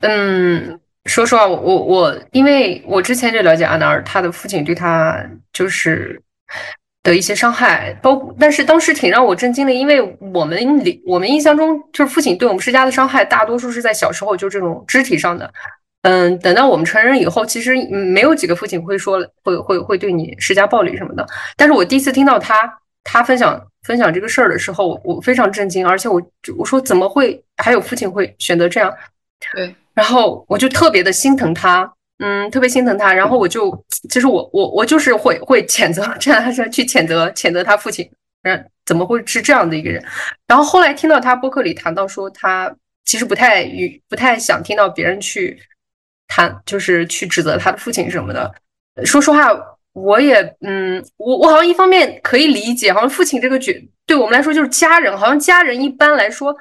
[0.00, 6.20] 嗯，说实话，我我我，因为我之前就了解阿纳尔，他的父亲对他就是
[7.02, 10.02] 的一些伤害，包，但是当时挺让我震惊的，因为
[10.34, 15.50] 我们里我们印象中，就是父亲对我们施加的伤害，大多数是在小时候就这种肢体上的。
[16.06, 21.26] 嗯，等到我们成人以后，其实嗯没有几个父亲会说会会会对你施加暴力什么的。
[21.56, 22.56] 但是我第一次听到他
[23.02, 26.22] 他分享分享这个事儿的时候，我我非常震惊，而且我
[26.56, 28.94] 我说怎么会还有父亲会选择这样？
[29.52, 33.12] 对，然后我就特别的心疼他，嗯，特别心疼他。
[33.12, 38.08] 然后我就，其实我我我就是会会谴责，这样是去谴责谴责他父亲，
[38.44, 40.00] 嗯，怎么会是这样的一个人？
[40.46, 42.72] 然后后来听到他播客里谈到说，他
[43.04, 45.58] 其实不太与不太想听到别人去
[46.28, 48.52] 他，就是去指责他的父亲什么的。
[49.04, 49.48] 说实话，
[49.92, 53.72] 我也嗯，我我好像一方面可以理解，好像父亲这个角
[54.06, 56.56] 对我们来说就是家人，好像家人一般来说。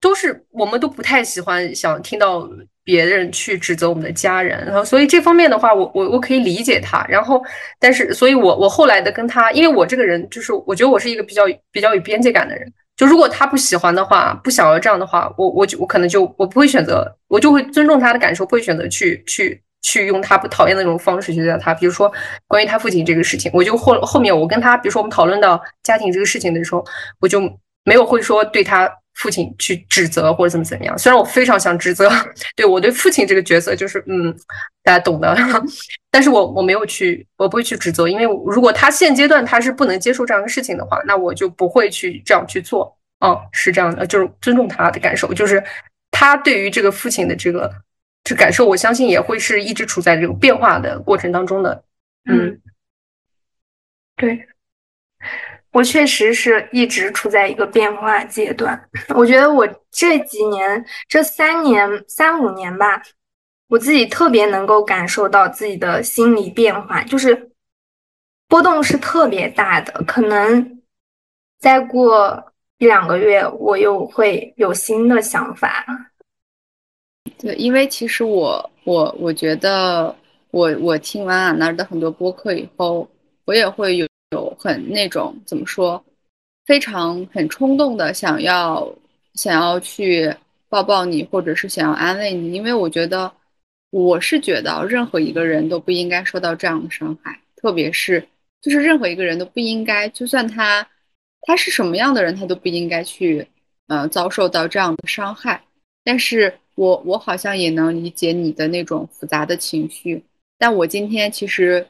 [0.00, 2.50] 都是我们都不太喜欢想听到
[2.82, 7.06] 别人去指责我们的家人，然后所以这方面的话，我我我可以理解他。
[7.08, 7.40] 然后，
[7.78, 21.74] 但是，所以我我后来的跟他，因为我这个人就是我觉得我是一个比较比较有边界感的人，就如果他不喜欢的话，不想要这样的话，我我就我可能就我不会选择，我就会尊重他的感受，不会选择去去去用他不讨厌的那种方式去对待他。
[21.74, 22.12] 比如说
[22.46, 26.84] 关于他父亲这个事情，我就后后面我跟他，比如说我们讨论到家庭这个事情的时候，
[27.20, 27.40] 我就
[27.84, 28.90] 没有会说对他。
[29.14, 32.10] 父亲去指责或者怎么怎么样，虽然我非常想指责，
[32.56, 34.34] 对我对父亲这个角色就是嗯，
[34.82, 35.36] 大家懂的，
[36.10, 42.96] 但是我我没有去，我不会去指责，因为如果他现阶段他是不能接受这样的事情的话，那我就不会去这样去做。
[43.24, 45.62] 嗯，是这样的，就是尊重他的感受，就是
[46.10, 47.72] 他对于这个父亲的这个
[48.24, 51.84] 这感受，我相信也会是一直处在这种变化的过程当中的。
[52.24, 52.60] 嗯，
[54.16, 54.48] 对。
[55.72, 58.78] 我确实是一直处在一个变化阶段。
[59.14, 63.02] 我觉得我这几年、这三年、三五年吧，
[63.68, 67.50] 我自己特别能够感受到自己的心理变化，就是
[68.48, 70.04] 波动是特别大的。
[70.04, 70.82] 可能
[71.58, 75.86] 再过一两个月，我又会有新的想法。
[77.38, 80.14] 对，因为其实我我我觉得
[80.50, 83.08] 我我听完俺那的很多播客以后，
[83.46, 84.11] 我也会有。
[84.32, 86.02] 有很那种怎么说，
[86.66, 88.92] 非常很冲动的想要
[89.34, 90.34] 想要去
[90.68, 93.30] 抱抱你，或者是想要安慰你，因为我觉得
[93.90, 98.26] 我是觉得任何一个人都不应该受到这样的伤害，特别是
[98.60, 100.86] 就是任何一个人都不应该，就算他
[101.42, 103.46] 他是什么样的人，他都不应该去
[103.88, 105.62] 呃遭受到这样的伤害。
[106.02, 110.24] 但是我我好像也能理解你的那种复杂的情绪，
[110.58, 111.86] 但我今天其实。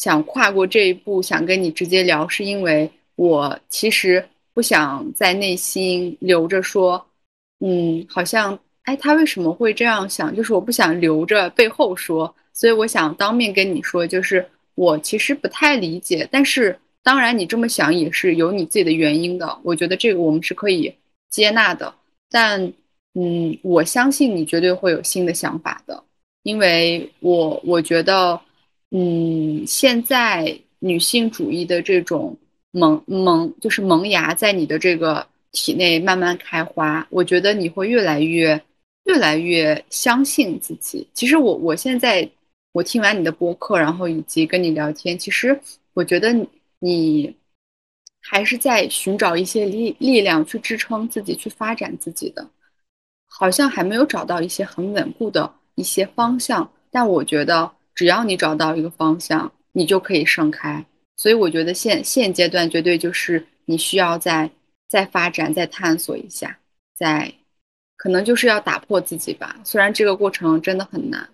[0.00, 7.06] 想跨过这一步，想跟你直接聊，是因为我其实不想在内心留着说，
[7.58, 10.34] 嗯，好像，哎，他为什么会这样想？
[10.34, 14.42] 就是我不想留着背后说，所以我想当面跟你说，就是
[14.74, 20.90] 我其实不太理解，但是当然你这么想也是有你自己的原因的，我觉得这个我们是可以
[21.28, 21.94] 接纳的，
[22.30, 22.72] 但，
[23.12, 26.02] 嗯，我相信你绝对会有新的想法的，
[26.42, 28.40] 因为我我觉得。
[28.92, 32.36] 嗯，现在女性主义的这种
[32.72, 37.06] 萌萌，就是萌芽在你的这个体内慢慢开花。
[37.08, 38.60] 我觉得你会越来越、
[39.04, 41.06] 越来越相信自己。
[41.14, 42.28] 其实我我现在
[42.72, 45.56] 我听完你的播客，然后以及跟你聊天，其实
[45.94, 46.34] 我觉得
[46.80, 47.32] 你
[48.20, 52.44] 还是在寻找一些力力量去支撑自己、去发展自己的，
[53.28, 56.68] 好像还没有找到一些很稳固的一些方向。
[56.90, 57.70] 但我觉得。
[58.00, 60.82] 只要你找到一个方向，你就可以盛开。
[61.16, 64.50] 所以我觉得现现阶段绝对就是你需要再
[64.88, 66.58] 再发展、再探索一下，
[66.94, 67.30] 再
[67.98, 69.60] 可能就是要打破自己吧。
[69.64, 71.28] 虽然这个过程真的很难。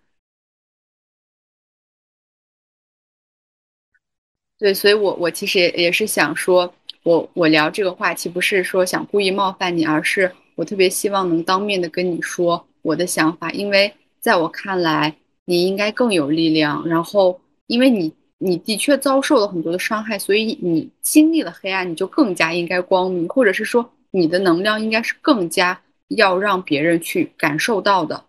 [4.58, 6.74] 对，所以我我其实也也是想说，
[7.04, 15.16] 我我聊这个话题不是说想故意冒犯你，而是我特别希望能当面的跟你说我的想法，因为在我看来，
[15.46, 16.86] 你应该更有力量。
[16.86, 28.22] 然后，因为你你的确遭受了很多的伤害，所以你经历了黑暗，你就更加应该光明，或者是说你的能量应该是更加要让别人去感受到的。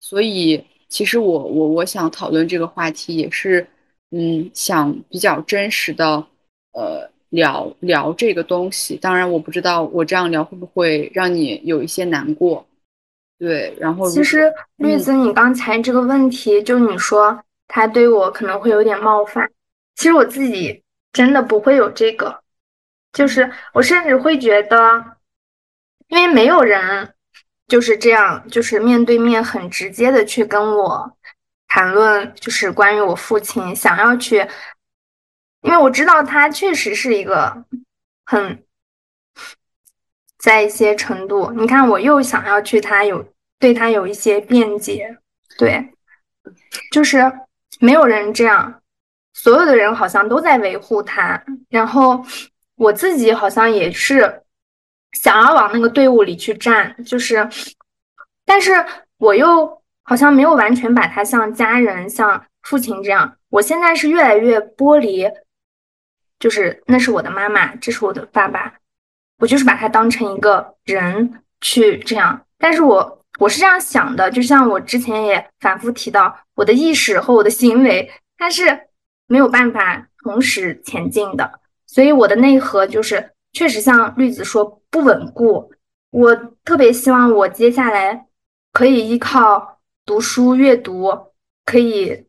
[0.00, 3.66] 所以，其实我我我想讨论这个话题也是。
[4.16, 6.24] 嗯，想比较真实的，
[6.72, 8.96] 呃，聊聊这个东西。
[8.96, 12.64] 当然，我不知道我这样聊会不会让你有一些难过。
[13.38, 19.50] 对，然后其实绿子，你刚才这个问题，就你说他对我可能会有点冒犯，
[19.96, 20.82] 其实我自己
[21.12, 22.42] 真的不会有这个，
[23.12, 25.04] 就是我甚至会觉得，
[26.08, 27.14] 因为没有人
[27.66, 31.16] 就是这样，就是面对面很直接的去跟我。
[31.66, 34.36] 谈论就是关于我父亲想要去，
[35.62, 37.64] 因为我知道他确实是一个
[38.24, 38.63] 很，
[40.44, 43.26] 在一些程度，你看我又想要去他有
[43.58, 45.16] 对他有一些辩解，
[45.56, 45.82] 对，
[46.92, 47.32] 就是
[47.80, 48.82] 没有人这样，
[49.32, 52.22] 所有的人好像都在维护他，然后
[52.76, 54.42] 我自己好像也是
[55.12, 57.48] 想要往那个队伍里去站，就是，
[58.44, 58.84] 但是
[59.16, 59.82] 我又。
[60.06, 63.38] 好像没有完全把他像家人、像父亲这样。
[63.48, 65.26] 我现在是越来越剥离，
[66.38, 68.74] 就是那是我的妈妈，这是我的爸爸，
[69.38, 72.44] 我就是把他当成一个人去这样。
[72.58, 78.88] 但是我我是这样想的，就像我之前也反复提到，我的意识和我的行为，它是
[79.26, 81.60] 没有办法同时前进的。
[81.86, 85.72] 所以我的内核就是确实像绿子说不稳固。
[86.10, 86.34] 我
[86.64, 88.26] 特别希望我接下来
[88.72, 89.72] 可以依靠。
[90.06, 91.32] 读书阅读
[91.64, 92.26] 可以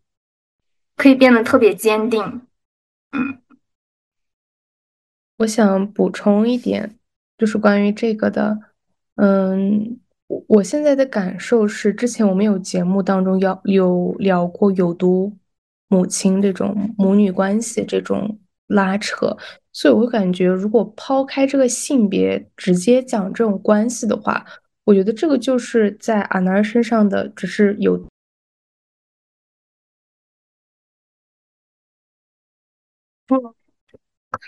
[0.95, 2.48] 可以变得特别坚定，
[3.11, 3.41] 嗯，
[5.38, 6.98] 我想补充一点，
[7.38, 8.57] 就是关于这个的，
[9.16, 15.38] 嗯，我我现在的感受是，之前我们有节目当中要有聊过有毒
[15.88, 19.36] 母亲这种母女关系这种拉扯，
[19.74, 24.45] 所以我会感觉，如果抛开这个性别，直接讲这种关系的话。
[24.86, 28.06] 我觉得这个就是在阿南身上的，只是有。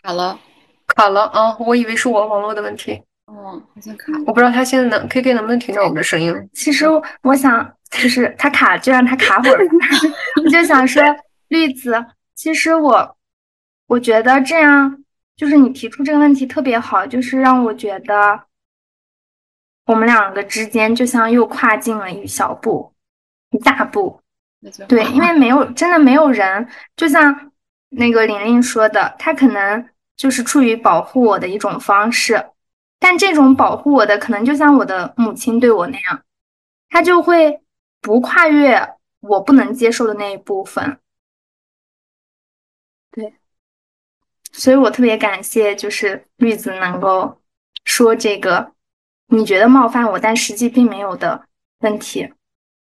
[0.04, 0.40] 卡了，
[0.98, 1.56] 卡了啊！
[1.60, 3.00] 我以为是我网络的问题。
[3.28, 4.12] 哦，好像卡。
[4.26, 6.34] 我不知道他现在能 K K 能不能听到我们的声音。
[6.54, 6.88] 其实
[7.22, 9.60] 我想，就是他卡就让他卡会儿。
[10.44, 11.04] 我就想说，
[11.50, 12.04] 绿子，
[12.34, 13.16] 其实我
[13.86, 15.04] 我觉得这样，
[15.36, 18.42] 就是你提出这个问题特别好，就是让我觉得。
[19.86, 22.92] 我们两个之间就像又跨进了一小步，
[23.52, 24.20] 一大步。
[24.88, 26.68] 对，因为没有真的没有人，
[26.98, 27.52] 就像
[27.90, 29.88] 那个玲玲说的，他可能
[30.18, 32.50] 就是出于保护我的一种方式，
[33.00, 36.24] 但这种保护我的可能就像我的母亲对我那样，
[36.90, 37.62] 他就会
[38.02, 41.00] 不跨越我不能接受的那一部分。
[43.12, 43.36] 对，
[44.52, 47.40] 所以我特别感谢，就是绿子能够
[47.86, 48.74] 说这个。
[49.30, 51.50] 你觉得冒犯我，但实际并没有的
[51.80, 52.32] 问题。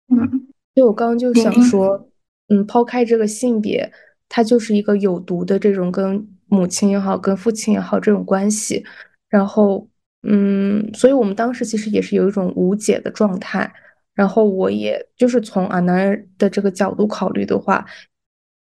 [0.07, 2.07] 嗯，就我刚刚就想说，
[2.47, 3.91] 嗯，抛开这个性别，
[4.29, 8.85] 它就是一个有毒的这种跟母亲也好，跟父亲也好这种关系。
[9.27, 9.87] 然后，
[10.21, 13.73] 嗯，所以我们当时其实也是有一种无解的状态。
[14.13, 17.85] 然后，我也就是从阿南的这个角度考虑的话，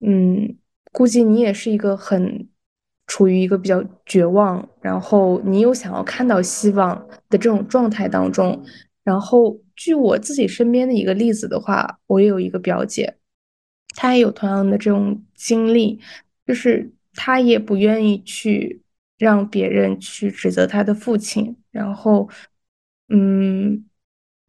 [0.06, 0.58] 嗯，
[0.92, 2.48] 估计你也是一个很。
[3.12, 6.96] 处于一个比较绝望，然后你又想要看到希望
[7.28, 8.64] 的这种状态当中。
[9.04, 13.16] 然后，据我自己身边的一个例子的话，我也有一个表姐，
[13.96, 16.00] 她也有同样的这种经历，
[16.46, 18.82] 就是他也不愿意去
[19.18, 21.56] 让别人去指责他的父亲。
[21.72, 22.30] 然后，
[23.10, 23.86] 嗯，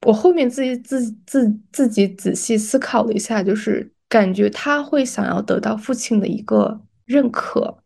[0.07, 7.82] 我后面自己自自自己仔细思考了一下，就是感觉他会想要得到父亲的一个认可。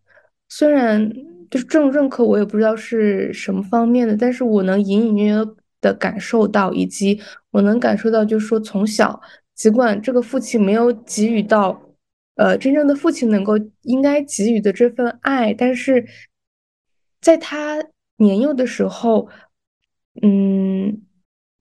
[0.49, 1.11] 虽然
[1.51, 5.47] 就是这种认可，我也不知道是什么方面的，但是我能隐隐约约
[5.81, 7.21] 的感受到，以及
[7.51, 9.21] 我能感受到，就是说从小，
[9.55, 11.81] 尽管这个父亲没有给予到，
[12.37, 16.05] 呃，真正的父亲能够应该给予的这份爱，但是
[17.21, 17.85] 在他
[18.17, 19.29] 年幼的时候，
[20.23, 21.03] 嗯，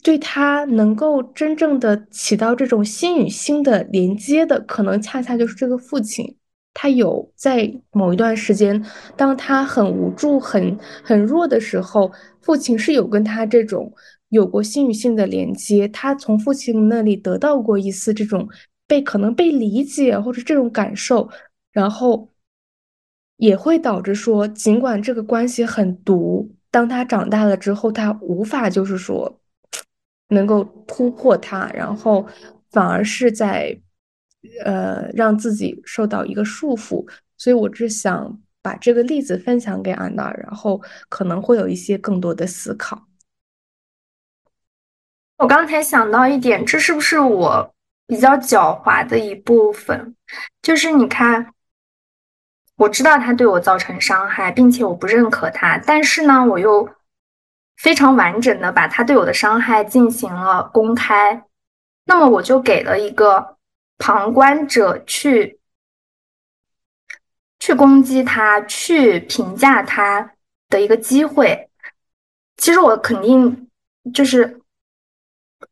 [0.04, 6.38] 对他能够真正的起到这种心与心的连接的，可能恰恰就是这个父亲。
[6.76, 8.84] 他有在某一段时间，
[9.16, 13.94] 当他很无助、很很弱的时候，父亲是有跟他这种
[14.30, 15.88] 有过心与心的连接。
[15.88, 18.50] 他从父亲那里得到过一丝这种
[18.94, 21.28] 被可能被理解或者这种感受，
[21.72, 22.30] 然后
[23.38, 29.42] 也会导致说，尽管这个关系很毒，当他长大了之后，他无法就是说
[30.28, 32.28] 能够突破它，然后
[32.70, 33.76] 反而是在
[34.64, 37.04] 呃让自己受到一个束缚。
[37.36, 40.80] 所以我只想把这个例子分享给安娜，然后
[41.10, 43.08] 可能会有一些更多的思考。
[45.38, 47.73] 我刚才想到一点，这是不是我
[48.08, 50.16] 比较狡猾的一部分？
[50.62, 51.54] 就是你看。
[52.76, 56.90] 我知道他对我造成伤害，并且我不认可他，但是呢，我又
[57.78, 61.46] 非常完整的把他对我的伤害进行了公开，
[62.06, 63.58] 那么我就给了一个
[64.00, 65.60] 旁观者去
[67.60, 70.34] 去攻击他、去评价他
[70.68, 71.70] 的一个机会。
[72.58, 73.70] 其实我肯定
[74.12, 74.60] 就是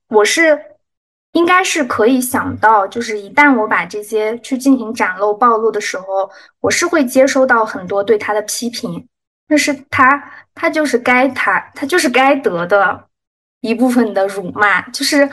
[0.07, 0.70] 我是。
[1.33, 6.29] 应该是可以想到，就是一旦我把这些去进行展露暴露的时候，
[6.59, 9.07] 我是会接收到很多对他的批评。
[9.47, 13.07] 但是他，他就是该他，他就是该得的
[13.61, 15.29] 一部分的辱骂，就是。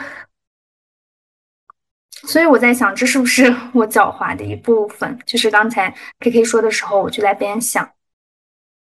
[2.23, 3.43] 所以我在想，这是不是
[3.73, 5.17] 我狡猾的一部分？
[5.25, 5.89] 就是刚才
[6.19, 7.89] K K 说的时候，我就在边想，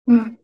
[0.07, 0.37] 嗯，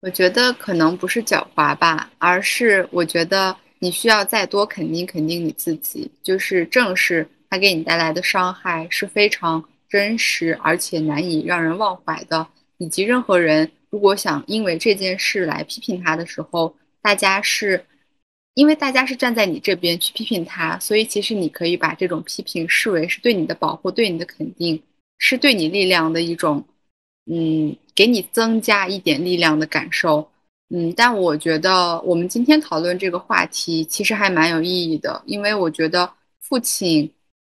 [0.00, 3.56] 我觉得可能不是狡猾吧，而是我觉得。
[3.80, 12.46] 你需要再多肯定肯定你自己，就是正视他给你带来的伤害是非常真实而且难以让人忘怀的。
[12.78, 17.84] 以及任何人如果想因为这件事来批评他的时候，大家是
[18.54, 24.82] 因为大家是站在你这边去批评他，所以其实你可以把这种批评视为是对你的保护，对你的肯定，
[25.18, 26.64] 是对你力量的一种，
[27.30, 30.30] 嗯，给你增加一点力量的感受。
[30.72, 36.08] 嗯，但我觉得我们今天讨论这个话题其实还蛮有意义的，因为我觉得
[36.40, 37.10] 父亲，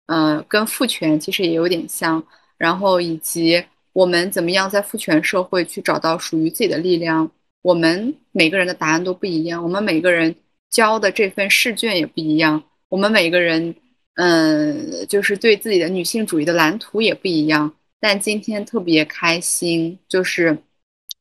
[0.06, 2.24] 嗯，跟父权其实也有点像，
[2.56, 3.62] 然后以及
[3.92, 7.30] 我们怎么样在父权社会去找到属于自己的力量，
[7.60, 10.34] 我们每个人的答案都不一样，我们每个人
[10.70, 13.74] 交的这份试卷也不一样，我们每个人，
[14.14, 17.70] 嗯，就是对自己的女性主义的蓝图也不一样。
[18.00, 20.56] 但今天特别开心，就是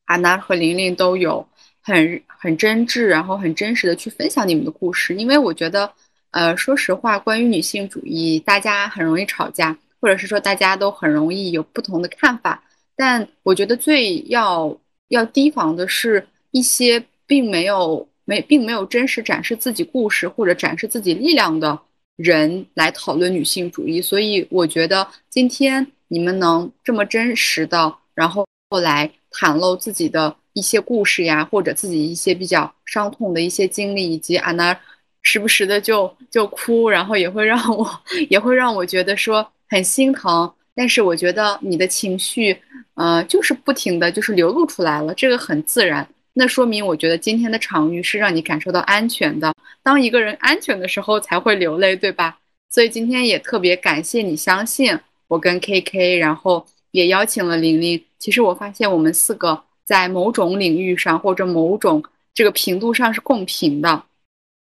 [0.06, 1.46] 安娜和玲玲都有。
[1.82, 5.90] 很很真挚，然后很真实的去分享你们的故事，因为我觉得，
[6.30, 12.62] 呃，说实话，关于女性主义，大家很容易吵架，或者是说大家都很容易有不同的看法。
[12.94, 14.78] 但我觉得最要
[15.08, 21.76] 要提防的是一些并没有没并没有真实展示自己故事或者展示自己力量的
[22.16, 24.00] 人来讨论女性主义。
[24.00, 30.36] 所以我觉得今天你们能这么真实的，然后后来袒露自己的。
[30.54, 34.78] 一些故事呀，或者自己一些比较伤痛的一些经历，以及安娜
[35.22, 37.88] 时不时的就就哭，然后也会让我
[38.28, 40.52] 也会让我觉得说很心疼。
[40.74, 42.56] 但是我觉得你的情绪，
[42.94, 46.06] 呃，就是不停的就是流露出来了，这个很自然。
[46.34, 49.54] 那说明我觉得今天的场域是让你感受到安全的。
[49.82, 52.38] 当一个人安全的时候才会流泪，对吧？
[52.70, 54.98] 所以今天也特别感谢你相信
[55.28, 58.02] 我跟 KK，然后也邀请了玲玲。
[58.18, 59.62] 其实我发现我们四个。
[59.92, 62.02] 在某种领域上或者某种
[62.32, 64.02] 这个频度上是共频的，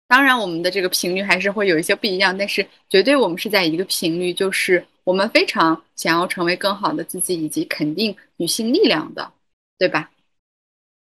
[0.07, 9.28] 当然我们的这个频率还是会有一些不一样，但是绝对我们是在一个频率，就是我们非常想要成为更好的自己，以及肯定女性力量的，
[9.77, 10.09] 对吧？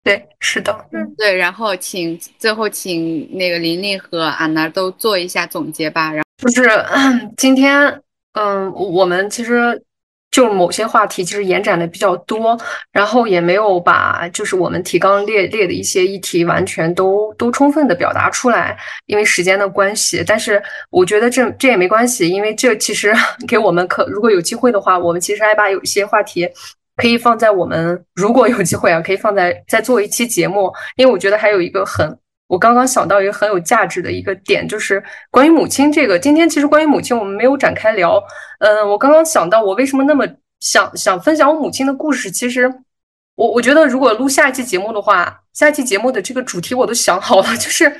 [0.04, 1.34] 对，是的，嗯，对。
[1.34, 6.12] 然后请最后请那个琳琳和安娜都做一下总结吧。
[6.12, 6.68] 然后就是
[7.38, 8.02] 今天，
[8.32, 9.82] 嗯，我们其实。
[10.32, 12.58] 就某些话题其实延展的比较多，
[12.90, 18.76] 然后也没有把就是我们提纲列列的一些议题完全都都充分的表达出来，
[19.06, 20.24] 因为时间的关系。
[20.26, 20.60] 但是
[20.90, 23.14] 我觉得这这也没关系，因为这其实
[23.46, 26.48] 给我们可如果有机会的话，我们其实还把有一些话题
[26.96, 32.18] 可以放在我们如果有机会啊，可以放在再做一期节目，因为我觉得还有一个很。
[32.52, 36.18] 我刚刚想到一个很有价值的一个点，就是关于母亲这个。
[36.18, 38.22] 今天其实关于母亲我们没有展开聊。
[38.58, 40.26] 嗯，我刚刚想到我为什么那么
[40.60, 42.30] 想想分享我母亲的故事。
[42.30, 42.70] 其实
[43.36, 47.90] 我我觉得如果录下一期节目的话，下一期节目的这个主题我都想好了， 就是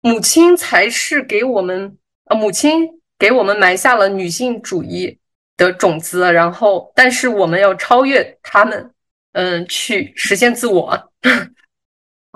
[0.00, 2.84] 母亲才是给我们呃母亲
[3.16, 5.16] 给我们埋下了女性主义
[5.56, 8.90] 的种子，然后但是我们要超越他们，
[9.34, 11.12] 嗯，去实现自我。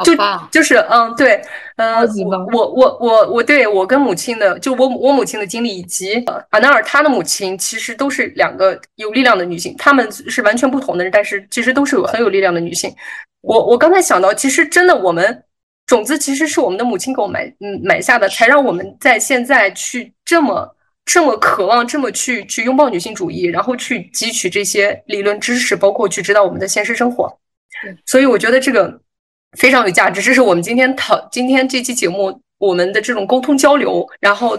[0.02, 0.16] 就
[0.50, 1.40] 就是嗯对
[1.76, 1.96] 嗯
[2.52, 6.14] 我我我我对我跟母亲的就我我母亲的经历以及
[6.48, 12.92] 阿纳尔她的母亲其实都是两个有力量的女性，她们是完全不同的人，但是其实都是有很有力量的女性。
[13.42, 15.44] 我我刚才想到，其实真的我们
[15.86, 20.74] 种子其实是我们的母亲给我埋嗯埋下的，才让我们在现在去这么
[21.04, 27.38] 这么渴望，这么去去拥抱女性主义，然后去汲取这些理论知识，包括去指导我们的现实生活。
[28.06, 29.00] 所以我觉得这个
[29.58, 30.20] 非常有价值。
[30.20, 34.58] 这是我们今天讨今天这期节目我们的这种沟通交流，然后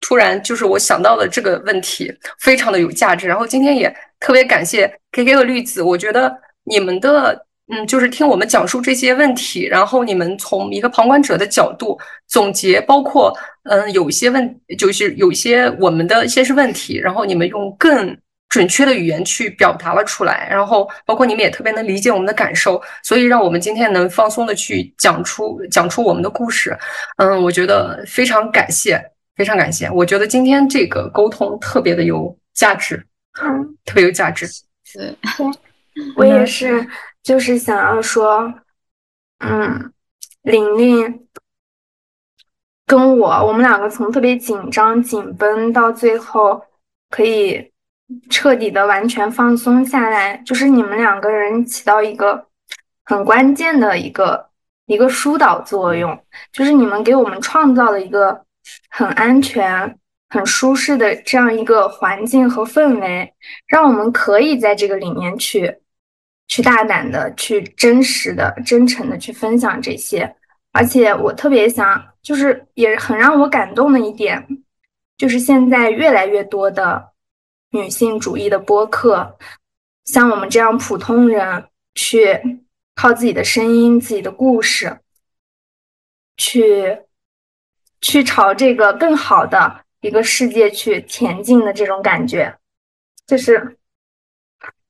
[0.00, 3.26] 突然就是我想到了这个问题，非常的有价值。
[3.26, 6.34] 然后今天也特别感谢 K K 和绿子，我觉得
[6.64, 7.46] 你们的。
[7.72, 11.96] 嗯，就是听我们讲述这些问题，然后你们从一个旁观者的角度
[12.26, 18.18] 总结，包括嗯，有些问，就是有些我们的现实问题，然后你们用更
[18.50, 26.76] 准确的语言去表达了出来，然后包括你们也特别能理解我们的感受，所以让我们今天能放松的去讲出讲出我们的故事。
[27.16, 29.02] 嗯，我觉得非常感谢，
[29.36, 29.88] 非常感谢。
[29.90, 33.06] 我觉得今天这个沟通特别的有价值，
[33.40, 34.46] 嗯，特别有价值。
[34.92, 35.16] 对，
[36.16, 36.86] 我也是。
[37.22, 38.50] 就是想要说，
[39.40, 39.92] 嗯，
[40.40, 41.28] 玲玲
[42.86, 46.64] 跟我，我们两个从特别紧张、紧绷到最后
[47.10, 47.70] 可以
[48.28, 52.46] 彻底的完全放松下来，就是你们两个人起到一个
[53.04, 54.48] 很关键的一个
[54.86, 56.18] 一个疏导作用，
[56.52, 58.44] 就是你们给我们创造了一个
[58.88, 63.32] 很安全、很舒适的这样一个环境和氛围，
[63.66, 65.78] 让我们可以在这个里面去。
[66.52, 70.34] 去大胆的、去真实的、真诚的去分享这些，
[70.72, 74.44] 而且我特别想，就是也很让我感动的一点，
[75.16, 77.09] 就是现在越来越多的
[77.70, 79.38] 女性主义的播客，
[80.04, 82.64] 像我们这样普通人，去
[82.94, 85.00] 靠自己的声音、自己的故事，
[86.36, 86.98] 去
[88.00, 92.58] 去朝这个更好的一个世界去前进的这种感觉，
[93.26, 93.78] 就是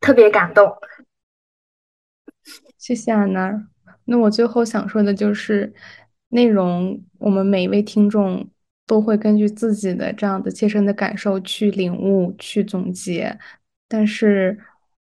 [0.01, 0.74] 特别感动。
[2.78, 3.69] 谢谢安娜。
[4.07, 5.73] 那我最后想说的就是，
[6.28, 8.48] 内容我们每一位听众
[8.91, 13.39] 都会根据自己的这样的切身的感受去领悟、去总结。
[13.87, 14.59] 但是，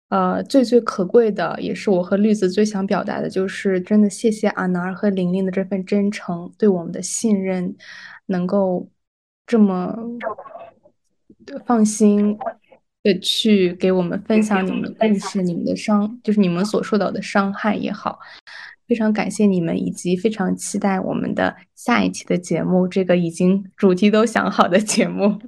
[0.09, 7.75] 呃，最最可贵的，也是我和绿子最想表达的，就是真的谢谢阿南儿和玲玲的这份真诚，对我们的信任，
[8.25, 8.89] 能够
[9.45, 9.95] 这么
[11.67, 12.35] 放心。
[13.03, 18.19] 的去给我们分享你们的故事，你们的伤，就是你们所受到的伤害也好，
[18.87, 25.39] 非常感谢你们，以及非常期待我们的下一期的节目，这个已经主题都想好的节目。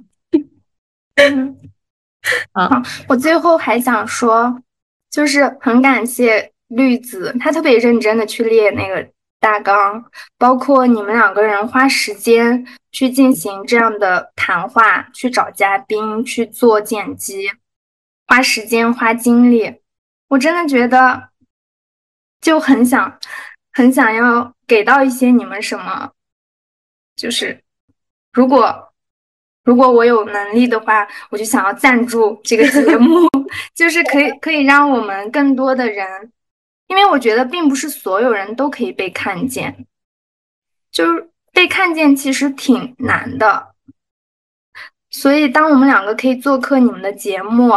[2.52, 4.62] 啊，我最后还想说，
[5.10, 9.10] 就是很感谢绿子，他特别认真的去列那个。
[9.42, 10.04] 大纲
[10.36, 17.50] 包括你们两个人花时间去进行这样的谈话，去找嘉宾，去做剪辑，
[18.26, 19.76] 花时间花精力，
[20.28, 21.29] 我真的觉得
[22.40, 23.18] 就很想
[23.72, 26.10] 很想要给到一些你们什么，
[27.16, 27.62] 就是
[28.32, 28.92] 如果
[29.64, 33.28] 如果我有能力的话，我就想要赞助这个节目，
[33.74, 36.32] 就是可以可以让我们更多的人。
[36.88, 39.86] 因为我觉得，并不是所有人都可以被看见，
[40.90, 43.74] 就是被看见其实挺难的。
[45.08, 47.72] 所以，当我们两个可以做客你们的节目，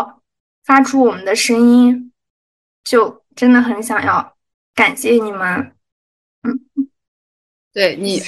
[0.65, 2.11] 发出我们的声音，
[2.83, 4.32] 就真的很想要
[4.75, 5.71] 感谢你们。
[6.43, 6.59] 嗯，
[7.73, 8.21] 对你，你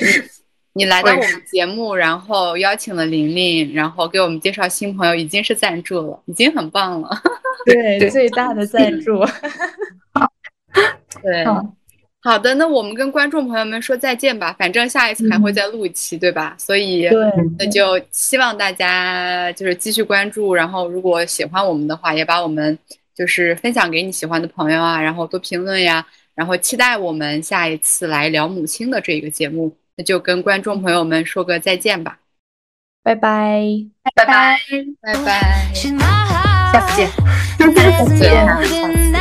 [0.74, 7.10] 你来到我们节目，然后邀请了玲玲，然后给我们介绍新朋友，已经是赞助了，已经很棒了。
[7.66, 9.24] 对，最大的赞助。
[11.24, 11.46] 对，
[12.22, 14.56] 好的，那我们跟观众朋友们说再见吧。
[14.58, 16.56] 反正下一次还会再录一期，对吧？
[16.60, 17.10] 所以，
[17.58, 20.54] 那就希望大家就是继续关注。
[20.54, 22.78] 然后，如果喜欢我们的话，也把我们
[23.16, 26.06] 就是分享给你喜欢的朋友啊，然后多评论呀。
[26.36, 29.76] 然后，期待我们下一次来聊母亲的这个节目。
[29.98, 32.20] 那就跟观众朋友们说个再见吧，
[33.02, 33.64] 拜拜，
[34.14, 34.58] 拜拜，
[35.02, 37.10] 拜拜，下次见，
[37.58, 39.15] 下次见。